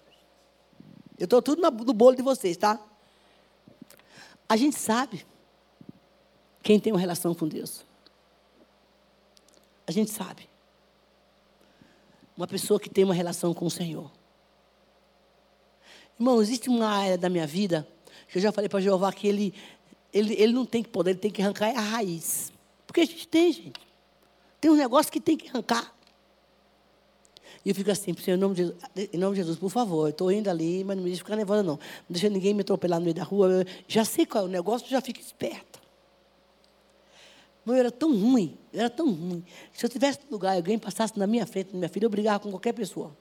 eu 1.18 1.26
estou 1.26 1.42
tudo 1.42 1.62
no 1.62 1.94
bolo 1.94 2.16
de 2.16 2.22
vocês, 2.22 2.58
tá? 2.58 2.80
A 4.48 4.58
gente 4.58 4.78
sabe 4.78 5.26
quem 6.62 6.80
tem 6.80 6.92
uma 6.94 7.00
relação 7.00 7.34
com 7.34 7.48
Deus. 7.48 7.86
A 9.86 9.92
gente 9.92 10.12
sabe. 10.12 10.50
Uma 12.36 12.48
pessoa 12.48 12.80
que 12.80 12.90
tem 12.90 13.04
uma 13.04 13.14
relação 13.14 13.54
com 13.54 13.66
o 13.66 13.72
Senhor. 13.72 14.12
Irmão, 16.20 16.41
existe 16.41 16.70
uma 16.70 16.88
área 16.88 17.18
da 17.18 17.30
minha 17.30 17.47
vida 17.47 17.88
que 18.28 18.38
eu 18.38 18.41
já 18.41 18.51
falei 18.51 18.70
para 18.70 18.80
Jeová 18.80 19.11
que 19.11 19.28
ele, 19.28 19.53
ele, 20.11 20.34
ele 20.34 20.53
não 20.53 20.66
tem 20.66 20.82
que 20.82 20.89
poder, 20.89 21.11
ele 21.11 21.20
tem 21.20 21.32
que 21.32 21.41
arrancar 21.41 21.70
a 21.76 21.82
raiz. 21.82 22.51
Porque 22.88 23.01
a 23.01 23.05
gente 23.05 23.28
tem, 23.28 23.51
gente. 23.51 23.80
Tem 24.59 24.72
um 24.72 24.76
negócio 24.76 25.11
que 25.11 25.20
tem 25.20 25.38
que 25.38 25.49
arrancar. 25.49 25.93
E 27.66 27.70
eu 27.70 27.76
fico 27.76 27.91
assim, 27.91 28.14
em 28.28 28.36
nome 28.36 28.55
de 28.55 28.64
Jesus, 28.64 28.80
em 29.14 29.18
nome 29.18 29.36
de 29.36 29.41
Jesus 29.41 29.57
por 29.57 29.70
favor, 29.70 30.07
eu 30.07 30.09
estou 30.09 30.32
indo 30.32 30.49
ali, 30.49 30.84
mas 30.84 30.97
não 30.97 31.03
me 31.03 31.09
deixe 31.09 31.24
ficar 31.24 31.36
nervosa, 31.36 31.64
não. 31.64 31.76
Não 31.76 31.80
deixa 32.09 32.30
ninguém 32.30 32.53
me 32.53 32.61
atropelar 32.61 32.99
no 32.99 33.05
meio 33.05 33.16
da 33.16 33.24
rua. 33.24 33.66
Já 33.88 34.03
sei 34.03 34.26
qual 34.26 34.43
é 34.43 34.47
o 34.47 34.49
negócio, 34.49 34.88
já 34.89 34.99
fica 34.99 35.22
esperta. 35.22 35.80
Mas 37.66 37.76
eu 37.76 37.80
era 37.80 37.91
tão 37.91 38.11
ruim, 38.11 38.57
eu 38.74 38.80
era 38.82 38.89
tão 38.89 39.09
ruim. 39.09 39.43
Se 39.72 39.86
eu 39.86 39.89
tivesse 39.89 40.20
lugar 40.30 40.55
alguém 40.55 40.78
passasse 40.78 41.18
na 41.18 41.26
minha 41.26 41.45
frente, 41.45 41.72
na 41.72 41.80
minha 41.80 41.89
filha, 41.89 42.05
eu 42.05 42.09
brigava 42.09 42.39
com 42.39 42.49
qualquer 42.49 42.74
pessoa. 42.74 43.16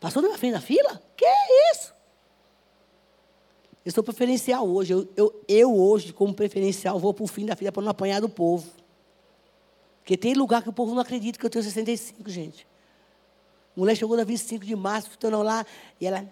Passou 0.00 0.22
na 0.22 0.28
minha 0.28 0.38
frente 0.38 0.54
na 0.54 0.60
fila? 0.62 1.00
Que 1.14 1.26
é 1.26 1.72
isso? 1.72 1.94
Eu 3.84 3.92
sou 3.92 4.02
preferencial 4.02 4.66
hoje. 4.66 4.94
Eu, 4.94 5.08
eu, 5.14 5.44
eu 5.46 5.78
hoje, 5.78 6.12
como 6.12 6.32
preferencial, 6.32 6.98
vou 6.98 7.12
para 7.12 7.24
o 7.24 7.28
fim 7.28 7.44
da 7.44 7.54
fila 7.54 7.70
para 7.70 7.82
não 7.82 7.90
apanhar 7.90 8.20
do 8.20 8.28
povo. 8.28 8.66
Porque 10.00 10.16
tem 10.16 10.32
lugar 10.34 10.62
que 10.62 10.68
o 10.70 10.72
povo 10.72 10.94
não 10.94 11.02
acredita 11.02 11.38
que 11.38 11.44
eu 11.44 11.50
tenho 11.50 11.62
65, 11.62 12.28
gente. 12.30 12.66
Mulher 13.76 13.94
chegou 13.94 14.16
na 14.16 14.24
25 14.24 14.64
de 14.64 14.74
março, 14.74 15.10
estando 15.10 15.42
lá, 15.42 15.64
e 16.00 16.06
ela. 16.06 16.26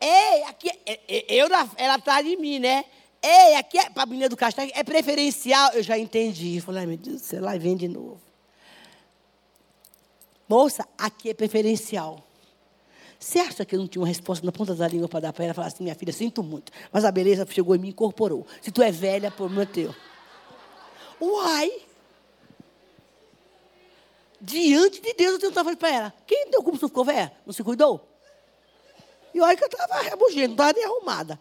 Ei, 0.00 0.42
aqui. 0.44 0.70
É, 0.86 1.00
é, 1.08 1.34
eu, 1.34 1.46
ela 1.76 1.94
atrás 1.94 2.26
de 2.26 2.36
mim, 2.36 2.58
né? 2.58 2.84
Ei, 3.22 3.56
aqui 3.56 3.78
é, 3.78 3.90
para 3.90 4.04
a 4.04 4.06
menina 4.06 4.28
do 4.28 4.36
castelo, 4.36 4.70
é 4.74 4.82
preferencial. 4.82 5.72
Eu 5.72 5.82
já 5.82 5.98
entendi. 5.98 6.60
Falei, 6.60 6.86
meu 6.86 6.96
Deus 6.96 7.20
do 7.20 7.24
céu, 7.24 7.42
lá 7.42 7.56
vem 7.56 7.76
de 7.76 7.88
novo. 7.88 8.27
Moça, 10.48 10.88
aqui 10.96 11.30
é 11.30 11.34
preferencial. 11.34 12.24
Você 13.18 13.40
acha 13.40 13.64
que 13.64 13.74
eu 13.74 13.80
não 13.80 13.88
tinha 13.88 14.00
uma 14.00 14.08
resposta 14.08 14.46
na 14.46 14.52
ponta 14.52 14.74
da 14.74 14.86
língua 14.86 15.08
para 15.08 15.20
dar 15.20 15.32
para 15.32 15.44
ela? 15.44 15.54
Falar 15.54 15.66
assim, 15.66 15.82
minha 15.82 15.94
filha, 15.94 16.12
sinto 16.12 16.42
muito. 16.42 16.72
Mas 16.92 17.04
a 17.04 17.10
beleza 17.10 17.46
chegou 17.50 17.74
e 17.74 17.78
me 17.78 17.88
incorporou. 17.88 18.46
Se 18.62 18.70
tu 18.70 18.80
é 18.80 18.90
velha, 18.90 19.30
problema 19.30 19.64
é 19.64 19.66
teu. 19.66 19.94
Uai! 21.20 21.82
Diante 24.40 25.00
de 25.00 25.12
Deus, 25.14 25.34
eu 25.34 25.40
tenho 25.40 25.52
falando 25.52 25.76
para 25.76 25.92
ela. 25.92 26.14
Quem 26.26 26.48
deu 26.48 26.62
como 26.62 26.78
tu 26.78 26.86
ficou 26.88 27.04
velha? 27.04 27.32
Não 27.44 27.52
se 27.52 27.64
cuidou? 27.64 28.08
E 29.34 29.40
olha 29.40 29.56
que 29.56 29.64
eu 29.64 29.68
estava 29.68 30.00
rebugendo, 30.00 30.48
não 30.48 30.54
estava 30.54 30.72
nem 30.72 30.84
arrumada. 30.84 31.40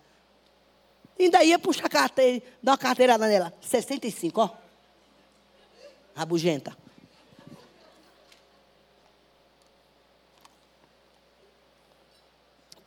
Ainda 1.19 1.43
ia 1.43 1.57
puxar 1.59 1.87
carteira, 1.89 2.43
dar 2.61 2.71
uma 2.71 2.77
carteirada 2.77 3.27
nela. 3.27 3.53
65, 3.61 4.41
ó. 4.41 4.49
Rabugenta. 6.15 6.75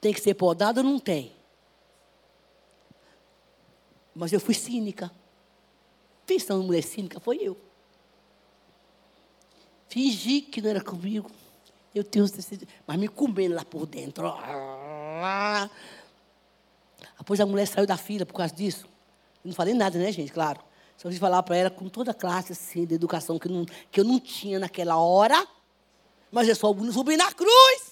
Tem 0.01 0.13
que 0.13 0.21
ser 0.21 0.35
podado 0.35 0.81
ou 0.81 0.85
não 0.85 0.99
tem? 0.99 1.37
Mas 4.15 4.33
eu 4.33 4.41
fui 4.41 4.55
cínica. 4.55 5.11
Pensando 6.27 6.63
em 6.63 6.67
mulher 6.67 6.83
cínica, 6.83 7.21
foi 7.21 7.39
eu. 7.43 7.57
Fingi 9.89 10.41
que 10.41 10.63
não 10.63 10.71
era 10.71 10.83
comigo. 10.83 11.31
Eu 11.95 12.05
tenho 12.05 12.25
mas 12.87 12.99
me 12.99 13.09
comendo 13.09 13.57
lá 13.57 13.65
por 13.65 13.85
dentro. 13.87 14.33
Depois 17.19 17.41
a 17.41 17.47
mulher 17.47 17.67
saiu 17.67 17.87
da 17.87 17.97
fila 17.97 18.25
por 18.25 18.35
causa 18.35 18.55
disso. 18.55 18.87
Não 19.45 19.53
falei 19.53 19.75
nada, 19.75 19.99
né, 19.99 20.13
gente? 20.13 20.33
Claro. 20.33 20.61
Só 20.97 21.09
quis 21.09 21.19
falar 21.19 21.43
para 21.43 21.57
ela 21.57 21.71
com 21.71 21.89
toda 21.89 22.13
a 22.13 22.15
classe 22.15 22.53
assim, 22.53 22.85
de 22.85 22.95
educação 22.95 23.39
que, 23.39 23.49
não, 23.49 23.65
que 23.91 24.01
eu 24.01 24.05
não 24.05 24.21
tinha 24.21 24.59
naquela 24.59 24.99
hora. 24.99 25.47
Mas 26.31 26.47
eu 26.47 26.55
só 26.55 26.73
subi 26.93 27.17
na 27.17 27.33
cruz. 27.33 27.90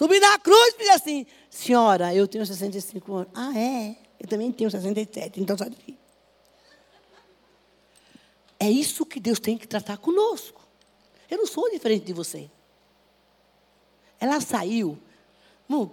Subi 0.00 0.18
na 0.18 0.38
cruz 0.38 0.74
e 0.76 0.78
disse 0.78 0.90
assim: 0.92 1.26
Senhora, 1.50 2.14
eu 2.14 2.26
tenho 2.26 2.46
65 2.46 3.12
anos. 3.12 3.28
Ah, 3.34 3.52
é? 3.54 3.96
Eu 4.18 4.26
também 4.26 4.50
tenho 4.50 4.70
67, 4.70 5.38
então 5.38 5.58
sai 5.58 5.68
daqui. 5.68 5.98
É 8.58 8.70
isso 8.70 9.04
que 9.04 9.20
Deus 9.20 9.38
tem 9.38 9.58
que 9.58 9.68
tratar 9.68 9.98
conosco. 9.98 10.66
Eu 11.30 11.36
não 11.36 11.46
sou 11.46 11.70
diferente 11.70 12.06
de 12.06 12.14
você. 12.14 12.50
Ela 14.18 14.40
saiu. 14.40 14.98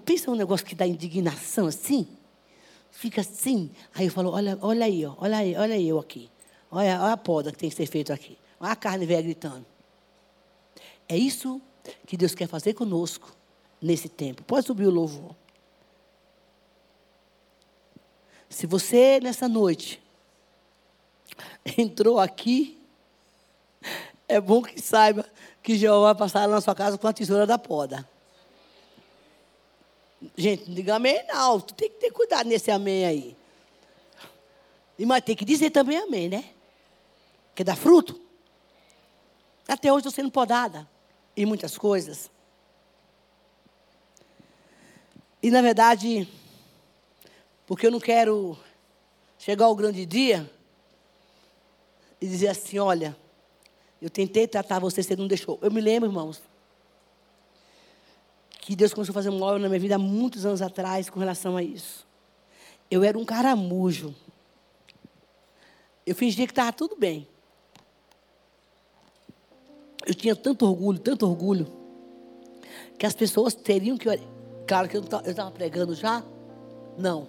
Pensa 0.05 0.31
um 0.31 0.35
negócio 0.35 0.65
que 0.65 0.73
dá 0.73 0.87
indignação 0.87 1.67
assim. 1.67 2.07
Fica 2.89 3.19
assim. 3.19 3.69
Aí 3.93 4.05
eu 4.05 4.11
falo, 4.13 4.31
olha, 4.31 4.57
olha 4.61 4.85
aí, 4.85 5.05
olha 5.05 5.37
aí, 5.37 5.53
olha 5.57 5.81
eu 5.81 5.99
aqui. 5.99 6.31
Olha, 6.71 7.01
olha 7.01 7.11
a 7.11 7.17
poda 7.17 7.51
que 7.51 7.57
tem 7.57 7.69
que 7.69 7.75
ser 7.75 7.87
feita 7.87 8.13
aqui. 8.13 8.37
Olha 8.57 8.71
a 8.71 8.75
carne 8.77 9.05
velha 9.05 9.21
gritando. 9.21 9.65
É 11.09 11.17
isso 11.17 11.61
que 12.05 12.15
Deus 12.15 12.33
quer 12.33 12.47
fazer 12.47 12.73
conosco 12.73 13.35
nesse 13.81 14.09
tempo. 14.09 14.43
Pode 14.43 14.65
subir 14.65 14.87
o 14.87 14.91
louvor. 14.91 15.35
Se 18.49 18.65
você, 18.65 19.19
nessa 19.19 19.47
noite, 19.47 20.01
entrou 21.77 22.19
aqui, 22.19 22.79
é 24.27 24.39
bom 24.39 24.61
que 24.61 24.81
saiba 24.81 25.25
que 25.61 25.77
Jeová 25.77 26.13
vai 26.13 26.15
passar 26.15 26.47
na 26.47 26.61
sua 26.61 26.73
casa 26.73 26.97
com 26.97 27.07
a 27.07 27.13
tesoura 27.13 27.45
da 27.45 27.57
poda. 27.57 28.07
Gente, 30.35 30.67
não 30.67 30.75
diga 30.75 30.95
amém, 30.95 31.23
não. 31.27 31.59
Tu 31.59 31.73
tem 31.73 31.89
que 31.89 31.97
ter 31.97 32.11
cuidado 32.11 32.47
nesse 32.47 32.71
amém 32.71 33.05
aí. 33.05 33.37
E 34.97 35.05
mas 35.05 35.23
tem 35.23 35.35
que 35.35 35.45
dizer 35.45 35.69
também 35.69 35.97
amém, 35.97 36.27
né? 36.27 36.43
Que 37.53 37.63
dá 37.63 37.75
fruto. 37.75 38.19
Até 39.67 39.91
hoje 39.91 40.07
estou 40.07 40.11
sendo 40.11 40.31
podada 40.31 40.87
em 41.35 41.45
muitas 41.45 41.77
coisas. 41.77 42.31
E 45.41 45.51
na 45.51 45.61
verdade, 45.61 46.27
porque 47.65 47.87
eu 47.87 47.91
não 47.91 47.99
quero 47.99 48.57
chegar 49.37 49.65
ao 49.65 49.75
grande 49.75 50.05
dia, 50.05 50.49
e 52.19 52.27
dizer 52.27 52.49
assim: 52.49 52.79
Olha, 52.79 53.15
eu 54.01 54.09
tentei 54.09 54.47
tratar 54.47 54.79
você, 54.79 55.01
você 55.01 55.15
não 55.15 55.27
deixou. 55.27 55.57
Eu 55.61 55.71
me 55.71 55.81
lembro, 55.81 56.09
irmãos, 56.09 56.41
que 58.59 58.75
Deus 58.75 58.93
começou 58.93 59.11
a 59.11 59.13
fazer 59.13 59.29
uma 59.29 59.45
obra 59.45 59.59
na 59.59 59.69
minha 59.69 59.79
vida 59.79 59.95
há 59.95 59.99
muitos 59.99 60.45
anos 60.45 60.61
atrás 60.61 61.09
com 61.09 61.19
relação 61.19 61.55
a 61.55 61.63
isso. 61.63 62.05
Eu 62.89 63.03
era 63.03 63.17
um 63.17 63.25
caramujo. 63.25 64.15
Eu 66.05 66.15
fingia 66.15 66.45
que 66.45 66.51
estava 66.51 66.71
tudo 66.71 66.95
bem. 66.95 67.27
Eu 70.05 70.15
tinha 70.15 70.35
tanto 70.35 70.65
orgulho, 70.65 70.97
tanto 70.99 71.27
orgulho, 71.27 71.67
que 72.97 73.05
as 73.05 73.13
pessoas 73.13 73.53
teriam 73.53 73.97
que. 73.97 74.07
Claro 74.67 74.89
que 74.89 74.97
eu 74.97 75.01
estava 75.01 75.49
pregando 75.49 75.95
já. 75.95 76.21
Não. 76.97 77.25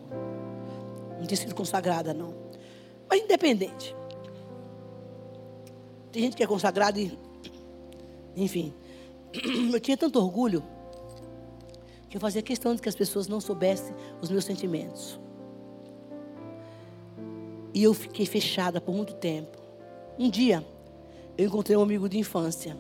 Não 1.19 1.27
tinha 1.27 1.37
sido 1.37 1.55
consagrada, 1.55 2.13
não. 2.13 2.35
Mas 3.09 3.23
independente. 3.23 3.95
Tem 6.11 6.23
gente 6.23 6.37
que 6.37 6.43
é 6.43 6.47
consagrada 6.47 6.99
e. 6.99 7.17
Enfim. 8.37 8.75
Eu 9.73 9.81
tinha 9.81 9.97
tanto 9.97 10.19
orgulho 10.19 10.65
que 12.09 12.17
eu 12.17 12.21
fazia 12.21 12.41
questão 12.41 12.75
de 12.75 12.81
que 12.81 12.89
as 12.89 12.95
pessoas 12.95 13.29
não 13.29 13.39
soubessem 13.39 13.95
os 14.23 14.31
meus 14.31 14.47
sentimentos. 14.47 15.21
E 17.75 17.83
eu 17.83 17.93
fiquei 17.93 18.25
fechada 18.25 18.81
por 18.81 18.95
muito 18.95 19.15
tempo. 19.15 19.59
Um 20.19 20.31
dia, 20.31 20.67
eu 21.37 21.47
encontrei 21.47 21.77
um 21.77 21.83
amigo 21.83 22.09
de 22.09 22.19
infância, 22.19 22.77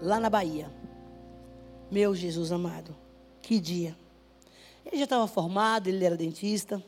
lá 0.00 0.18
na 0.18 0.30
Bahia. 0.30 0.70
Meu 1.90 2.14
Jesus 2.14 2.50
amado, 2.50 2.96
que 3.42 3.60
dia. 3.60 3.96
Ele 4.84 4.98
já 4.98 5.04
estava 5.04 5.26
formado, 5.26 5.88
ele 5.88 6.04
era 6.04 6.16
dentista. 6.16 6.82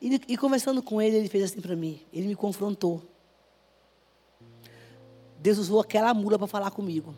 E, 0.00 0.20
e 0.28 0.36
conversando 0.36 0.82
com 0.82 1.02
ele, 1.02 1.16
ele 1.16 1.28
fez 1.28 1.44
assim 1.44 1.60
para 1.60 1.74
mim. 1.74 2.00
Ele 2.12 2.28
me 2.28 2.36
confrontou. 2.36 3.02
Deus 5.38 5.58
usou 5.58 5.80
aquela 5.80 6.12
mula 6.14 6.38
para 6.38 6.46
falar 6.46 6.70
comigo. 6.70 7.14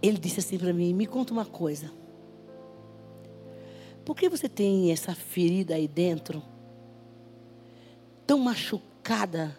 Ele 0.00 0.18
disse 0.18 0.40
assim 0.40 0.58
para 0.58 0.72
mim: 0.72 0.92
Me 0.92 1.06
conta 1.06 1.32
uma 1.32 1.44
coisa. 1.44 1.90
Por 4.04 4.16
que 4.16 4.28
você 4.28 4.48
tem 4.48 4.90
essa 4.90 5.14
ferida 5.14 5.74
aí 5.74 5.86
dentro, 5.86 6.42
tão 8.26 8.38
machucada, 8.38 9.56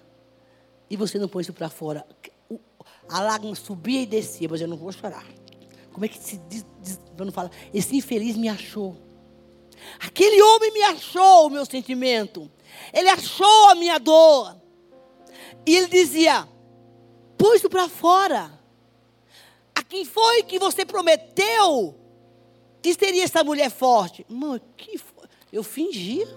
e 0.90 0.98
você 0.98 1.18
não 1.18 1.30
põe 1.30 1.42
isso 1.42 1.54
para 1.54 1.70
fora? 1.70 2.06
A 3.08 3.22
lágrima 3.22 3.56
subia 3.56 4.02
e 4.02 4.06
descia, 4.06 4.48
mas 4.50 4.60
eu 4.60 4.68
não 4.68 4.76
vou 4.76 4.92
chorar. 4.92 5.26
Como 5.94 6.04
é 6.04 6.08
que 6.08 6.18
se 6.18 6.38
diz, 6.50 6.66
diz 6.82 7.00
não 7.18 7.32
fala? 7.32 7.52
Esse 7.74 7.96
infeliz 7.96 8.36
me 8.36 8.50
achou. 8.50 8.98
Aquele 10.00 10.42
homem 10.42 10.74
me 10.74 10.82
achou 10.84 11.48
o 11.48 11.50
meu 11.50 11.66
sentimento. 11.66 12.52
Ele 12.92 13.10
achou 13.10 13.70
a 13.70 13.76
minha 13.76 14.00
dor. 14.00 14.56
E 15.66 15.76
ele 15.76 15.88
dizia: 15.88 16.48
Pôs 17.38 17.62
para 17.62 17.88
fora. 17.88 18.52
A 19.76 19.84
quem 19.84 20.04
foi 20.04 20.44
que 20.44 20.60
você 20.60 20.86
prometeu 20.86 21.96
que 22.82 22.94
seria 22.94 23.24
essa 23.24 23.44
mulher 23.44 23.70
forte? 23.72 24.26
Mãe, 24.28 24.62
que 24.76 24.98
foi? 24.98 25.28
Eu 25.52 25.64
fingia. 25.64 26.28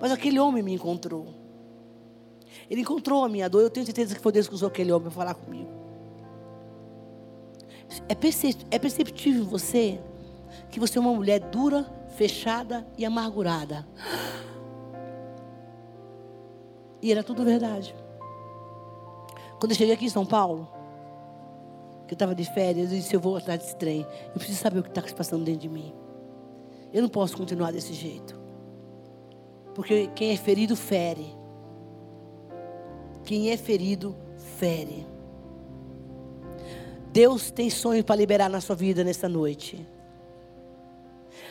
Mas 0.00 0.12
aquele 0.12 0.38
homem 0.38 0.62
me 0.62 0.74
encontrou. 0.74 1.34
Ele 2.68 2.82
encontrou 2.82 3.24
a 3.24 3.28
minha 3.28 3.48
dor. 3.48 3.62
Eu 3.62 3.70
tenho 3.70 3.86
certeza 3.86 4.14
que 4.14 4.20
foi 4.20 4.32
Deus 4.32 4.48
que 4.48 4.54
usou 4.54 4.68
aquele 4.68 4.92
homem 4.92 5.08
para 5.08 5.16
falar 5.16 5.34
comigo. 5.34 5.75
É 8.08 8.78
perceptível 8.78 9.42
em 9.42 9.46
você 9.46 10.00
que 10.70 10.80
você 10.80 10.98
é 10.98 11.00
uma 11.00 11.14
mulher 11.14 11.40
dura, 11.40 11.84
fechada 12.16 12.86
e 12.98 13.04
amargurada. 13.04 13.86
E 17.00 17.12
era 17.12 17.22
tudo 17.22 17.44
verdade. 17.44 17.94
Quando 19.58 19.72
eu 19.72 19.76
cheguei 19.76 19.94
aqui 19.94 20.06
em 20.06 20.10
São 20.10 20.26
Paulo, 20.26 20.68
que 22.06 22.14
eu 22.14 22.16
estava 22.16 22.34
de 22.34 22.44
férias, 22.44 22.90
eu 22.90 22.98
disse: 22.98 23.14
Eu 23.14 23.20
vou 23.20 23.36
atrás 23.36 23.60
desse 23.60 23.76
trem. 23.76 24.06
Eu 24.26 24.34
preciso 24.34 24.58
saber 24.58 24.80
o 24.80 24.82
que 24.82 24.88
está 24.88 25.02
se 25.02 25.14
passando 25.14 25.44
dentro 25.44 25.60
de 25.62 25.68
mim. 25.68 25.92
Eu 26.92 27.02
não 27.02 27.08
posso 27.08 27.36
continuar 27.36 27.72
desse 27.72 27.92
jeito. 27.92 28.38
Porque 29.74 30.08
quem 30.14 30.32
é 30.32 30.36
ferido, 30.36 30.74
fere. 30.74 31.36
Quem 33.24 33.50
é 33.50 33.56
ferido, 33.56 34.16
fere. 34.58 35.06
Deus 37.16 37.50
tem 37.50 37.70
sonho 37.70 38.04
para 38.04 38.14
liberar 38.14 38.50
na 38.50 38.60
sua 38.60 38.76
vida 38.76 39.02
nessa 39.02 39.26
noite. 39.26 39.86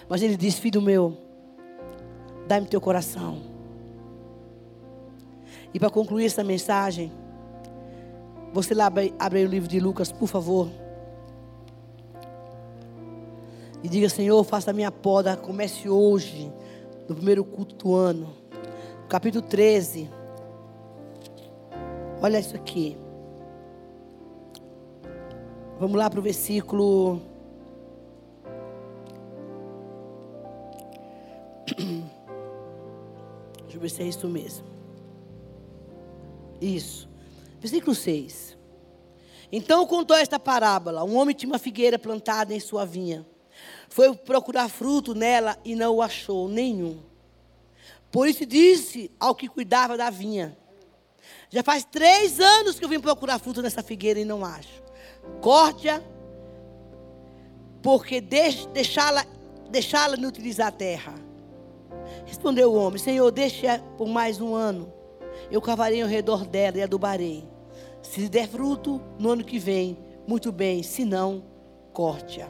Mas 0.08 0.22
Ele 0.22 0.38
diz: 0.38 0.60
Filho 0.60 0.80
meu, 0.80 1.18
dá-me 2.48 2.68
teu 2.68 2.80
coração. 2.80 3.42
E 5.74 5.80
para 5.80 5.90
concluir 5.90 6.28
essa 6.28 6.44
mensagem, 6.44 7.12
você 8.54 8.76
lá 8.76 8.86
abre, 8.86 9.12
abre 9.18 9.44
o 9.44 9.48
livro 9.48 9.68
de 9.68 9.80
Lucas, 9.80 10.12
por 10.12 10.28
favor. 10.28 10.70
E 13.82 13.90
diga: 13.90 14.08
Senhor, 14.08 14.44
faça 14.44 14.70
a 14.70 14.74
minha 14.74 14.92
poda, 14.92 15.36
comece 15.36 15.90
hoje, 15.90 16.54
no 17.10 17.16
primeiro 17.16 17.44
culto 17.44 17.74
do 17.74 17.96
ano. 17.96 18.36
Capítulo 19.10 19.44
13. 19.44 20.12
Olha 22.22 22.38
isso 22.38 22.56
aqui. 22.56 23.04
Vamos 25.78 25.98
lá 25.98 26.10
para 26.10 26.20
o 26.20 26.24
versículo. 26.24 27.22
Deixa 33.64 33.76
eu 33.76 33.82
ver 33.82 33.90
se 33.90 34.02
é 34.02 34.06
isso 34.06 34.26
mesmo. 34.30 34.66
Isso. 36.62 37.10
Versículo 37.60 37.94
6. 37.94 38.58
Então 39.52 39.86
contou 39.86 40.16
esta 40.16 40.40
parábola: 40.40 41.04
Um 41.04 41.18
homem 41.18 41.36
tinha 41.36 41.52
uma 41.52 41.60
figueira 41.60 42.00
plantada 42.00 42.54
em 42.54 42.60
sua 42.60 42.86
vinha. 42.86 43.26
Foi 43.90 44.16
procurar 44.16 44.70
fruto 44.70 45.14
nela 45.14 45.58
e 45.66 45.76
não 45.76 45.96
o 45.96 46.02
achou 46.02 46.48
nenhum. 46.48 47.02
Por 48.10 48.30
isso 48.30 48.46
disse 48.46 49.12
ao 49.20 49.36
que 49.36 49.50
cuidava 49.50 49.98
da 49.98 50.10
vinha: 50.10 50.58
Já 51.50 51.62
faz 51.62 51.84
três 51.84 52.40
anos 52.40 52.80
que 52.80 52.86
eu 52.86 52.90
vim 52.90 53.02
procurar 53.02 53.40
fruto 53.40 53.62
nessa 53.62 53.84
figueira 53.84 54.22
e 54.22 54.26
não 54.26 54.46
acho. 54.46 54.85
Corte-a, 55.42 56.02
porque 57.82 58.20
deixá-la 58.20 59.26
deixá 59.70 60.08
não 60.16 60.30
utilizar 60.30 60.68
a 60.68 60.72
terra. 60.72 61.14
Respondeu 62.26 62.72
o 62.72 62.76
homem: 62.76 62.98
Senhor, 62.98 63.30
deixa 63.32 63.80
por 63.98 64.08
mais 64.08 64.40
um 64.40 64.56
ano. 64.56 64.92
Eu 65.52 65.62
cavarei 65.62 66.02
ao 66.02 66.08
redor 66.08 66.46
dela 66.46 66.78
e 66.78 66.82
adubarei. 66.82 67.44
Se 68.02 68.30
der 68.30 68.48
fruto 68.48 69.02
no 69.20 69.30
ano 69.32 69.44
que 69.44 69.60
vem, 69.60 69.98
muito 70.26 70.52
bem. 70.52 70.82
Se 70.82 71.04
não, 71.04 71.44
corte-a. 71.92 72.48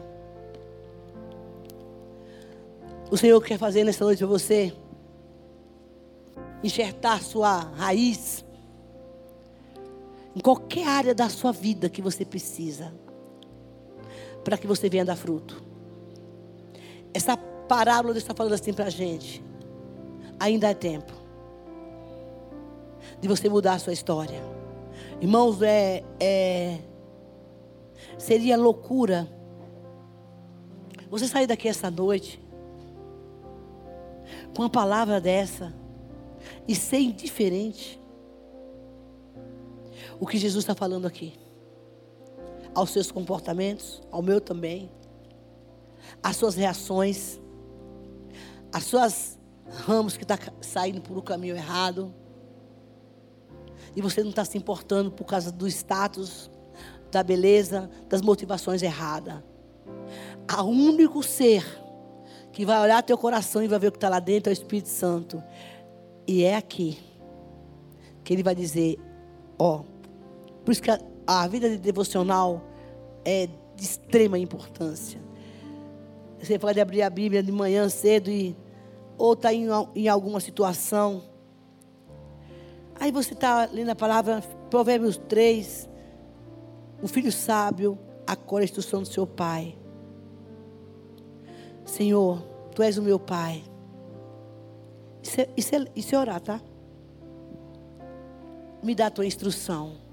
O 3.09 3.17
Senhor 3.17 3.41
quer 3.41 3.57
fazer 3.57 3.84
nessa 3.84 4.03
noite 4.03 4.19
para 4.19 4.28
você 4.28 4.73
enxertar 6.63 7.21
sua 7.23 7.59
raiz 7.59 8.44
em 10.36 10.39
qualquer 10.39 10.88
área 10.88 11.15
da 11.15 11.29
sua 11.29 11.51
vida 11.51 11.89
que 11.89 12.01
você 12.01 12.25
precisa, 12.25 12.93
para 14.43 14.57
que 14.57 14.67
você 14.67 14.89
venha 14.89 15.05
dar 15.05 15.15
fruto. 15.15 15.63
Essa 17.13 17.38
parábola 17.38 18.17
está 18.17 18.33
falando 18.36 18.53
assim 18.53 18.73
para 18.73 18.86
a 18.86 18.89
gente. 18.89 19.43
Ainda 20.39 20.69
é 20.69 20.73
tempo 20.73 21.13
de 23.21 23.27
você 23.27 23.47
mudar 23.47 23.75
a 23.75 23.79
sua 23.79 23.93
história. 23.93 24.41
Irmãos, 25.21 25.61
é, 25.61 26.03
é 26.19 26.79
seria 28.17 28.57
loucura 28.57 29.27
você 31.09 31.27
sair 31.27 31.47
daqui 31.47 31.67
essa 31.67 31.89
noite 31.89 32.41
com 34.53 34.63
uma 34.63 34.69
palavra 34.69 35.21
dessa 35.21 35.73
e 36.67 36.75
ser 36.75 36.99
indiferente 36.99 38.01
o 40.20 40.26
que 40.26 40.38
Jesus 40.38 40.63
está 40.63 40.76
falando 40.76 41.05
aqui. 41.05 41.34
Aos 42.74 42.89
seus 42.89 43.11
comportamentos, 43.11 44.01
ao 44.11 44.22
meu 44.22 44.41
também, 44.41 44.91
às 46.22 46.36
suas 46.36 46.55
reações, 46.55 47.39
às 48.72 48.84
suas 48.84 49.39
ramos 49.68 50.18
que 50.18 50.24
estão 50.24 50.38
tá 50.38 50.51
saindo 50.61 51.01
por 51.01 51.18
um 51.18 51.22
caminho 51.22 51.55
errado. 51.55 52.13
E 53.95 54.01
você 54.01 54.22
não 54.22 54.30
está 54.30 54.43
se 54.43 54.57
importando 54.57 55.11
por 55.11 55.26
causa 55.26 55.51
do 55.51 55.68
status, 55.68 56.49
da 57.11 57.24
beleza, 57.24 57.89
das 58.09 58.22
motivações 58.22 58.82
erradas. 58.82 59.41
Um 60.59 60.89
único 60.89 61.24
ser 61.24 61.63
que 62.51 62.66
vai 62.66 62.80
olhar 62.82 63.01
teu 63.03 63.18
coração 63.18 63.63
e 63.63 63.68
vai 63.68 63.80
ver 63.80 63.88
o 63.88 63.91
que 63.91 63.97
está 63.97 64.09
lá 64.09 64.20
dentro 64.20 64.49
é 64.49 64.51
o 64.51 64.53
Espírito 64.53 64.89
Santo. 64.89 65.41
E 66.28 66.43
é 66.43 66.55
aqui 66.55 66.97
que 68.24 68.34
ele 68.34 68.43
vai 68.43 68.55
dizer: 68.55 68.99
Ó, 69.57 69.80
oh, 69.80 69.94
por 70.66 70.72
isso 70.72 70.82
que 70.82 70.91
a, 70.91 70.99
a 71.28 71.47
vida 71.47 71.70
de 71.70 71.78
devocional 71.78 72.61
é 73.24 73.47
de 73.76 73.84
extrema 73.84 74.38
importância. 74.38 75.20
Você 76.39 76.59
pode 76.59 76.82
abrir 76.82 77.01
a 77.01 77.09
Bíblia 77.09 77.41
de 77.41 77.51
manhã 77.51 77.88
cedo 77.88 78.30
e 78.30 78.55
ou 79.18 79.34
está 79.34 79.53
em, 79.53 79.68
em 79.95 80.07
alguma 80.07 80.39
situação. 80.39 81.24
Aí 82.99 83.11
você 83.11 83.34
está 83.34 83.66
lendo 83.72 83.89
a 83.89 83.95
palavra, 83.95 84.41
Provérbios 84.70 85.18
3. 85.30 85.89
O 87.01 87.07
filho 87.07 87.32
sábio 87.32 87.97
acolhe 88.26 88.63
a 88.63 88.66
instrução 88.66 89.01
do 89.01 89.07
seu 89.07 89.26
pai. 89.26 89.78
Senhor, 91.86 92.41
tu 92.74 92.82
és 92.82 92.97
o 92.97 93.01
meu 93.01 93.20
pai. 93.20 93.63
Isso 95.22 95.41
é, 95.41 95.49
isso 95.55 95.76
é, 95.76 95.86
isso 95.95 96.16
é 96.16 96.18
orar, 96.18 96.41
tá? 96.41 96.61
Me 98.84 98.93
dá 98.93 99.07
a 99.07 99.11
tua 99.11 99.26
instrução. 99.26 100.05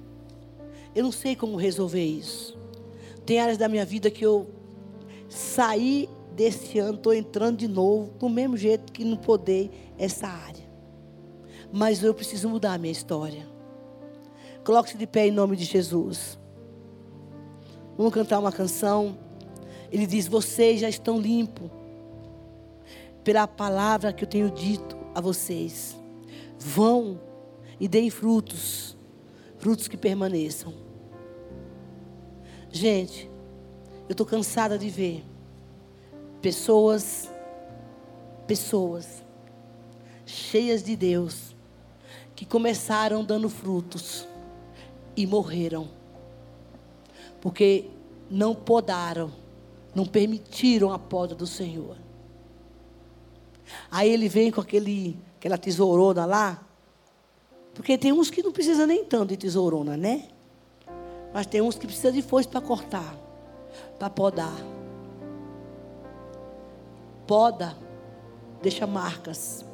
Eu 0.94 1.04
não 1.04 1.12
sei 1.12 1.34
como 1.34 1.56
resolver 1.56 2.04
isso. 2.04 2.56
Tem 3.24 3.40
áreas 3.40 3.58
da 3.58 3.68
minha 3.68 3.84
vida 3.84 4.10
que 4.10 4.24
eu 4.24 4.46
saí 5.28 6.08
desse 6.34 6.78
ano, 6.78 6.94
estou 6.94 7.14
entrando 7.14 7.58
de 7.58 7.68
novo, 7.68 8.12
do 8.18 8.28
mesmo 8.28 8.56
jeito 8.56 8.92
que 8.92 9.04
não 9.04 9.16
podei 9.16 9.70
essa 9.98 10.26
área. 10.26 10.64
Mas 11.72 12.02
eu 12.02 12.12
preciso 12.12 12.48
mudar 12.48 12.74
a 12.74 12.78
minha 12.78 12.92
história. 12.92 13.46
Coloque-se 14.64 14.96
de 14.96 15.06
pé 15.06 15.26
em 15.26 15.30
nome 15.30 15.56
de 15.56 15.64
Jesus. 15.64 16.38
Vamos 17.96 18.12
cantar 18.12 18.38
uma 18.38 18.52
canção. 18.52 19.16
Ele 19.90 20.06
diz: 20.06 20.28
Vocês 20.28 20.80
já 20.80 20.88
estão 20.88 21.18
limpos 21.18 21.70
pela 23.24 23.46
palavra 23.46 24.12
que 24.12 24.24
eu 24.24 24.28
tenho 24.28 24.50
dito 24.50 24.96
a 25.14 25.20
vocês. 25.20 25.96
Vão 26.58 27.20
e 27.80 27.88
deem 27.88 28.10
frutos, 28.10 28.96
frutos 29.58 29.88
que 29.88 29.96
permaneçam. 29.96 30.81
Gente, 32.72 33.30
eu 34.08 34.12
estou 34.12 34.24
cansada 34.24 34.78
de 34.78 34.88
ver 34.88 35.22
pessoas, 36.40 37.30
pessoas 38.46 39.22
cheias 40.24 40.82
de 40.82 40.96
Deus, 40.96 41.54
que 42.34 42.46
começaram 42.46 43.22
dando 43.22 43.50
frutos 43.50 44.26
e 45.14 45.26
morreram, 45.26 45.86
porque 47.42 47.90
não 48.30 48.54
podaram, 48.54 49.30
não 49.94 50.06
permitiram 50.06 50.90
a 50.94 50.98
poda 50.98 51.34
do 51.34 51.46
Senhor. 51.46 51.98
Aí 53.90 54.08
ele 54.10 54.30
vem 54.30 54.50
com 54.50 54.62
aquele, 54.62 55.18
aquela 55.36 55.58
tesourona 55.58 56.24
lá, 56.24 56.66
porque 57.74 57.98
tem 57.98 58.12
uns 58.12 58.30
que 58.30 58.42
não 58.42 58.50
precisa 58.50 58.86
nem 58.86 59.04
tanto 59.04 59.28
de 59.28 59.36
tesourona, 59.36 59.94
né? 59.94 60.28
Mas 61.32 61.46
tem 61.46 61.60
uns 61.60 61.76
que 61.76 61.86
precisa 61.86 62.12
de 62.12 62.20
foice 62.22 62.48
para 62.48 62.60
cortar, 62.60 63.14
para 63.98 64.10
podar. 64.10 64.56
Poda, 67.26 67.74
deixa 68.60 68.86
marcas. 68.86 69.64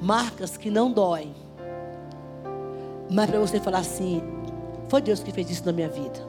Marcas 0.00 0.56
que 0.56 0.70
não 0.70 0.90
doem. 0.90 1.34
Mas 3.10 3.28
para 3.28 3.38
você 3.40 3.60
falar 3.60 3.80
assim, 3.80 4.22
foi 4.88 5.02
Deus 5.02 5.22
que 5.22 5.32
fez 5.32 5.50
isso 5.50 5.66
na 5.66 5.72
minha 5.72 5.88
vida. 5.88 6.28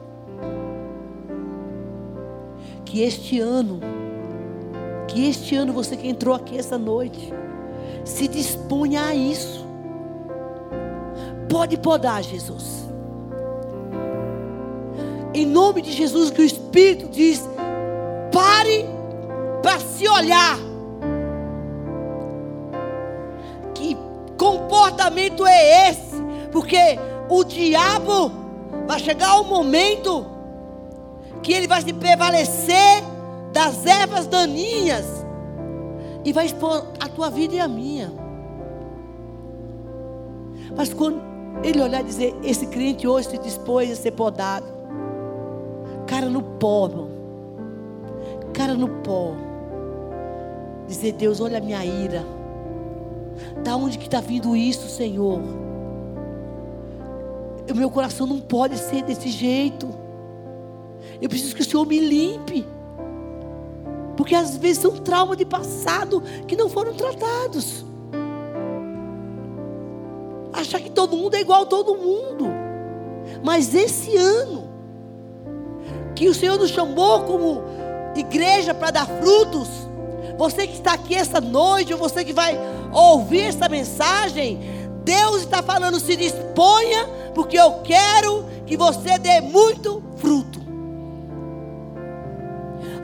Que 2.84 3.02
este 3.02 3.40
ano, 3.40 3.80
que 5.08 5.28
este 5.28 5.56
ano 5.56 5.72
você 5.72 5.96
que 5.96 6.08
entrou 6.08 6.34
aqui 6.34 6.58
essa 6.58 6.76
noite, 6.76 7.32
se 8.04 8.28
disponha 8.28 9.06
a 9.06 9.14
isso. 9.14 9.64
Pode 11.48 11.78
podar, 11.78 12.22
Jesus. 12.22 12.81
Em 15.34 15.46
nome 15.46 15.80
de 15.80 15.92
Jesus, 15.92 16.30
que 16.30 16.42
o 16.42 16.44
Espírito 16.44 17.08
diz: 17.08 17.42
pare 18.30 18.84
para 19.62 19.78
se 19.78 20.06
olhar. 20.08 20.58
Que 23.74 23.96
comportamento 24.36 25.46
é 25.46 25.90
esse? 25.90 26.20
Porque 26.50 26.98
o 27.28 27.44
diabo 27.44 28.32
vai 28.86 28.98
chegar 28.98 29.40
um 29.40 29.44
momento 29.44 30.26
que 31.42 31.52
ele 31.52 31.66
vai 31.66 31.80
se 31.82 31.92
prevalecer 31.92 33.02
das 33.52 33.86
ervas 33.86 34.26
daninhas 34.26 35.06
e 36.24 36.32
vai 36.32 36.46
expor 36.46 36.86
a 37.00 37.08
tua 37.08 37.30
vida 37.30 37.54
e 37.54 37.60
a 37.60 37.68
minha. 37.68 38.12
Mas 40.76 40.92
quando 40.92 41.20
ele 41.62 41.80
olhar 41.80 42.00
e 42.00 42.04
dizer: 42.04 42.34
Esse 42.42 42.66
crente 42.66 43.06
hoje 43.06 43.30
se 43.30 43.38
dispôs 43.38 43.90
a 43.90 43.96
ser 43.96 44.12
podado, 44.12 44.81
cara 46.22 46.30
no 46.30 46.42
pó, 46.42 46.86
irmão, 46.86 47.08
cara 48.52 48.74
no 48.74 48.88
pó, 48.88 49.34
dizer: 50.86 51.12
Deus, 51.12 51.40
olha 51.40 51.58
a 51.58 51.60
minha 51.60 51.84
ira, 51.84 52.24
da 53.64 53.74
onde 53.74 53.98
que 53.98 54.04
está 54.04 54.20
vindo 54.20 54.54
isso, 54.54 54.88
Senhor? 54.88 55.40
O 57.68 57.74
meu 57.74 57.90
coração 57.90 58.24
não 58.26 58.38
pode 58.38 58.78
ser 58.78 59.02
desse 59.02 59.30
jeito. 59.30 59.88
Eu 61.20 61.28
preciso 61.28 61.56
que 61.56 61.62
o 61.62 61.64
Senhor 61.64 61.86
me 61.86 61.98
limpe. 61.98 62.66
Porque 64.16 64.34
às 64.34 64.56
vezes 64.56 64.78
são 64.78 64.92
traumas 64.98 65.38
de 65.38 65.44
passado 65.44 66.22
que 66.46 66.54
não 66.54 66.68
foram 66.68 66.92
tratados. 66.92 67.84
Achar 70.52 70.80
que 70.80 70.90
todo 70.90 71.16
mundo 71.16 71.34
é 71.34 71.40
igual 71.40 71.62
a 71.62 71.66
todo 71.66 71.96
mundo. 71.96 72.46
Mas 73.42 73.74
esse 73.74 74.16
ano, 74.16 74.71
que 76.22 76.28
o 76.28 76.34
Senhor 76.34 76.56
nos 76.56 76.70
chamou 76.70 77.24
como 77.24 77.64
igreja 78.14 78.72
para 78.72 78.92
dar 78.92 79.06
frutos, 79.06 79.68
você 80.38 80.68
que 80.68 80.74
está 80.74 80.92
aqui 80.92 81.16
essa 81.16 81.40
noite, 81.40 81.92
ou 81.92 81.98
você 81.98 82.24
que 82.24 82.32
vai 82.32 82.56
ouvir 82.92 83.40
essa 83.40 83.68
mensagem, 83.68 84.60
Deus 85.02 85.42
está 85.42 85.64
falando: 85.64 85.98
se 85.98 86.14
disponha, 86.14 87.08
porque 87.34 87.58
eu 87.58 87.80
quero 87.82 88.44
que 88.64 88.76
você 88.76 89.18
dê 89.18 89.40
muito 89.40 90.00
fruto. 90.16 90.60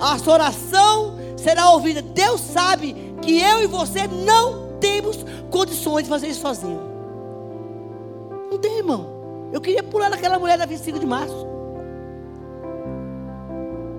A 0.01 0.17
sua 0.21 0.35
oração 0.35 1.17
será 1.37 1.71
ouvida. 1.71 2.01
Deus 2.01 2.41
sabe 2.41 3.17
que 3.21 3.41
eu 3.41 3.65
e 3.65 3.67
você 3.67 4.07
não 4.07 4.79
temos 4.79 5.19
condições 5.51 6.05
de 6.05 6.09
fazer 6.09 6.29
isso 6.29 6.43
sozinho. 6.43 6.83
Não 8.49 8.59
tem, 8.59 8.79
irmão. 8.79 9.51
Eu 9.53 9.61
queria 9.61 9.83
pular 9.83 10.09
naquela 10.09 10.39
mulher 10.39 10.57
da 10.57 10.67
25 10.67 11.01
de 11.01 11.07
março. 11.07 11.58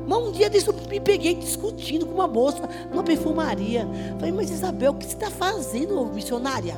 Mas 0.09 0.23
um 0.23 0.31
dia 0.31 0.49
desse 0.49 0.67
eu 0.67 0.73
me 0.89 0.99
peguei 0.99 1.35
discutindo 1.35 2.03
com 2.03 2.15
uma 2.15 2.27
moça 2.27 2.67
numa 2.89 3.03
perfumaria. 3.03 3.87
Falei, 4.17 4.31
mas 4.31 4.49
Isabel, 4.49 4.91
o 4.91 4.95
que 4.95 5.05
você 5.05 5.13
está 5.13 5.29
fazendo, 5.29 6.03
missionária? 6.07 6.73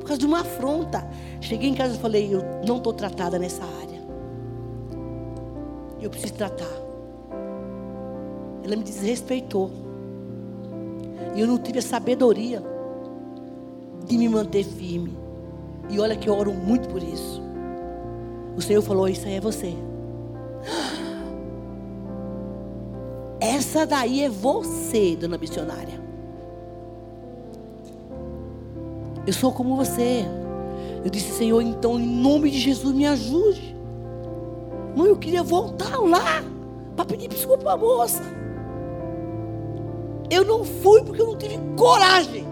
Por 0.00 0.08
causa 0.08 0.18
de 0.18 0.26
uma 0.26 0.40
afronta. 0.40 1.08
Cheguei 1.40 1.70
em 1.70 1.74
casa 1.74 1.94
e 1.94 1.98
falei, 2.00 2.34
eu 2.34 2.42
não 2.66 2.78
estou 2.78 2.92
tratada 2.92 3.38
nessa 3.38 3.62
área. 3.62 4.02
Eu 6.02 6.10
preciso 6.10 6.34
tratar. 6.34 6.74
Ela 8.64 8.74
me 8.74 8.82
desrespeitou. 8.82 9.70
E 11.36 11.40
eu 11.40 11.46
não 11.46 11.56
tive 11.56 11.78
a 11.78 11.82
sabedoria 11.82 12.60
de 14.04 14.18
me 14.18 14.28
manter 14.28 14.64
firme. 14.64 15.16
E 15.88 16.00
olha 16.00 16.16
que 16.16 16.28
eu 16.28 16.36
oro 16.36 16.52
muito 16.52 16.88
por 16.88 17.00
isso. 17.00 17.40
O 18.56 18.60
Senhor 18.60 18.82
falou: 18.82 19.08
Isso 19.08 19.24
aí 19.28 19.34
é 19.34 19.40
você. 19.40 19.72
Essa 23.40 23.86
daí 23.86 24.22
é 24.22 24.28
você, 24.28 25.16
dona 25.16 25.36
missionária. 25.36 26.02
Eu 29.26 29.32
sou 29.32 29.52
como 29.52 29.76
você. 29.76 30.24
Eu 31.04 31.10
disse, 31.10 31.32
Senhor, 31.32 31.60
então 31.60 31.98
em 31.98 32.06
nome 32.06 32.50
de 32.50 32.58
Jesus 32.58 32.94
me 32.94 33.06
ajude. 33.06 33.74
Não, 34.96 35.06
eu 35.06 35.16
queria 35.16 35.42
voltar 35.42 35.98
lá 35.98 36.42
para 36.96 37.04
pedir 37.04 37.28
desculpa 37.28 37.72
à 37.72 37.76
moça. 37.76 38.22
Eu 40.30 40.44
não 40.44 40.64
fui 40.64 41.02
porque 41.02 41.20
eu 41.20 41.26
não 41.26 41.36
tive 41.36 41.58
coragem 41.76 42.46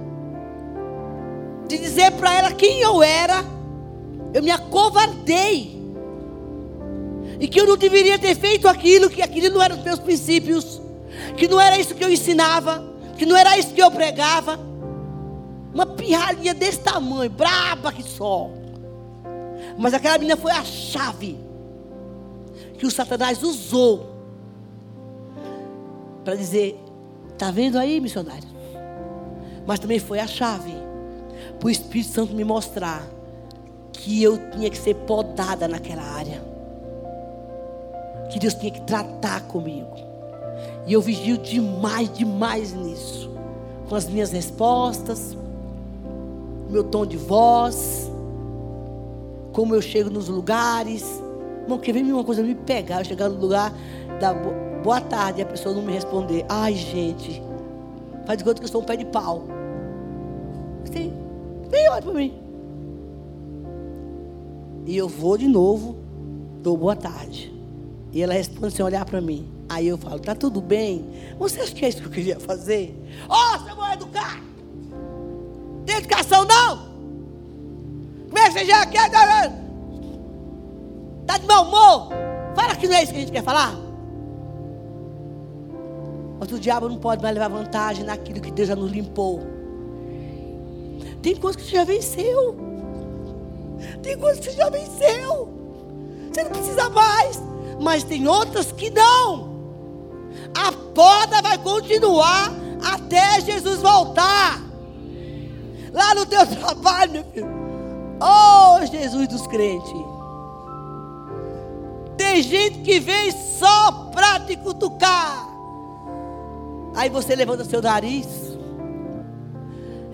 de 1.68 1.78
dizer 1.78 2.12
para 2.12 2.34
ela 2.34 2.52
quem 2.52 2.80
eu 2.80 3.02
era. 3.02 3.44
Eu 4.34 4.42
me 4.42 4.50
acovardei. 4.50 5.71
E 7.42 7.48
que 7.48 7.60
eu 7.60 7.66
não 7.66 7.76
deveria 7.76 8.16
ter 8.20 8.36
feito 8.36 8.68
aquilo, 8.68 9.10
que 9.10 9.20
aquilo 9.20 9.52
não 9.52 9.60
eram 9.60 9.76
os 9.76 9.82
meus 9.82 9.98
princípios, 9.98 10.80
que 11.36 11.48
não 11.48 11.60
era 11.60 11.76
isso 11.76 11.92
que 11.92 12.04
eu 12.04 12.08
ensinava, 12.08 12.84
que 13.18 13.26
não 13.26 13.36
era 13.36 13.58
isso 13.58 13.74
que 13.74 13.82
eu 13.82 13.90
pregava. 13.90 14.60
Uma 15.74 15.84
pirralhinha 15.84 16.54
desse 16.54 16.78
tamanho, 16.78 17.28
braba 17.28 17.90
que 17.90 18.04
só. 18.04 18.48
Mas 19.76 19.92
aquela 19.92 20.18
menina 20.18 20.36
foi 20.36 20.52
a 20.52 20.62
chave 20.62 21.36
que 22.78 22.86
o 22.86 22.90
Satanás 22.92 23.42
usou 23.42 24.14
para 26.24 26.36
dizer: 26.36 26.78
está 27.32 27.50
vendo 27.50 27.76
aí, 27.76 28.00
missionário? 28.00 28.48
Mas 29.66 29.80
também 29.80 29.98
foi 29.98 30.20
a 30.20 30.28
chave 30.28 30.74
para 31.58 31.66
o 31.66 31.70
Espírito 31.70 32.12
Santo 32.12 32.34
me 32.36 32.44
mostrar 32.44 33.04
que 33.92 34.22
eu 34.22 34.38
tinha 34.52 34.70
que 34.70 34.78
ser 34.78 34.94
podada 34.94 35.66
naquela 35.66 36.04
área, 36.04 36.51
que 38.32 38.38
Deus 38.38 38.54
tinha 38.54 38.72
que 38.72 38.80
tratar 38.82 39.42
comigo. 39.42 39.94
E 40.86 40.92
eu 40.92 41.00
vigio 41.00 41.36
demais, 41.38 42.12
demais 42.12 42.72
nisso, 42.72 43.30
com 43.88 43.94
as 43.94 44.08
minhas 44.08 44.32
respostas, 44.32 45.36
meu 46.70 46.82
tom 46.82 47.04
de 47.04 47.16
voz, 47.16 48.10
como 49.52 49.74
eu 49.74 49.82
chego 49.82 50.10
nos 50.10 50.28
lugares. 50.28 51.22
Irmão, 51.62 51.78
quer 51.78 51.92
ver 51.92 52.02
uma 52.02 52.24
coisa 52.24 52.42
me 52.42 52.54
pegar? 52.54 53.00
Eu 53.00 53.04
chegar 53.04 53.28
no 53.28 53.38
lugar 53.38 53.72
da 54.18 54.32
boa 54.82 55.00
tarde 55.00 55.40
e 55.40 55.42
a 55.42 55.46
pessoa 55.46 55.74
não 55.74 55.82
me 55.82 55.92
responder. 55.92 56.44
Ai, 56.48 56.74
gente, 56.74 57.42
faz 58.24 58.38
de 58.38 58.44
conta 58.44 58.60
que 58.60 58.64
eu 58.64 58.70
sou 58.70 58.80
um 58.80 58.84
pé 58.84 58.96
de 58.96 59.04
pau. 59.04 59.42
Sim, 60.90 61.12
vem, 61.70 61.88
olha 61.90 62.02
para 62.02 62.12
mim. 62.12 62.34
E 64.86 64.96
eu 64.96 65.08
vou 65.08 65.36
de 65.38 65.46
novo, 65.46 65.94
dou 66.60 66.76
boa 66.76 66.96
tarde. 66.96 67.61
E 68.12 68.22
ela 68.22 68.34
responde 68.34 68.74
sem 68.74 68.84
olhar 68.84 69.04
para 69.04 69.20
mim. 69.20 69.50
Aí 69.68 69.88
eu 69.88 69.96
falo, 69.96 70.20
tá 70.20 70.34
tudo 70.34 70.60
bem? 70.60 71.34
Você 71.38 71.60
acha 71.60 71.74
que 71.74 71.84
é 71.84 71.88
isso 71.88 72.00
que 72.00 72.06
eu 72.06 72.12
queria 72.12 72.38
fazer? 72.38 72.94
Ó, 73.28 73.34
oh, 73.34 73.58
você 73.58 73.74
vai 73.74 73.94
educar! 73.94 74.40
Tem 75.86 75.96
educação 75.96 76.44
não? 76.44 76.92
Como 78.28 78.38
é 78.38 78.46
que 78.46 78.52
você 78.52 78.64
já 78.66 78.84
quer? 78.86 79.10
Está 81.22 81.38
de 81.38 81.46
mau 81.46 81.64
humor? 81.64 82.08
Fala 82.54 82.76
que 82.76 82.86
não 82.86 82.94
é 82.94 83.02
isso 83.02 83.12
que 83.12 83.18
a 83.18 83.20
gente 83.20 83.32
quer 83.32 83.42
falar. 83.42 83.74
Mas 86.38 86.52
o 86.52 86.58
diabo 86.58 86.88
não 86.88 86.98
pode 86.98 87.22
mais 87.22 87.34
levar 87.34 87.48
vantagem 87.48 88.04
naquilo 88.04 88.40
que 88.40 88.50
Deus 88.50 88.68
já 88.68 88.76
nos 88.76 88.90
limpou. 88.90 89.40
Tem 91.22 91.36
coisas 91.36 91.62
que 91.62 91.68
você 91.68 91.76
já 91.76 91.84
venceu. 91.84 92.56
Tem 94.02 94.18
coisas 94.18 94.40
que 94.40 94.50
você 94.50 94.56
já 94.56 94.68
venceu. 94.68 95.48
Você 96.30 96.42
não 96.42 96.50
precisa 96.50 96.90
mais. 96.90 97.51
Mas 97.82 98.04
tem 98.04 98.28
outras 98.28 98.70
que 98.70 98.90
não. 98.90 99.50
A 100.54 100.72
poda 100.94 101.42
vai 101.42 101.58
continuar 101.58 102.52
até 102.80 103.40
Jesus 103.40 103.82
voltar. 103.82 104.62
Lá 105.92 106.14
no 106.14 106.24
teu 106.24 106.46
trabalho, 106.46 107.12
meu 107.12 107.24
filho. 107.24 107.48
Oh, 108.20 108.86
Jesus 108.86 109.26
dos 109.26 109.46
crentes. 109.48 109.92
Tem 112.16 112.40
gente 112.40 112.78
que 112.82 113.00
vem 113.00 113.32
só 113.32 114.10
para 114.12 114.38
te 114.40 114.56
cutucar. 114.56 115.48
Aí 116.94 117.10
você 117.10 117.34
levanta 117.34 117.64
seu 117.64 117.82
nariz. 117.82 118.28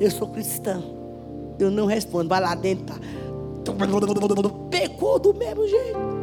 Eu 0.00 0.10
sou 0.10 0.28
cristão. 0.28 0.82
Eu 1.58 1.70
não 1.70 1.84
respondo. 1.84 2.30
Vai 2.30 2.40
lá 2.40 2.54
dentro. 2.54 2.86
Tá. 2.86 2.94
Pecou 4.70 5.18
do 5.18 5.34
mesmo 5.34 5.68
jeito. 5.68 6.17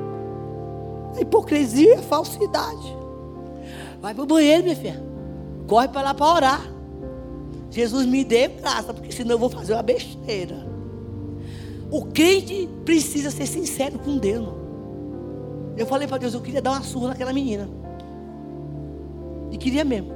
A 1.15 1.21
hipocrisia, 1.21 1.99
a 1.99 2.01
falsidade. 2.01 2.95
Vai 4.01 4.13
para 4.13 4.23
o 4.23 4.27
banheiro, 4.27 4.63
minha 4.63 4.75
filha. 4.75 5.03
Corre 5.67 5.87
para 5.87 6.01
lá 6.01 6.13
para 6.13 6.33
orar. 6.33 6.75
Jesus 7.71 8.05
me 8.05 8.23
dê 8.23 8.47
graça, 8.47 8.93
porque 8.93 9.11
senão 9.11 9.31
eu 9.31 9.39
vou 9.39 9.49
fazer 9.49 9.73
uma 9.73 9.83
besteira. 9.83 10.65
O 11.91 12.05
crente 12.05 12.69
precisa 12.83 13.31
ser 13.31 13.45
sincero 13.45 13.99
com 13.99 14.17
Deus. 14.17 14.47
Eu 15.77 15.85
falei 15.85 16.07
para 16.07 16.17
Deus, 16.17 16.33
eu 16.33 16.41
queria 16.41 16.61
dar 16.61 16.71
uma 16.71 16.83
surra 16.83 17.09
naquela 17.09 17.33
menina. 17.33 17.67
E 19.51 19.57
queria 19.57 19.83
mesmo. 19.83 20.11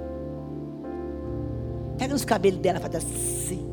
Pega 1.97 2.13
nos 2.13 2.23
cabelos 2.23 2.59
dela, 2.59 2.79
faz 2.79 2.95
assim. 2.95 3.67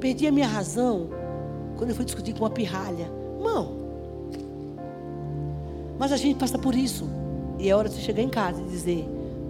Perdi 0.00 0.26
a 0.26 0.32
minha 0.32 0.46
razão 0.46 1.08
quando 1.76 1.90
eu 1.90 1.96
fui 1.96 2.04
discutir 2.04 2.32
com 2.32 2.40
uma 2.40 2.50
pirralha. 2.50 3.23
Não. 3.44 3.68
Mas 5.98 6.10
a 6.10 6.16
gente 6.16 6.38
passa 6.38 6.58
por 6.58 6.74
isso. 6.74 7.08
E 7.58 7.68
é 7.68 7.76
hora 7.76 7.88
de 7.88 7.94
você 7.94 8.00
chegar 8.00 8.22
em 8.22 8.28
casa 8.28 8.60
e 8.60 8.64
dizer: 8.64 9.08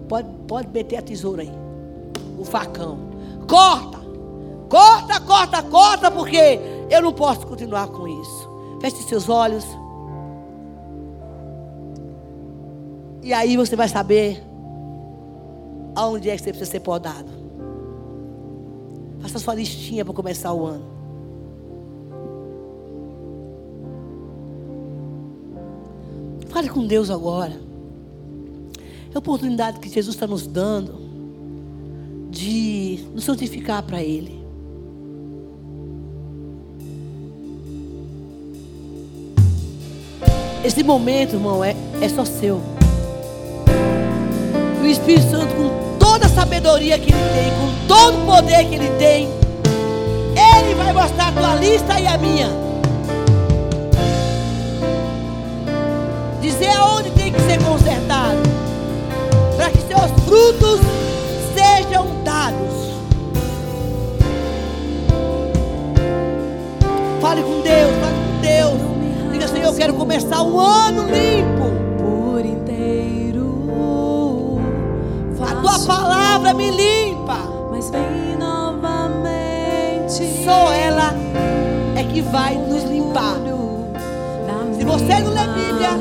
pode, 0.09 0.29
pode 0.47 0.69
meter 0.69 0.97
a 0.97 1.03
tesoura 1.03 1.43
aí, 1.43 1.53
o 2.39 2.45
facão. 2.45 2.99
Corta, 3.49 4.01
corta, 4.69 5.21
corta, 5.21 5.63
corta, 5.63 6.11
porque 6.11 6.61
eu 6.91 7.01
não 7.01 7.13
posso 7.13 7.47
continuar 7.47 7.89
com 7.89 8.07
isso. 8.07 8.51
Feche 8.81 9.03
seus 9.05 9.29
olhos. 9.29 9.65
E 13.23 13.33
aí 13.33 13.57
você 13.57 13.75
vai 13.75 13.89
saber 13.89 14.43
aonde 15.95 16.29
é 16.29 16.37
que 16.37 16.43
você 16.43 16.51
precisa 16.51 16.71
ser 16.71 16.81
podado. 16.81 17.31
Faça 19.21 19.39
sua 19.39 19.55
listinha 19.55 20.05
para 20.05 20.13
começar 20.13 20.53
o 20.53 20.67
ano. 20.67 20.94
Fale 26.55 26.69
com 26.69 26.87
Deus 26.87 27.11
agora. 27.11 27.61
É 29.13 29.17
a 29.17 29.19
oportunidade 29.19 29.81
que 29.81 29.89
Jesus 29.89 30.15
está 30.15 30.25
nos 30.25 30.47
dando 30.47 30.95
de 32.31 33.01
nos 33.13 33.25
santificar 33.25 33.83
para 33.83 34.01
Ele. 34.01 34.41
Esse 40.65 40.85
momento, 40.85 41.35
irmão, 41.35 41.65
é, 41.65 41.75
é 42.01 42.09
só 42.09 42.25
seu. 42.25 42.61
O 44.81 44.87
Espírito 44.87 45.29
Santo, 45.29 45.53
com 45.57 45.99
toda 45.99 46.27
a 46.27 46.29
sabedoria 46.29 46.97
que 47.01 47.11
ele 47.11 47.19
tem, 47.35 47.51
com 47.51 47.89
todo 47.89 48.23
o 48.23 48.27
poder 48.27 48.65
que 48.69 48.77
ele 48.77 48.91
tem, 48.97 49.27
ele 50.37 50.75
vai 50.77 50.93
mostrar 50.93 51.29
a 51.29 51.33
tua 51.33 51.57
lista 51.57 51.99
e 51.99 52.07
a 52.07 52.17
minha. 52.17 52.64
Dizer 56.45 56.69
aonde 56.77 57.11
tem 57.13 57.33
que 57.33 57.41
ser 57.41 57.57
consertado, 57.65 58.43
para 59.57 59.71
que 59.71 59.79
seus 59.79 60.11
frutos 60.27 60.81
sejam 61.55 62.07
dados. 62.23 62.91
Fale 67.19 67.43
com 67.43 67.63
Deus, 67.63 67.97
fale 67.99 68.15
com 68.15 68.41
Deus. 68.43 68.79
Diga, 69.33 69.49
Senhor, 69.49 69.69
eu 69.69 69.75
quero 69.75 69.95
começar 69.95 70.43
um 70.43 70.61
ano 70.61 71.05
limpo. 71.05 71.73
Por 71.99 72.45
inteiro. 72.45 73.65
A 75.41 75.55
tua 75.63 75.79
palavra 75.87 76.53
me 76.53 76.71
limpa. 76.71 77.39
Mas 77.71 77.89
vem 77.89 78.37
novamente. 78.39 80.45
Só 80.45 80.75
ela 80.75 81.15
é 81.97 82.05
que 82.05 82.21
vai 82.21 82.55
nos 82.55 82.85
limpar. 82.85 83.54
Se 84.85 84.91
você 84.91 85.19
não 85.19 85.33
lê 85.33 85.47
Bíblia, 85.47 85.99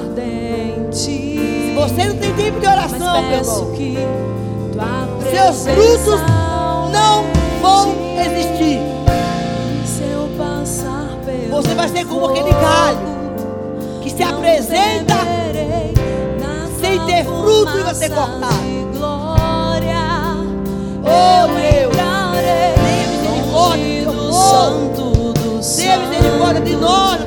se 0.91 1.73
você 1.73 2.05
não 2.05 2.17
tem 2.17 2.33
tempo 2.33 2.59
de 2.59 2.67
oração, 2.67 3.23
meu 3.23 3.37
irmão, 3.37 3.71
seus 5.31 5.65
frutos 5.65 6.19
não 6.91 7.23
vão 7.61 7.95
existir. 8.19 8.81
Você 11.49 11.73
vai 11.73 11.87
ser 11.87 12.05
como 12.05 12.25
aquele 12.25 12.51
galho 12.51 12.99
que 14.01 14.09
se 14.09 14.21
apresenta 14.21 15.15
sem 16.81 16.99
ter 17.05 17.23
fruto 17.23 17.79
e 17.79 17.83
vai 17.83 17.95
ser 17.95 18.09
cortado. 18.09 18.53
Oh 21.05 21.47
Deus, 21.55 21.95
tenha 22.35 23.07
misericórdia 23.07 24.05
do 24.05 24.11
teu 24.11 24.41
povo. 24.91 25.23
Tenha 25.77 25.97
misericórdia 25.99 26.61
de 26.61 26.75
nós, 26.75 27.21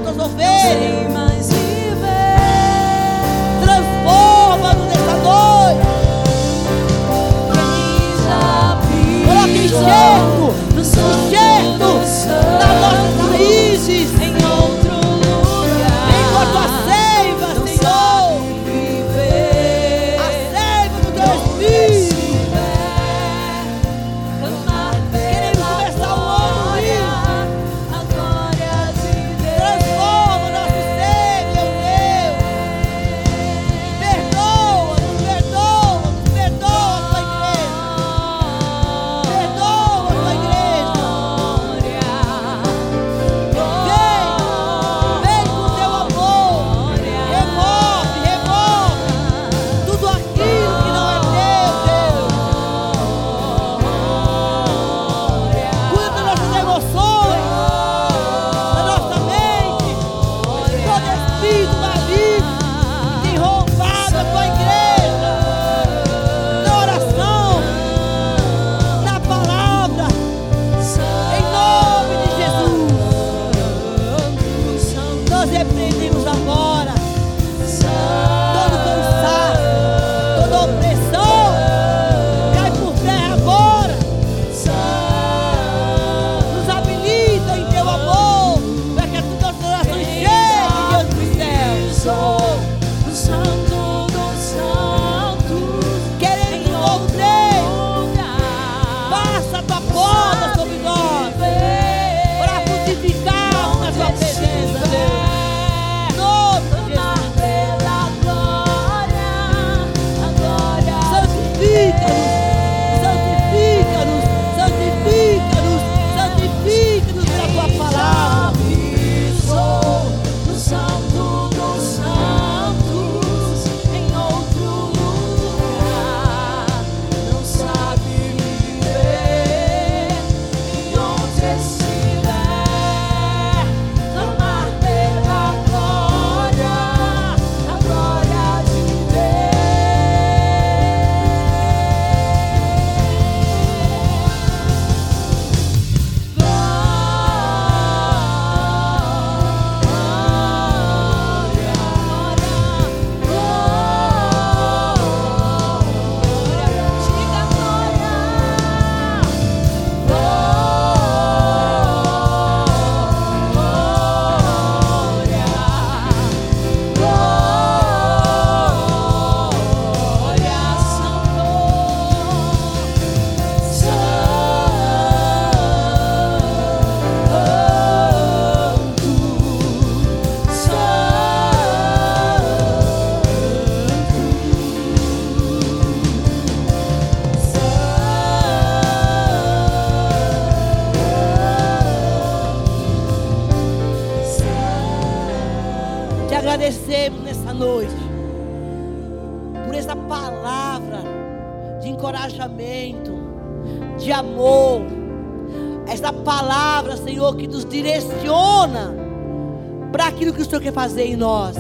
Senhor 210.57 210.61
quer 210.61 210.72
fazer 210.72 211.04
em 211.04 211.16
nós. 211.16 211.57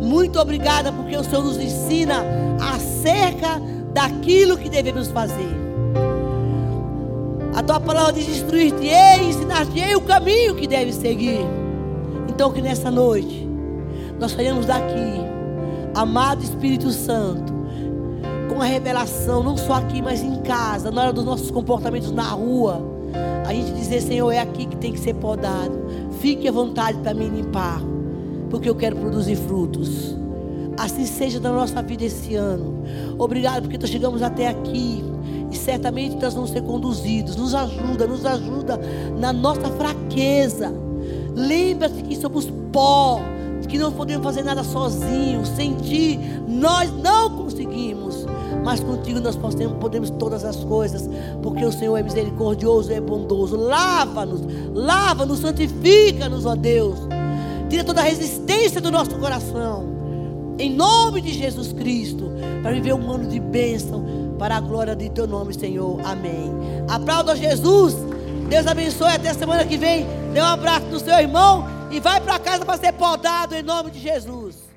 Muito 0.00 0.38
obrigada 0.38 0.92
porque 0.92 1.16
o 1.16 1.24
Senhor 1.24 1.42
nos 1.42 1.58
ensina 1.58 2.22
acerca 2.60 3.60
daquilo 3.92 4.58
que 4.58 4.68
devemos 4.68 5.08
fazer. 5.08 5.56
A 7.54 7.62
tua 7.62 7.80
palavra 7.80 8.12
diz: 8.12 8.28
instruir-te-ei, 8.28 9.28
ensinar-te-ei 9.28 9.96
o 9.96 10.00
caminho 10.02 10.54
que 10.54 10.66
deve 10.66 10.92
seguir. 10.92 11.40
Então, 12.28 12.52
que 12.52 12.60
nessa 12.60 12.90
noite 12.90 13.48
nós 14.18 14.32
saímos 14.32 14.66
daqui, 14.66 15.22
amado 15.94 16.42
Espírito 16.42 16.90
Santo, 16.90 17.52
com 18.48 18.60
a 18.60 18.66
revelação, 18.66 19.42
não 19.42 19.56
só 19.56 19.74
aqui, 19.74 20.02
mas 20.02 20.22
em 20.22 20.42
casa, 20.42 20.90
na 20.90 21.02
hora 21.02 21.12
dos 21.12 21.24
nossos 21.24 21.50
comportamentos 21.50 22.10
na 22.12 22.24
rua. 22.24 22.82
A 23.46 23.54
gente 23.54 23.72
dizer, 23.72 24.02
Senhor, 24.02 24.30
é 24.30 24.40
aqui 24.40 24.66
que 24.66 24.76
tem 24.76 24.92
que 24.92 25.00
ser 25.00 25.14
podado. 25.14 25.72
Fique 26.20 26.48
à 26.48 26.52
vontade 26.52 26.98
para 26.98 27.14
me 27.14 27.28
limpar, 27.28 27.80
porque 28.50 28.68
eu 28.68 28.74
quero 28.74 28.96
produzir 28.96 29.36
frutos. 29.36 30.16
Assim 30.76 31.06
seja 31.06 31.40
na 31.40 31.52
nossa 31.52 31.82
vida 31.82 32.04
esse 32.04 32.34
ano. 32.34 32.82
Obrigado 33.18 33.62
porque 33.62 33.78
nós 33.78 33.90
chegamos 33.90 34.22
até 34.22 34.48
aqui. 34.48 35.02
E 35.50 35.56
certamente 35.56 36.16
nós 36.16 36.34
vamos 36.34 36.50
ser 36.50 36.62
conduzidos. 36.62 37.36
Nos 37.36 37.54
ajuda, 37.54 38.06
nos 38.06 38.24
ajuda 38.24 38.80
na 39.18 39.32
nossa 39.32 39.68
fraqueza. 39.70 40.72
Lembra-se 41.34 42.02
que 42.02 42.16
somos 42.16 42.48
pó, 42.72 43.20
que 43.68 43.78
não 43.78 43.92
podemos 43.92 44.24
fazer 44.24 44.42
nada 44.42 44.62
sozinhos. 44.62 45.48
Sem 45.48 45.74
ti, 45.76 46.18
nós 46.46 46.92
não 46.92 47.30
conseguimos. 47.36 48.07
Mas 48.64 48.80
contigo 48.80 49.20
nós 49.20 49.36
podemos, 49.36 49.78
podemos 49.78 50.10
todas 50.10 50.44
as 50.44 50.56
coisas, 50.64 51.08
porque 51.42 51.64
o 51.64 51.72
Senhor 51.72 51.96
é 51.96 52.02
misericordioso 52.02 52.90
e 52.90 52.94
é 52.94 53.00
bondoso. 53.00 53.56
Lava-nos, 53.56 54.42
lava-nos, 54.74 55.40
santifica-nos, 55.40 56.44
ó 56.44 56.54
Deus. 56.54 56.98
Tira 57.68 57.84
toda 57.84 58.00
a 58.00 58.04
resistência 58.04 58.80
do 58.80 58.90
nosso 58.90 59.16
coração. 59.18 59.98
Em 60.58 60.70
nome 60.70 61.20
de 61.20 61.32
Jesus 61.32 61.72
Cristo, 61.72 62.32
para 62.62 62.72
viver 62.72 62.92
um 62.92 63.10
ano 63.10 63.28
de 63.28 63.38
bênção, 63.38 64.04
para 64.38 64.56
a 64.56 64.60
glória 64.60 64.96
de 64.96 65.08
teu 65.10 65.26
nome, 65.26 65.54
Senhor. 65.54 66.00
Amém. 66.04 66.52
Aplauda 66.88 67.36
Jesus. 67.36 67.94
Deus 68.48 68.66
abençoe. 68.66 69.12
Até 69.12 69.32
semana 69.34 69.64
que 69.64 69.76
vem. 69.76 70.06
Dê 70.32 70.40
um 70.40 70.44
abraço 70.44 70.86
no 70.86 70.98
seu 70.98 71.18
irmão 71.18 71.64
e 71.90 72.00
vai 72.00 72.20
para 72.20 72.38
casa 72.38 72.64
para 72.64 72.78
ser 72.78 72.92
podado 72.92 73.54
em 73.54 73.62
nome 73.62 73.90
de 73.90 74.00
Jesus. 74.00 74.67